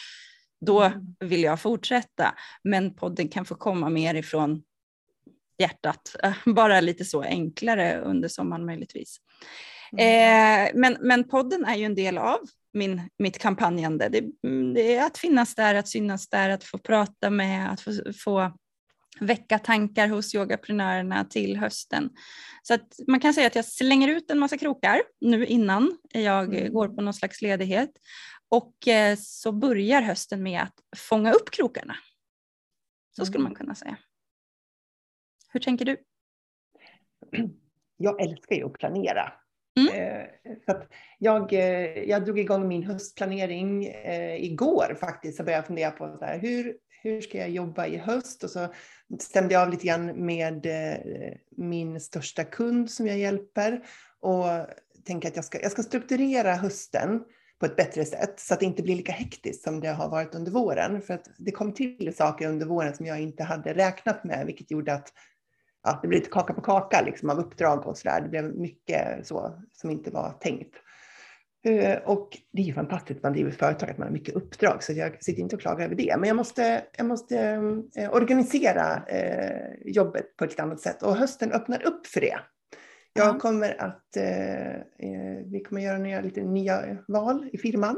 Då 0.66 0.82
mm. 0.82 1.00
vill 1.20 1.42
jag 1.42 1.60
fortsätta, 1.60 2.34
men 2.64 2.94
podden 2.94 3.28
kan 3.28 3.44
få 3.44 3.54
komma 3.54 3.88
mer 3.88 4.14
ifrån 4.14 4.62
hjärtat. 5.60 6.16
Bara 6.46 6.80
lite 6.80 7.04
så 7.04 7.22
enklare 7.22 8.00
under 8.00 8.28
sommaren 8.28 8.66
möjligtvis. 8.66 9.16
Mm. 9.92 10.66
Eh, 10.66 10.70
men, 10.74 10.96
men 11.00 11.28
podden 11.28 11.64
är 11.64 11.76
ju 11.76 11.84
en 11.84 11.94
del 11.94 12.18
av 12.18 12.38
min, 12.72 13.02
mitt 13.18 13.38
kampanjande. 13.38 14.08
Det, 14.08 14.24
mm, 14.48 14.74
det, 14.74 14.96
är 14.96 15.06
att 15.06 15.18
finnas 15.18 15.54
där, 15.54 15.74
att 15.74 15.88
synas 15.88 16.28
där, 16.28 16.50
att 16.50 16.64
få 16.64 16.78
prata 16.78 17.30
med, 17.30 17.72
att 17.72 17.80
få, 17.80 17.92
få 18.24 18.52
väcka 19.20 19.58
tankar 19.58 20.08
hos 20.08 20.34
yogaprenörerna 20.34 21.24
till 21.24 21.56
hösten. 21.56 22.10
Så 22.62 22.74
att 22.74 22.94
man 23.06 23.20
kan 23.20 23.34
säga 23.34 23.46
att 23.46 23.54
jag 23.54 23.64
slänger 23.64 24.08
ut 24.08 24.30
en 24.30 24.38
massa 24.38 24.58
krokar 24.58 25.02
nu 25.20 25.46
innan 25.46 25.98
jag 26.12 26.54
mm. 26.54 26.72
går 26.72 26.88
på 26.88 27.02
någon 27.02 27.14
slags 27.14 27.42
ledighet. 27.42 27.90
Och 28.48 28.88
eh, 28.88 29.16
så 29.20 29.52
börjar 29.52 30.02
hösten 30.02 30.42
med 30.42 30.62
att 30.62 30.74
fånga 30.96 31.32
upp 31.32 31.50
krokarna. 31.50 31.96
Så 33.16 33.26
skulle 33.26 33.40
mm. 33.40 33.52
man 33.52 33.54
kunna 33.54 33.74
säga. 33.74 33.96
Hur 35.52 35.60
tänker 35.60 35.84
du? 35.84 35.96
Jag 37.96 38.20
älskar 38.20 38.56
ju 38.56 38.66
att 38.66 38.72
planera. 38.72 39.32
Mm. 39.78 39.94
Eh, 39.94 40.26
så 40.66 40.82
jag, 41.18 41.52
eh, 41.52 42.04
jag 42.04 42.24
drog 42.24 42.38
igång 42.38 42.68
min 42.68 42.82
höstplanering 42.82 43.86
eh, 43.86 44.44
igår 44.44 44.96
faktiskt. 45.00 45.38
Jag 45.38 45.46
började 45.46 45.66
fundera 45.66 45.90
på 45.90 46.16
så 46.18 46.24
här, 46.24 46.38
hur, 46.38 46.76
hur 47.02 47.20
ska 47.20 47.38
jag 47.38 47.50
jobba 47.50 47.86
i 47.86 47.96
höst? 47.96 48.44
Och 48.44 48.50
så 48.50 48.68
stämde 49.20 49.54
jag 49.54 49.62
av 49.62 49.70
lite 49.70 49.86
grann 49.86 50.06
med 50.06 50.66
min 51.56 52.00
största 52.00 52.44
kund 52.44 52.90
som 52.90 53.06
jag 53.06 53.18
hjälper. 53.18 53.84
Och 54.20 54.44
tänker 55.04 55.28
att 55.28 55.36
jag 55.36 55.44
ska, 55.44 55.62
jag 55.62 55.72
ska 55.72 55.82
strukturera 55.82 56.54
hösten 56.54 57.24
på 57.60 57.66
ett 57.66 57.76
bättre 57.76 58.04
sätt 58.04 58.40
så 58.40 58.54
att 58.54 58.60
det 58.60 58.66
inte 58.66 58.82
blir 58.82 58.96
lika 58.96 59.12
hektiskt 59.12 59.64
som 59.64 59.80
det 59.80 59.88
har 59.88 60.08
varit 60.08 60.34
under 60.34 60.52
våren. 60.52 61.02
För 61.02 61.14
att 61.14 61.30
det 61.38 61.50
kom 61.50 61.74
till 61.74 62.14
saker 62.16 62.48
under 62.48 62.66
våren 62.66 62.94
som 62.94 63.06
jag 63.06 63.20
inte 63.20 63.44
hade 63.44 63.74
räknat 63.74 64.24
med, 64.24 64.46
vilket 64.46 64.70
gjorde 64.70 64.94
att 64.94 65.12
ja, 65.82 65.98
det 66.02 66.08
blev 66.08 66.20
lite 66.20 66.30
kaka 66.30 66.54
på 66.54 66.60
kaka 66.60 67.02
liksom, 67.02 67.30
av 67.30 67.38
uppdrag 67.38 67.86
och 67.86 67.98
så 67.98 68.08
där. 68.08 68.20
Det 68.20 68.28
blev 68.28 68.44
mycket 68.44 69.26
så 69.26 69.62
som 69.72 69.90
inte 69.90 70.10
var 70.10 70.32
tänkt. 70.40 70.74
Eh, 71.64 71.98
och 72.04 72.38
det 72.52 72.62
är 72.62 72.66
ju 72.66 72.74
fantastiskt 72.74 73.16
att 73.16 73.22
man 73.22 73.32
driver 73.32 73.50
företag, 73.50 73.90
att 73.90 73.98
man 73.98 74.06
har 74.06 74.12
mycket 74.12 74.34
uppdrag, 74.34 74.82
så 74.82 74.92
jag 74.92 75.24
sitter 75.24 75.42
inte 75.42 75.56
och 75.56 75.62
klagar 75.62 75.84
över 75.84 75.94
det. 75.94 76.16
Men 76.18 76.28
jag 76.28 76.36
måste, 76.36 76.84
jag 76.96 77.06
måste 77.06 77.38
eh, 77.96 78.14
organisera 78.14 79.02
eh, 79.06 79.66
jobbet 79.84 80.36
på 80.36 80.44
ett 80.44 80.60
annat 80.60 80.80
sätt 80.80 81.02
och 81.02 81.16
hösten 81.16 81.52
öppnar 81.52 81.86
upp 81.86 82.06
för 82.06 82.20
det. 82.20 82.38
Jag 83.12 83.40
kommer 83.40 83.82
att, 83.82 84.16
vi 85.46 85.62
kommer 85.68 85.80
göra 85.80 85.98
nya, 85.98 86.20
lite 86.20 86.42
nya 86.42 86.98
val 87.08 87.48
i 87.52 87.58
firman. 87.58 87.96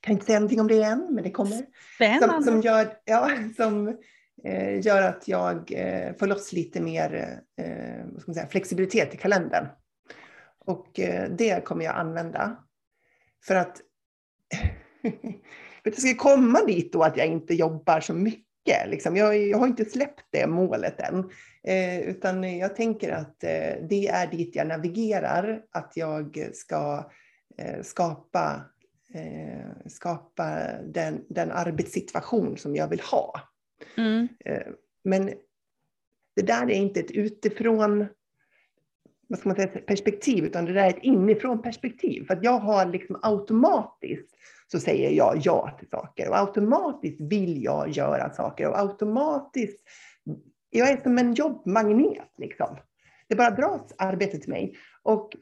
Kan 0.00 0.12
inte 0.12 0.26
säga 0.26 0.38
någonting 0.38 0.60
om 0.60 0.68
det 0.68 0.82
än, 0.82 1.06
men 1.10 1.24
det 1.24 1.30
kommer. 1.30 1.66
Spännande. 1.94 2.28
Som, 2.28 2.44
som, 2.44 2.60
gör, 2.60 2.86
ja, 3.04 3.30
som 3.56 3.96
Eh, 4.44 4.80
gör 4.86 5.02
att 5.02 5.28
jag 5.28 5.72
eh, 5.72 6.14
får 6.18 6.26
loss 6.26 6.52
lite 6.52 6.80
mer 6.80 7.40
eh, 7.56 8.04
vad 8.12 8.22
ska 8.22 8.30
man 8.30 8.34
säga, 8.34 8.46
flexibilitet 8.46 9.14
i 9.14 9.16
kalendern. 9.16 9.66
Och 10.58 11.00
eh, 11.00 11.30
det 11.30 11.64
kommer 11.64 11.84
jag 11.84 11.96
använda. 11.96 12.56
För 13.44 13.54
att, 13.54 13.80
för 15.82 15.90
att 15.90 15.94
jag 15.94 15.98
ska 15.98 16.14
komma 16.14 16.64
dit 16.64 16.92
då 16.92 17.02
att 17.02 17.16
jag 17.16 17.26
inte 17.26 17.54
jobbar 17.54 18.00
så 18.00 18.14
mycket. 18.14 18.44
Liksom. 18.86 19.16
Jag, 19.16 19.38
jag 19.38 19.58
har 19.58 19.66
inte 19.66 19.84
släppt 19.84 20.24
det 20.30 20.46
målet 20.46 21.00
än. 21.00 21.30
Eh, 21.64 22.00
utan 22.00 22.58
jag 22.58 22.76
tänker 22.76 23.12
att 23.12 23.44
eh, 23.44 23.74
det 23.88 24.08
är 24.08 24.26
dit 24.30 24.56
jag 24.56 24.66
navigerar. 24.66 25.62
Att 25.70 25.92
jag 25.94 26.50
ska 26.54 27.10
eh, 27.58 27.82
skapa, 27.82 28.64
eh, 29.14 29.86
skapa 29.86 30.72
den, 30.82 31.24
den 31.28 31.50
arbetssituation 31.50 32.56
som 32.56 32.76
jag 32.76 32.88
vill 32.88 33.00
ha. 33.00 33.40
Mm. 33.98 34.28
Eh, 34.44 34.66
men 35.04 35.26
det 36.36 36.42
där 36.42 36.70
är 36.70 36.74
inte 36.74 37.00
ett 37.00 37.10
utifrån 37.10 38.06
vad 39.28 39.38
ska 39.38 39.48
man 39.48 39.56
säga, 39.56 39.68
perspektiv, 39.68 40.44
utan 40.44 40.64
det 40.64 40.72
där 40.72 40.84
är 40.84 40.90
ett 40.90 41.02
inifrån 41.02 41.62
perspektiv. 41.62 42.26
För 42.26 42.34
att 42.34 42.44
jag 42.44 42.58
har 42.58 42.86
liksom 42.86 43.18
automatiskt 43.22 44.36
så 44.66 44.80
säger 44.80 45.10
jag 45.10 45.40
ja 45.44 45.76
till 45.78 45.88
saker 45.88 46.28
och 46.28 46.38
automatiskt 46.38 47.20
vill 47.20 47.64
jag 47.64 47.88
göra 47.90 48.32
saker 48.32 48.68
och 48.68 48.78
automatiskt, 48.78 49.82
jag 50.70 50.90
är 50.90 50.96
som 50.96 51.18
en 51.18 51.34
jobbmagnet 51.34 52.32
liksom. 52.38 52.76
Det 53.28 53.36
bara 53.36 53.50
dras 53.50 53.94
arbete 53.98 54.38
till 54.38 54.50
mig 54.50 54.76
och 55.02 55.36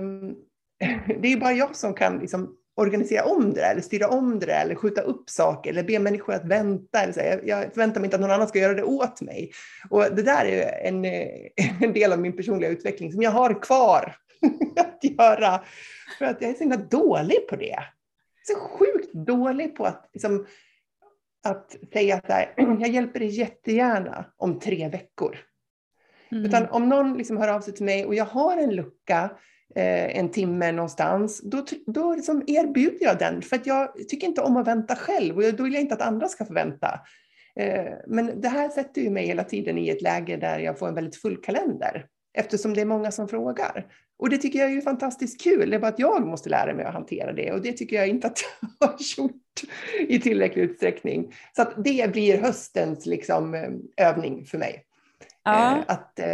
um, 0.00 0.36
det 1.20 1.32
är 1.32 1.40
bara 1.40 1.52
jag 1.52 1.76
som 1.76 1.94
kan 1.94 2.18
liksom 2.18 2.56
organisera 2.80 3.24
om 3.24 3.54
det 3.54 3.60
där, 3.60 3.70
eller 3.70 3.80
styra 3.80 4.08
om 4.08 4.38
det 4.38 4.46
där, 4.46 4.62
eller 4.62 4.74
skjuta 4.74 5.00
upp 5.00 5.30
saker, 5.30 5.70
eller 5.70 5.82
be 5.82 5.98
människor 5.98 6.34
att 6.34 6.44
vänta. 6.44 7.00
Eller 7.02 7.12
så. 7.12 7.20
Jag, 7.20 7.48
jag 7.48 7.72
förväntar 7.74 8.00
mig 8.00 8.06
inte 8.06 8.16
att 8.16 8.20
någon 8.20 8.30
annan 8.30 8.48
ska 8.48 8.58
göra 8.58 8.74
det 8.74 8.82
åt 8.82 9.20
mig. 9.20 9.50
Och 9.90 10.02
det 10.02 10.22
där 10.22 10.44
är 10.44 10.88
en, 10.88 11.04
en 11.84 11.92
del 11.92 12.12
av 12.12 12.20
min 12.20 12.36
personliga 12.36 12.70
utveckling 12.70 13.12
som 13.12 13.22
jag 13.22 13.30
har 13.30 13.62
kvar 13.62 14.16
att 14.76 14.98
göra. 15.02 15.60
För 16.18 16.24
att 16.24 16.42
jag 16.42 16.50
är 16.50 16.54
så 16.54 16.60
himla 16.60 16.76
dålig 16.76 17.48
på 17.48 17.56
det. 17.56 17.78
Så 18.42 18.60
sjukt 18.60 19.12
dålig 19.12 19.76
på 19.76 19.84
att, 19.84 20.10
liksom, 20.12 20.46
att 21.44 21.76
säga 21.92 22.16
att 22.16 22.28
här, 22.28 22.54
jag 22.56 22.88
hjälper 22.88 23.20
dig 23.20 23.28
jättegärna 23.28 24.24
om 24.36 24.58
tre 24.58 24.88
veckor. 24.88 25.38
Mm. 26.32 26.44
Utan 26.44 26.66
om 26.66 26.88
någon 26.88 27.18
liksom 27.18 27.36
hör 27.36 27.48
av 27.48 27.60
sig 27.60 27.74
till 27.74 27.84
mig 27.84 28.06
och 28.06 28.14
jag 28.14 28.24
har 28.24 28.56
en 28.56 28.74
lucka 28.74 29.22
eh, 29.22 29.30
en 29.74 30.28
timme 30.30 30.72
någonstans, 30.72 31.40
då, 31.44 31.64
då 31.86 32.14
liksom 32.14 32.42
erbjuder 32.46 32.98
jag 33.00 33.18
den. 33.18 33.42
För 33.42 33.56
att 33.56 33.66
jag 33.66 34.08
tycker 34.08 34.26
inte 34.26 34.40
om 34.40 34.56
att 34.56 34.66
vänta 34.66 34.96
själv 34.96 35.36
och 35.36 35.54
då 35.54 35.64
vill 35.64 35.72
jag 35.72 35.82
inte 35.82 35.94
att 35.94 36.02
andra 36.02 36.28
ska 36.28 36.44
få 36.44 36.52
vänta. 36.52 37.00
Eh, 37.56 37.92
men 38.06 38.40
det 38.40 38.48
här 38.48 38.68
sätter 38.68 39.00
ju 39.00 39.10
mig 39.10 39.26
hela 39.26 39.44
tiden 39.44 39.78
i 39.78 39.88
ett 39.88 40.02
läge 40.02 40.36
där 40.36 40.58
jag 40.58 40.78
får 40.78 40.88
en 40.88 40.94
väldigt 40.94 41.16
full 41.16 41.36
kalender. 41.36 42.06
Eftersom 42.34 42.74
det 42.74 42.80
är 42.80 42.84
många 42.84 43.10
som 43.10 43.28
frågar. 43.28 43.86
Och 44.18 44.30
det 44.30 44.38
tycker 44.38 44.58
jag 44.58 44.72
är 44.72 44.80
fantastiskt 44.80 45.40
kul. 45.40 45.70
Det 45.70 45.76
är 45.76 45.80
bara 45.80 45.88
att 45.88 45.98
jag 45.98 46.26
måste 46.26 46.48
lära 46.48 46.74
mig 46.74 46.84
att 46.84 46.94
hantera 46.94 47.32
det. 47.32 47.52
Och 47.52 47.62
det 47.62 47.72
tycker 47.72 47.96
jag 47.96 48.08
inte 48.08 48.26
att 48.26 48.38
jag 48.80 48.86
har 48.88 48.96
gjort 49.18 49.34
i 50.08 50.20
tillräcklig 50.20 50.62
utsträckning. 50.62 51.34
Så 51.56 51.62
att 51.62 51.84
det 51.84 52.12
blir 52.12 52.38
höstens 52.38 53.06
liksom, 53.06 53.54
eh, 53.54 54.08
övning 54.08 54.46
för 54.46 54.58
mig. 54.58 54.84
Ja. 55.44 55.76
Eh, 55.76 55.84
att 55.86 56.18
eh, 56.18 56.26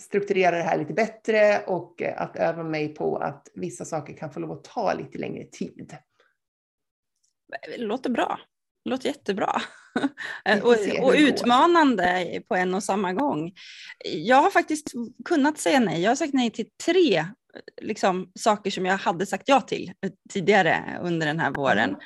strukturera 0.00 0.56
det 0.56 0.62
här 0.62 0.78
lite 0.78 0.92
bättre 0.92 1.64
och 1.66 2.02
eh, 2.02 2.22
att 2.22 2.36
öva 2.36 2.62
mig 2.62 2.94
på 2.94 3.16
att 3.16 3.48
vissa 3.54 3.84
saker 3.84 4.16
kan 4.16 4.32
få 4.32 4.40
lov 4.40 4.52
att 4.52 4.64
ta 4.64 4.94
lite 4.94 5.18
längre 5.18 5.44
tid. 5.44 5.96
Det 7.76 7.82
låter 7.82 8.10
bra. 8.10 8.40
Låter 8.84 9.08
jättebra. 9.08 9.62
och, 10.62 10.76
och 11.02 11.14
utmanande 11.16 12.42
på 12.48 12.54
en 12.54 12.74
och 12.74 12.82
samma 12.82 13.12
gång. 13.12 13.52
Jag 14.04 14.42
har 14.42 14.50
faktiskt 14.50 14.92
kunnat 15.24 15.58
säga 15.58 15.80
nej. 15.80 16.02
Jag 16.02 16.10
har 16.10 16.16
sagt 16.16 16.34
nej 16.34 16.50
till 16.50 16.66
tre 16.84 17.26
liksom, 17.82 18.32
saker 18.38 18.70
som 18.70 18.86
jag 18.86 18.98
hade 18.98 19.26
sagt 19.26 19.48
ja 19.48 19.60
till 19.60 19.92
tidigare 20.30 20.98
under 21.02 21.26
den 21.26 21.40
här 21.40 21.50
våren. 21.50 21.96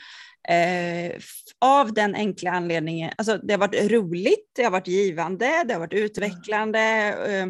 Mm. 0.48 1.10
Eh, 1.10 1.16
av 1.58 1.92
den 1.92 2.14
enkla 2.14 2.50
anledningen, 2.50 3.12
alltså 3.18 3.38
det 3.38 3.52
har 3.52 3.58
varit 3.58 3.90
roligt, 3.90 4.50
det 4.54 4.62
har 4.62 4.70
varit 4.70 4.88
givande, 4.88 5.64
det 5.64 5.72
har 5.72 5.80
varit 5.80 5.92
utvecklande. 5.92 6.80
Eh, 7.28 7.46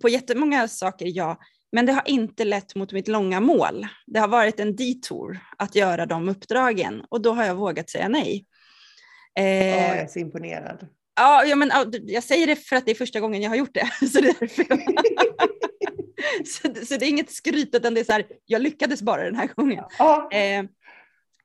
på 0.00 0.08
jättemånga 0.08 0.68
saker, 0.68 1.06
ja. 1.08 1.38
Men 1.72 1.86
det 1.86 1.92
har 1.92 2.02
inte 2.06 2.44
lett 2.44 2.74
mot 2.74 2.92
mitt 2.92 3.08
långa 3.08 3.40
mål. 3.40 3.86
Det 4.06 4.20
har 4.20 4.28
varit 4.28 4.60
en 4.60 4.76
detour 4.76 5.38
att 5.58 5.74
göra 5.74 6.06
de 6.06 6.28
uppdragen 6.28 7.04
och 7.08 7.20
då 7.20 7.32
har 7.32 7.44
jag 7.44 7.54
vågat 7.54 7.90
säga 7.90 8.08
nej. 8.08 8.46
Eh, 9.38 9.44
oh, 9.44 9.48
jag 9.58 9.98
är 9.98 10.06
så 10.06 10.18
imponerad. 10.18 10.88
Ja, 11.16 11.44
ja, 11.44 11.56
men, 11.56 11.70
jag 12.02 12.24
säger 12.24 12.46
det 12.46 12.56
för 12.56 12.76
att 12.76 12.86
det 12.86 12.90
är 12.90 12.94
första 12.94 13.20
gången 13.20 13.42
jag 13.42 13.50
har 13.50 13.56
gjort 13.56 13.74
det. 13.74 13.90
Så 14.06 14.20
det 14.20 14.28
är, 14.28 14.48
så, 16.44 16.86
så, 16.86 16.96
det 16.96 17.06
är 17.06 17.08
inget 17.08 17.30
skryt, 17.30 17.74
utan 17.74 17.94
det 17.94 18.00
är 18.00 18.04
så 18.04 18.12
här, 18.12 18.26
jag 18.46 18.62
lyckades 18.62 19.02
bara 19.02 19.24
den 19.24 19.36
här 19.36 19.46
gången. 19.56 19.84
Oh. 19.98 20.36
Eh, 20.36 20.64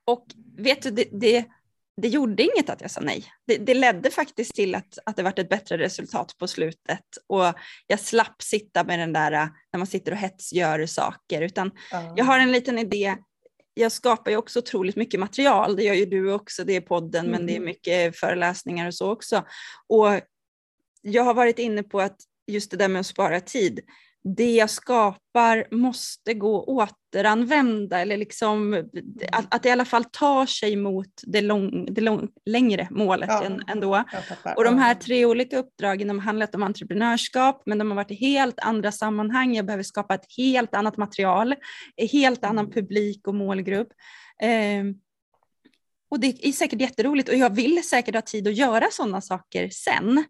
och 0.06 0.26
vet 0.62 0.82
du, 0.82 0.92
det, 0.92 1.08
det, 1.12 1.46
det 2.02 2.08
gjorde 2.08 2.44
inget 2.44 2.70
att 2.70 2.82
jag 2.82 2.92
sa 2.92 3.02
nej. 3.02 3.26
Det, 3.48 3.58
det 3.58 3.74
ledde 3.74 4.12
faktiskt 4.12 4.56
till 4.56 4.76
att, 4.76 4.98
att 5.06 5.16
det 5.16 5.24
vart 5.24 5.40
ett 5.40 5.50
bättre 5.50 5.78
resultat 5.78 6.36
på 6.38 6.48
slutet 6.48 7.06
och 7.28 7.54
jag 7.88 8.00
slapp 8.00 8.42
sitta 8.42 8.84
med 8.84 9.00
den 9.00 9.14
där 9.14 9.32
när 9.32 9.78
man 9.78 9.88
sitter 9.88 10.12
och 10.12 10.18
hetsgör 10.18 10.86
saker 10.86 11.42
utan 11.42 11.72
mm. 11.94 12.14
jag 12.16 12.26
har 12.26 12.40
en 12.40 12.52
liten 12.52 12.78
idé. 12.78 13.16
Jag 13.74 13.92
skapar 13.92 14.32
ju 14.32 14.38
också 14.38 14.60
otroligt 14.60 14.96
mycket 14.96 15.20
material, 15.20 15.76
det 15.76 15.84
gör 15.84 15.94
ju 15.94 16.06
du 16.06 16.34
också, 16.34 16.64
det 16.64 16.76
är 16.76 16.82
podden 16.82 17.26
mm. 17.26 17.32
men 17.32 17.48
det 17.48 17.54
är 17.54 17.58
mm. 17.58 17.66
mycket 17.66 18.18
föreläsningar 18.18 18.88
och 18.88 18.96
så 18.96 19.12
också. 19.12 19.46
Och 19.88 20.22
jag 21.02 21.24
har 21.24 21.34
varit 21.34 21.60
inne 21.60 21.84
på 21.84 22.02
att 22.02 22.18
just 22.48 22.72
det 22.72 22.78
där 22.78 22.88
med 22.88 23.00
att 23.00 23.06
spara 23.06 23.40
tid, 23.40 23.80
det 24.24 24.56
jag 24.56 24.70
skapar 24.70 25.76
måste 25.76 26.34
gå 26.34 26.82
att 26.82 27.02
återanvända 27.12 28.00
eller 28.00 28.18
liksom 28.18 28.88
att, 29.32 29.56
att 29.56 29.64
det 29.64 29.70
i 29.70 29.72
alla 29.72 29.86
fall 29.86 30.04
tar 30.04 30.46
sig 30.46 30.76
mot 30.76 31.22
det, 31.24 31.42
lång, 31.42 31.94
det 31.94 32.02
lång, 32.02 32.28
längre 32.46 32.88
målet 32.92 33.30
ja, 33.30 33.44
än, 33.44 33.64
ändå. 33.68 34.04
Och 34.58 34.64
de 34.64 34.78
här 34.78 34.96
tre 34.96 35.26
olika 35.26 35.58
uppdragen 35.58 36.08
de 36.08 36.20
har 36.20 36.26
handlat 36.26 36.56
om 36.56 36.64
entreprenörskap 36.64 37.64
men 37.66 37.78
de 37.78 37.92
har 37.92 37.96
varit 37.96 38.12
i 38.12 38.16
helt 38.16 38.60
andra 38.60 38.92
sammanhang. 38.92 39.56
Jag 39.56 39.66
behöver 39.66 39.84
skapa 39.84 40.16
ett 40.16 40.26
helt 40.38 40.76
annat 40.76 40.98
material, 40.98 41.56
en 41.96 42.08
helt 42.08 42.44
annan 42.44 42.66
mm. 42.66 42.74
publik 42.74 43.28
och 43.28 43.36
målgrupp. 43.36 43.90
Eh, 44.42 44.84
och 46.12 46.20
det 46.20 46.48
är 46.48 46.52
säkert 46.52 46.82
jätteroligt 46.82 47.30
och 47.30 47.36
jag 47.36 47.56
vill 47.56 47.84
säkert 47.84 48.16
ha 48.16 48.22
tid 48.22 48.48
att 48.48 48.56
göra 48.56 48.88
sådana 48.92 49.22
saker 49.22 49.70
sen. 49.70 50.24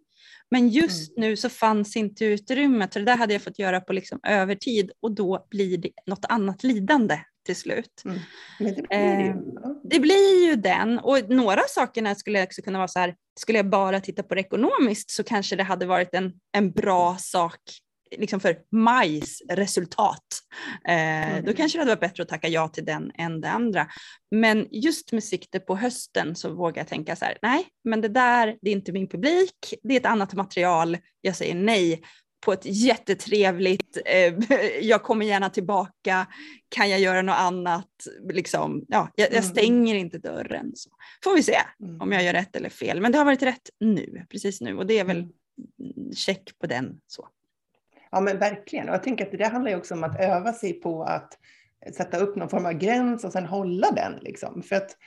Men 0.51 0.69
just 0.69 1.17
mm. 1.17 1.29
nu 1.29 1.35
så 1.35 1.49
fanns 1.49 1.95
inte 1.95 2.25
utrymmet, 2.25 2.93
för 2.93 2.99
det 2.99 3.05
där 3.05 3.17
hade 3.17 3.33
jag 3.33 3.41
fått 3.41 3.59
göra 3.59 3.81
på 3.81 3.93
liksom 3.93 4.19
övertid 4.23 4.91
och 4.99 5.11
då 5.11 5.47
blir 5.49 5.77
det 5.77 5.91
något 6.05 6.25
annat 6.29 6.63
lidande 6.63 7.19
till 7.45 7.55
slut. 7.55 8.01
Mm. 8.05 8.19
Det, 8.59 8.87
blir 8.87 8.97
eh, 8.97 9.35
det 9.83 9.99
blir 9.99 10.47
ju 10.47 10.55
den 10.55 10.99
och 10.99 11.29
några 11.29 11.61
sakerna 11.67 12.15
skulle 12.15 12.43
också 12.43 12.61
kunna 12.61 12.77
vara 12.77 12.87
så 12.87 12.99
här, 12.99 13.15
skulle 13.39 13.59
jag 13.59 13.69
bara 13.69 13.99
titta 13.99 14.23
på 14.23 14.35
det 14.35 14.41
ekonomiskt 14.41 15.11
så 15.11 15.23
kanske 15.23 15.55
det 15.55 15.63
hade 15.63 15.85
varit 15.85 16.13
en, 16.13 16.33
en 16.51 16.71
bra 16.71 17.17
sak 17.19 17.59
liksom 18.17 18.39
för 18.39 18.57
majs 18.71 19.41
resultat. 19.49 20.25
Eh, 20.87 21.31
mm. 21.31 21.45
Då 21.45 21.53
kanske 21.53 21.77
det 21.77 21.81
hade 21.81 21.91
varit 21.91 21.99
bättre 21.99 22.23
att 22.23 22.29
tacka 22.29 22.47
ja 22.47 22.67
till 22.67 22.85
den 22.85 23.11
än 23.15 23.41
det 23.41 23.49
andra. 23.49 23.87
Men 24.31 24.67
just 24.71 25.11
med 25.11 25.23
sikte 25.23 25.59
på 25.59 25.75
hösten 25.75 26.35
så 26.35 26.53
vågar 26.53 26.79
jag 26.81 26.87
tänka 26.87 27.15
så 27.15 27.25
här, 27.25 27.37
nej, 27.41 27.67
men 27.83 28.01
det 28.01 28.07
där, 28.07 28.57
det 28.61 28.69
är 28.69 28.73
inte 28.73 28.91
min 28.91 29.09
publik, 29.09 29.73
det 29.83 29.93
är 29.93 29.99
ett 29.99 30.05
annat 30.05 30.33
material, 30.33 30.97
jag 31.21 31.35
säger 31.35 31.55
nej 31.55 32.01
på 32.45 32.53
ett 32.53 32.65
jättetrevligt, 32.65 33.97
eh, 34.05 34.33
jag 34.81 35.03
kommer 35.03 35.25
gärna 35.25 35.49
tillbaka, 35.49 36.27
kan 36.69 36.89
jag 36.89 36.99
göra 36.99 37.21
något 37.21 37.35
annat? 37.39 37.89
Liksom, 38.33 38.85
ja, 38.87 39.11
jag, 39.15 39.27
jag 39.27 39.33
mm. 39.33 39.49
stänger 39.49 39.95
inte 39.95 40.17
dörren. 40.17 40.71
Så. 40.75 40.89
Får 41.23 41.35
vi 41.35 41.43
se 41.43 41.57
mm. 41.83 42.01
om 42.01 42.11
jag 42.11 42.23
gör 42.23 42.33
rätt 42.33 42.55
eller 42.55 42.69
fel, 42.69 43.01
men 43.01 43.11
det 43.11 43.17
har 43.17 43.25
varit 43.25 43.43
rätt 43.43 43.69
nu, 43.79 44.25
precis 44.29 44.61
nu 44.61 44.77
och 44.77 44.85
det 44.85 44.99
är 44.99 45.05
väl 45.05 45.17
mm. 45.17 45.31
check 46.15 46.59
på 46.59 46.67
den. 46.67 46.99
Så. 47.07 47.27
Ja 48.11 48.21
men 48.21 48.39
verkligen. 48.39 48.89
Och 48.89 48.95
jag 48.95 49.03
tänker 49.03 49.25
att 49.25 49.37
det 49.37 49.47
handlar 49.47 49.71
ju 49.71 49.77
också 49.77 49.93
om 49.93 50.03
att 50.03 50.19
öva 50.19 50.53
sig 50.53 50.73
på 50.73 51.03
att 51.03 51.37
sätta 51.93 52.17
upp 52.17 52.35
någon 52.35 52.49
form 52.49 52.65
av 52.65 52.73
gräns 52.73 53.23
och 53.23 53.31
sen 53.31 53.45
hålla 53.45 53.91
den. 53.91 54.13
Liksom. 54.21 54.63
För 54.63 54.75
att 54.75 54.97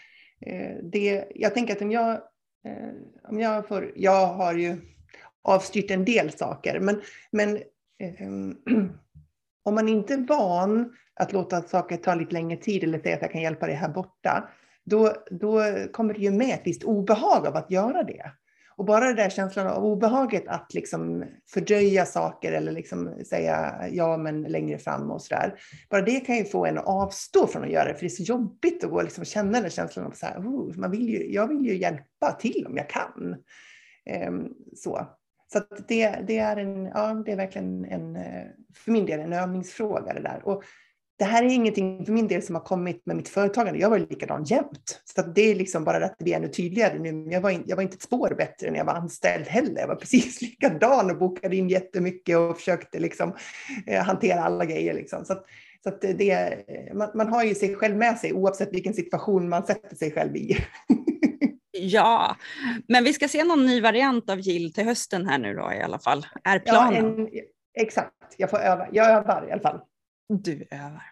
eh, 0.41 0.77
det, 0.83 1.25
jag 1.35 1.55
tänker 1.55 1.77
att 1.77 1.83
om 1.83 1.91
jag, 1.91 2.13
eh, 2.65 2.91
om 3.29 3.41
jag 3.41 3.69
får, 3.69 3.93
jag 3.97 4.27
har 4.27 4.55
ju 4.55 4.77
avstyrt 5.43 5.91
en 5.91 6.05
del 6.05 6.33
saker, 6.33 6.81
men, 6.81 7.03
men 7.31 7.57
eh, 7.99 8.29
om 9.65 9.75
man 9.75 9.89
inte 9.89 10.15
är 10.15 10.27
van 10.29 10.97
att 11.15 11.33
låta 11.33 11.63
saker 11.63 11.97
ta 11.97 12.15
lite 12.15 12.33
längre 12.33 12.57
tid 12.57 12.85
eller 12.85 12.99
säga 12.99 13.17
att 13.17 13.23
jag 13.23 13.33
kan 13.33 13.43
hjälpa 13.43 13.67
dig 13.67 13.75
här 13.75 13.89
borta, 13.89 14.51
då, 14.85 15.13
då 15.31 15.63
kommer 15.93 16.15
det 16.15 16.21
ju 16.21 16.31
med 16.31 16.55
ett 16.55 16.63
visst 16.65 16.85
obehag 16.85 17.47
av 17.47 17.57
att 17.57 17.71
göra 17.71 18.03
det. 18.03 18.33
Och 18.77 18.85
bara 18.85 19.07
den 19.07 19.17
där 19.17 19.31
känslan 19.31 19.67
av 19.67 19.85
obehaget 19.85 20.49
att 20.49 20.75
liksom 20.75 21.25
fördröja 21.51 22.07
saker 22.07 22.53
eller 22.53 22.73
liksom 22.73 23.25
säga 23.29 23.75
ja 23.91 24.17
men 24.17 24.43
längre 24.43 24.79
fram 24.79 25.11
och 25.11 25.23
sådär. 25.23 25.55
Bara 25.91 26.03
det 26.03 26.21
kan 26.21 26.37
ju 26.37 26.45
få 26.45 26.67
en 26.67 26.79
att 26.79 26.87
avstå 26.87 27.47
från 27.47 27.65
att 27.65 27.71
göra 27.71 27.85
det 27.85 27.95
för 27.95 28.01
det 28.01 28.07
är 28.07 28.09
så 28.09 28.23
jobbigt 28.23 28.85
att 28.85 28.91
gå 28.91 28.97
och 28.97 29.05
liksom 29.05 29.25
känna 29.25 29.61
den 29.61 29.71
känslan 29.71 30.07
av 30.07 30.11
så 30.11 30.27
här, 30.27 30.39
oh, 30.39 30.77
man 30.77 30.91
vill 30.91 31.09
ju, 31.09 31.33
jag 31.33 31.49
vill 31.49 31.67
ju 31.67 31.77
hjälpa 31.77 32.33
till 32.33 32.67
om 32.67 32.77
jag 32.77 32.89
kan. 32.89 33.37
Um, 34.29 34.53
så 34.77 35.09
så 35.53 35.61
det, 35.89 36.19
det, 36.27 36.39
är 36.39 36.57
en, 36.57 36.85
ja, 36.85 37.23
det 37.27 37.33
är 37.33 37.37
verkligen 37.37 37.85
en, 37.85 38.17
eh, 38.17 38.45
för 38.75 38.93
min 38.93 39.07
del 39.07 39.21
en 39.21 39.33
övningsfråga 39.33 40.13
det 40.13 40.21
där. 40.21 40.41
Och 40.45 40.65
det 41.19 41.25
här 41.25 41.43
är 41.43 41.49
ingenting 41.49 42.07
för 42.07 42.13
min 42.13 42.29
del 42.29 42.43
som 42.43 42.55
har 42.55 42.63
kommit 42.63 43.07
med 43.07 43.17
mitt 43.17 43.29
företagande. 43.29 43.81
Jag 43.81 43.91
var 43.91 43.99
likadan 43.99 44.45
jämt. 44.45 45.03
Så 45.05 45.23
det 45.23 45.51
är 45.51 45.55
liksom 45.55 45.85
bara 45.85 46.05
att 46.05 46.19
det 46.19 46.25
blir 46.25 46.35
ännu 46.35 46.49
tydligare 46.49 46.99
nu. 46.99 47.33
Jag 47.33 47.41
var, 47.41 47.51
in, 47.51 47.65
jag 47.67 47.77
var 47.77 47.83
inte 47.83 47.95
ett 47.95 48.03
spår 48.03 48.35
bättre 48.39 48.71
när 48.71 48.79
jag 48.79 48.85
var 48.85 48.95
anställd 48.95 49.47
heller. 49.47 49.81
Jag 49.81 49.89
var 49.89 49.95
precis 50.01 50.43
likadan 50.43 51.11
och 51.11 51.19
bokade 51.19 51.57
in 51.57 51.69
jättemycket 51.69 52.39
och 52.39 52.57
försökte 52.57 52.99
liksom, 52.99 53.37
eh, 53.87 54.03
hantera 54.03 54.45
alla 54.45 54.65
grejer. 54.65 54.95
Liksom. 54.95 55.25
Så, 55.25 55.33
att, 55.33 55.45
så 55.83 55.89
att 55.89 56.01
det, 56.01 56.65
man, 56.95 57.11
man, 57.15 57.29
har 57.29 57.45
ju 57.45 57.55
sig 57.55 57.75
själv 57.75 57.97
med 57.97 58.19
sig 58.19 58.33
oavsett 58.33 58.73
vilken 58.73 58.95
situation 58.95 59.49
man 59.49 59.67
sätter 59.67 59.97
sig 59.97 60.13
själv 60.13 60.37
i. 60.37 60.57
ja, 61.71 62.37
men 62.89 63.05
vi 63.05 63.13
ska 63.13 63.29
se 63.29 63.45
någon 63.45 63.67
ny 63.67 63.81
variant 63.81 64.31
av 64.31 64.41
Gill 64.41 64.73
till 64.73 64.85
hösten 64.85 65.27
här 65.27 65.39
nu 65.39 65.55
då 65.55 65.73
i 65.73 65.83
alla 65.83 65.99
fall. 65.99 66.27
Är 66.45 66.59
planen? 66.59 66.95
Ja, 66.95 67.01
en, 67.01 67.29
exakt, 67.81 68.13
jag 68.37 68.51
får 68.51 68.59
öva. 68.59 68.87
Jag 68.93 69.11
övar 69.11 69.47
i 69.49 69.53
alla 69.53 69.63
fall. 69.63 69.81
Du 70.29 70.67
övar. 70.71 71.03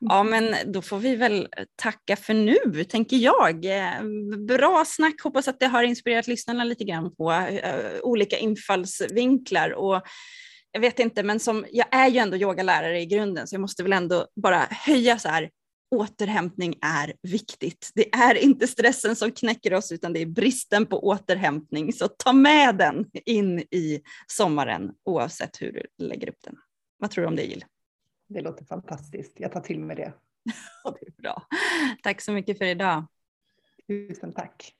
Ja, 0.00 0.22
men 0.22 0.72
då 0.72 0.82
får 0.82 0.98
vi 0.98 1.16
väl 1.16 1.48
tacka 1.76 2.16
för 2.16 2.34
nu, 2.34 2.84
tänker 2.84 3.16
jag. 3.16 3.66
Bra 4.46 4.84
snack, 4.86 5.22
hoppas 5.22 5.48
att 5.48 5.60
det 5.60 5.66
har 5.66 5.82
inspirerat 5.82 6.26
lyssnarna 6.26 6.64
lite 6.64 6.84
grann 6.84 7.14
på 7.16 7.30
uh, 7.30 8.00
olika 8.02 8.38
infallsvinklar. 8.38 9.70
Och 9.70 10.02
jag 10.72 10.80
vet 10.80 10.98
inte, 10.98 11.22
men 11.22 11.40
som, 11.40 11.66
jag 11.72 11.86
är 11.90 12.08
ju 12.08 12.18
ändå 12.18 12.36
yogalärare 12.36 13.00
i 13.00 13.06
grunden, 13.06 13.46
så 13.46 13.54
jag 13.54 13.60
måste 13.60 13.82
väl 13.82 13.92
ändå 13.92 14.26
bara 14.42 14.66
höja 14.70 15.18
så 15.18 15.28
här, 15.28 15.50
återhämtning 15.94 16.74
är 16.82 17.14
viktigt. 17.22 17.90
Det 17.94 18.14
är 18.14 18.34
inte 18.34 18.66
stressen 18.66 19.16
som 19.16 19.32
knäcker 19.32 19.74
oss, 19.74 19.92
utan 19.92 20.12
det 20.12 20.22
är 20.22 20.26
bristen 20.26 20.86
på 20.86 21.06
återhämtning. 21.06 21.92
Så 21.92 22.08
ta 22.08 22.32
med 22.32 22.76
den 22.76 23.04
in 23.26 23.58
i 23.58 24.02
sommaren, 24.26 24.90
oavsett 25.04 25.62
hur 25.62 25.72
du 25.72 26.04
lägger 26.04 26.28
upp 26.28 26.42
den. 26.44 26.54
Vad 26.98 27.10
tror 27.10 27.22
du 27.22 27.28
om 27.28 27.36
det, 27.36 27.42
Jill? 27.42 27.64
Det 28.26 28.40
låter 28.40 28.64
fantastiskt. 28.64 29.32
Jag 29.36 29.52
tar 29.52 29.60
till 29.60 29.80
mig 29.80 29.96
det. 29.96 30.12
det 30.84 31.06
är 31.06 31.22
bra. 31.22 31.42
Tack 32.02 32.20
så 32.20 32.32
mycket 32.32 32.58
för 32.58 32.64
idag. 32.64 33.04
Tusen 33.86 34.32
tack. 34.32 34.72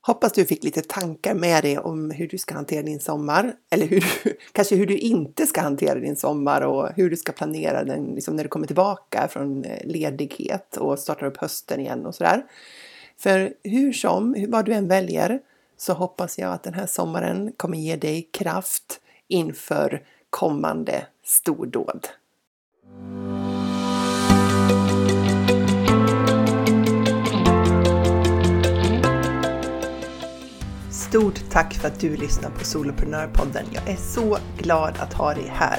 Hoppas 0.00 0.32
du 0.32 0.44
fick 0.44 0.64
lite 0.64 0.82
tankar 0.82 1.34
med 1.34 1.64
dig 1.64 1.78
om 1.78 2.10
hur 2.10 2.28
du 2.28 2.38
ska 2.38 2.54
hantera 2.54 2.82
din 2.82 3.00
sommar. 3.00 3.54
Eller 3.70 3.86
hur 3.86 4.04
kanske 4.52 4.76
hur 4.76 4.86
du 4.86 4.98
inte 4.98 5.46
ska 5.46 5.60
hantera 5.60 5.98
din 5.98 6.16
sommar 6.16 6.60
och 6.60 6.88
hur 6.96 7.10
du 7.10 7.16
ska 7.16 7.32
planera 7.32 7.84
den 7.84 8.06
liksom 8.06 8.36
när 8.36 8.42
du 8.42 8.48
kommer 8.48 8.66
tillbaka 8.66 9.28
från 9.28 9.64
eh, 9.64 9.86
ledighet 9.86 10.76
och 10.76 10.98
startar 10.98 11.26
upp 11.26 11.36
hösten 11.36 11.80
igen 11.80 12.06
och 12.06 12.14
sådär. 12.14 12.44
För 13.16 13.54
hur 13.62 13.92
som, 13.92 14.46
vad 14.48 14.64
du 14.64 14.72
än 14.72 14.88
väljer, 14.88 15.40
så 15.76 15.92
hoppas 15.92 16.38
jag 16.38 16.52
att 16.52 16.62
den 16.62 16.74
här 16.74 16.86
sommaren 16.86 17.52
kommer 17.56 17.78
ge 17.78 17.96
dig 17.96 18.28
kraft 18.32 19.00
inför 19.28 20.04
kommande 20.30 21.06
stordåd. 21.24 22.08
Stort 30.90 31.50
tack 31.50 31.74
för 31.74 31.88
att 31.88 32.00
du 32.00 32.16
lyssnar 32.16 32.50
på 32.50 32.64
Soloprenörpodden. 32.64 33.64
Jag 33.72 33.88
är 33.88 33.96
så 33.96 34.38
glad 34.58 34.94
att 34.98 35.12
ha 35.12 35.34
dig 35.34 35.52
här. 35.54 35.78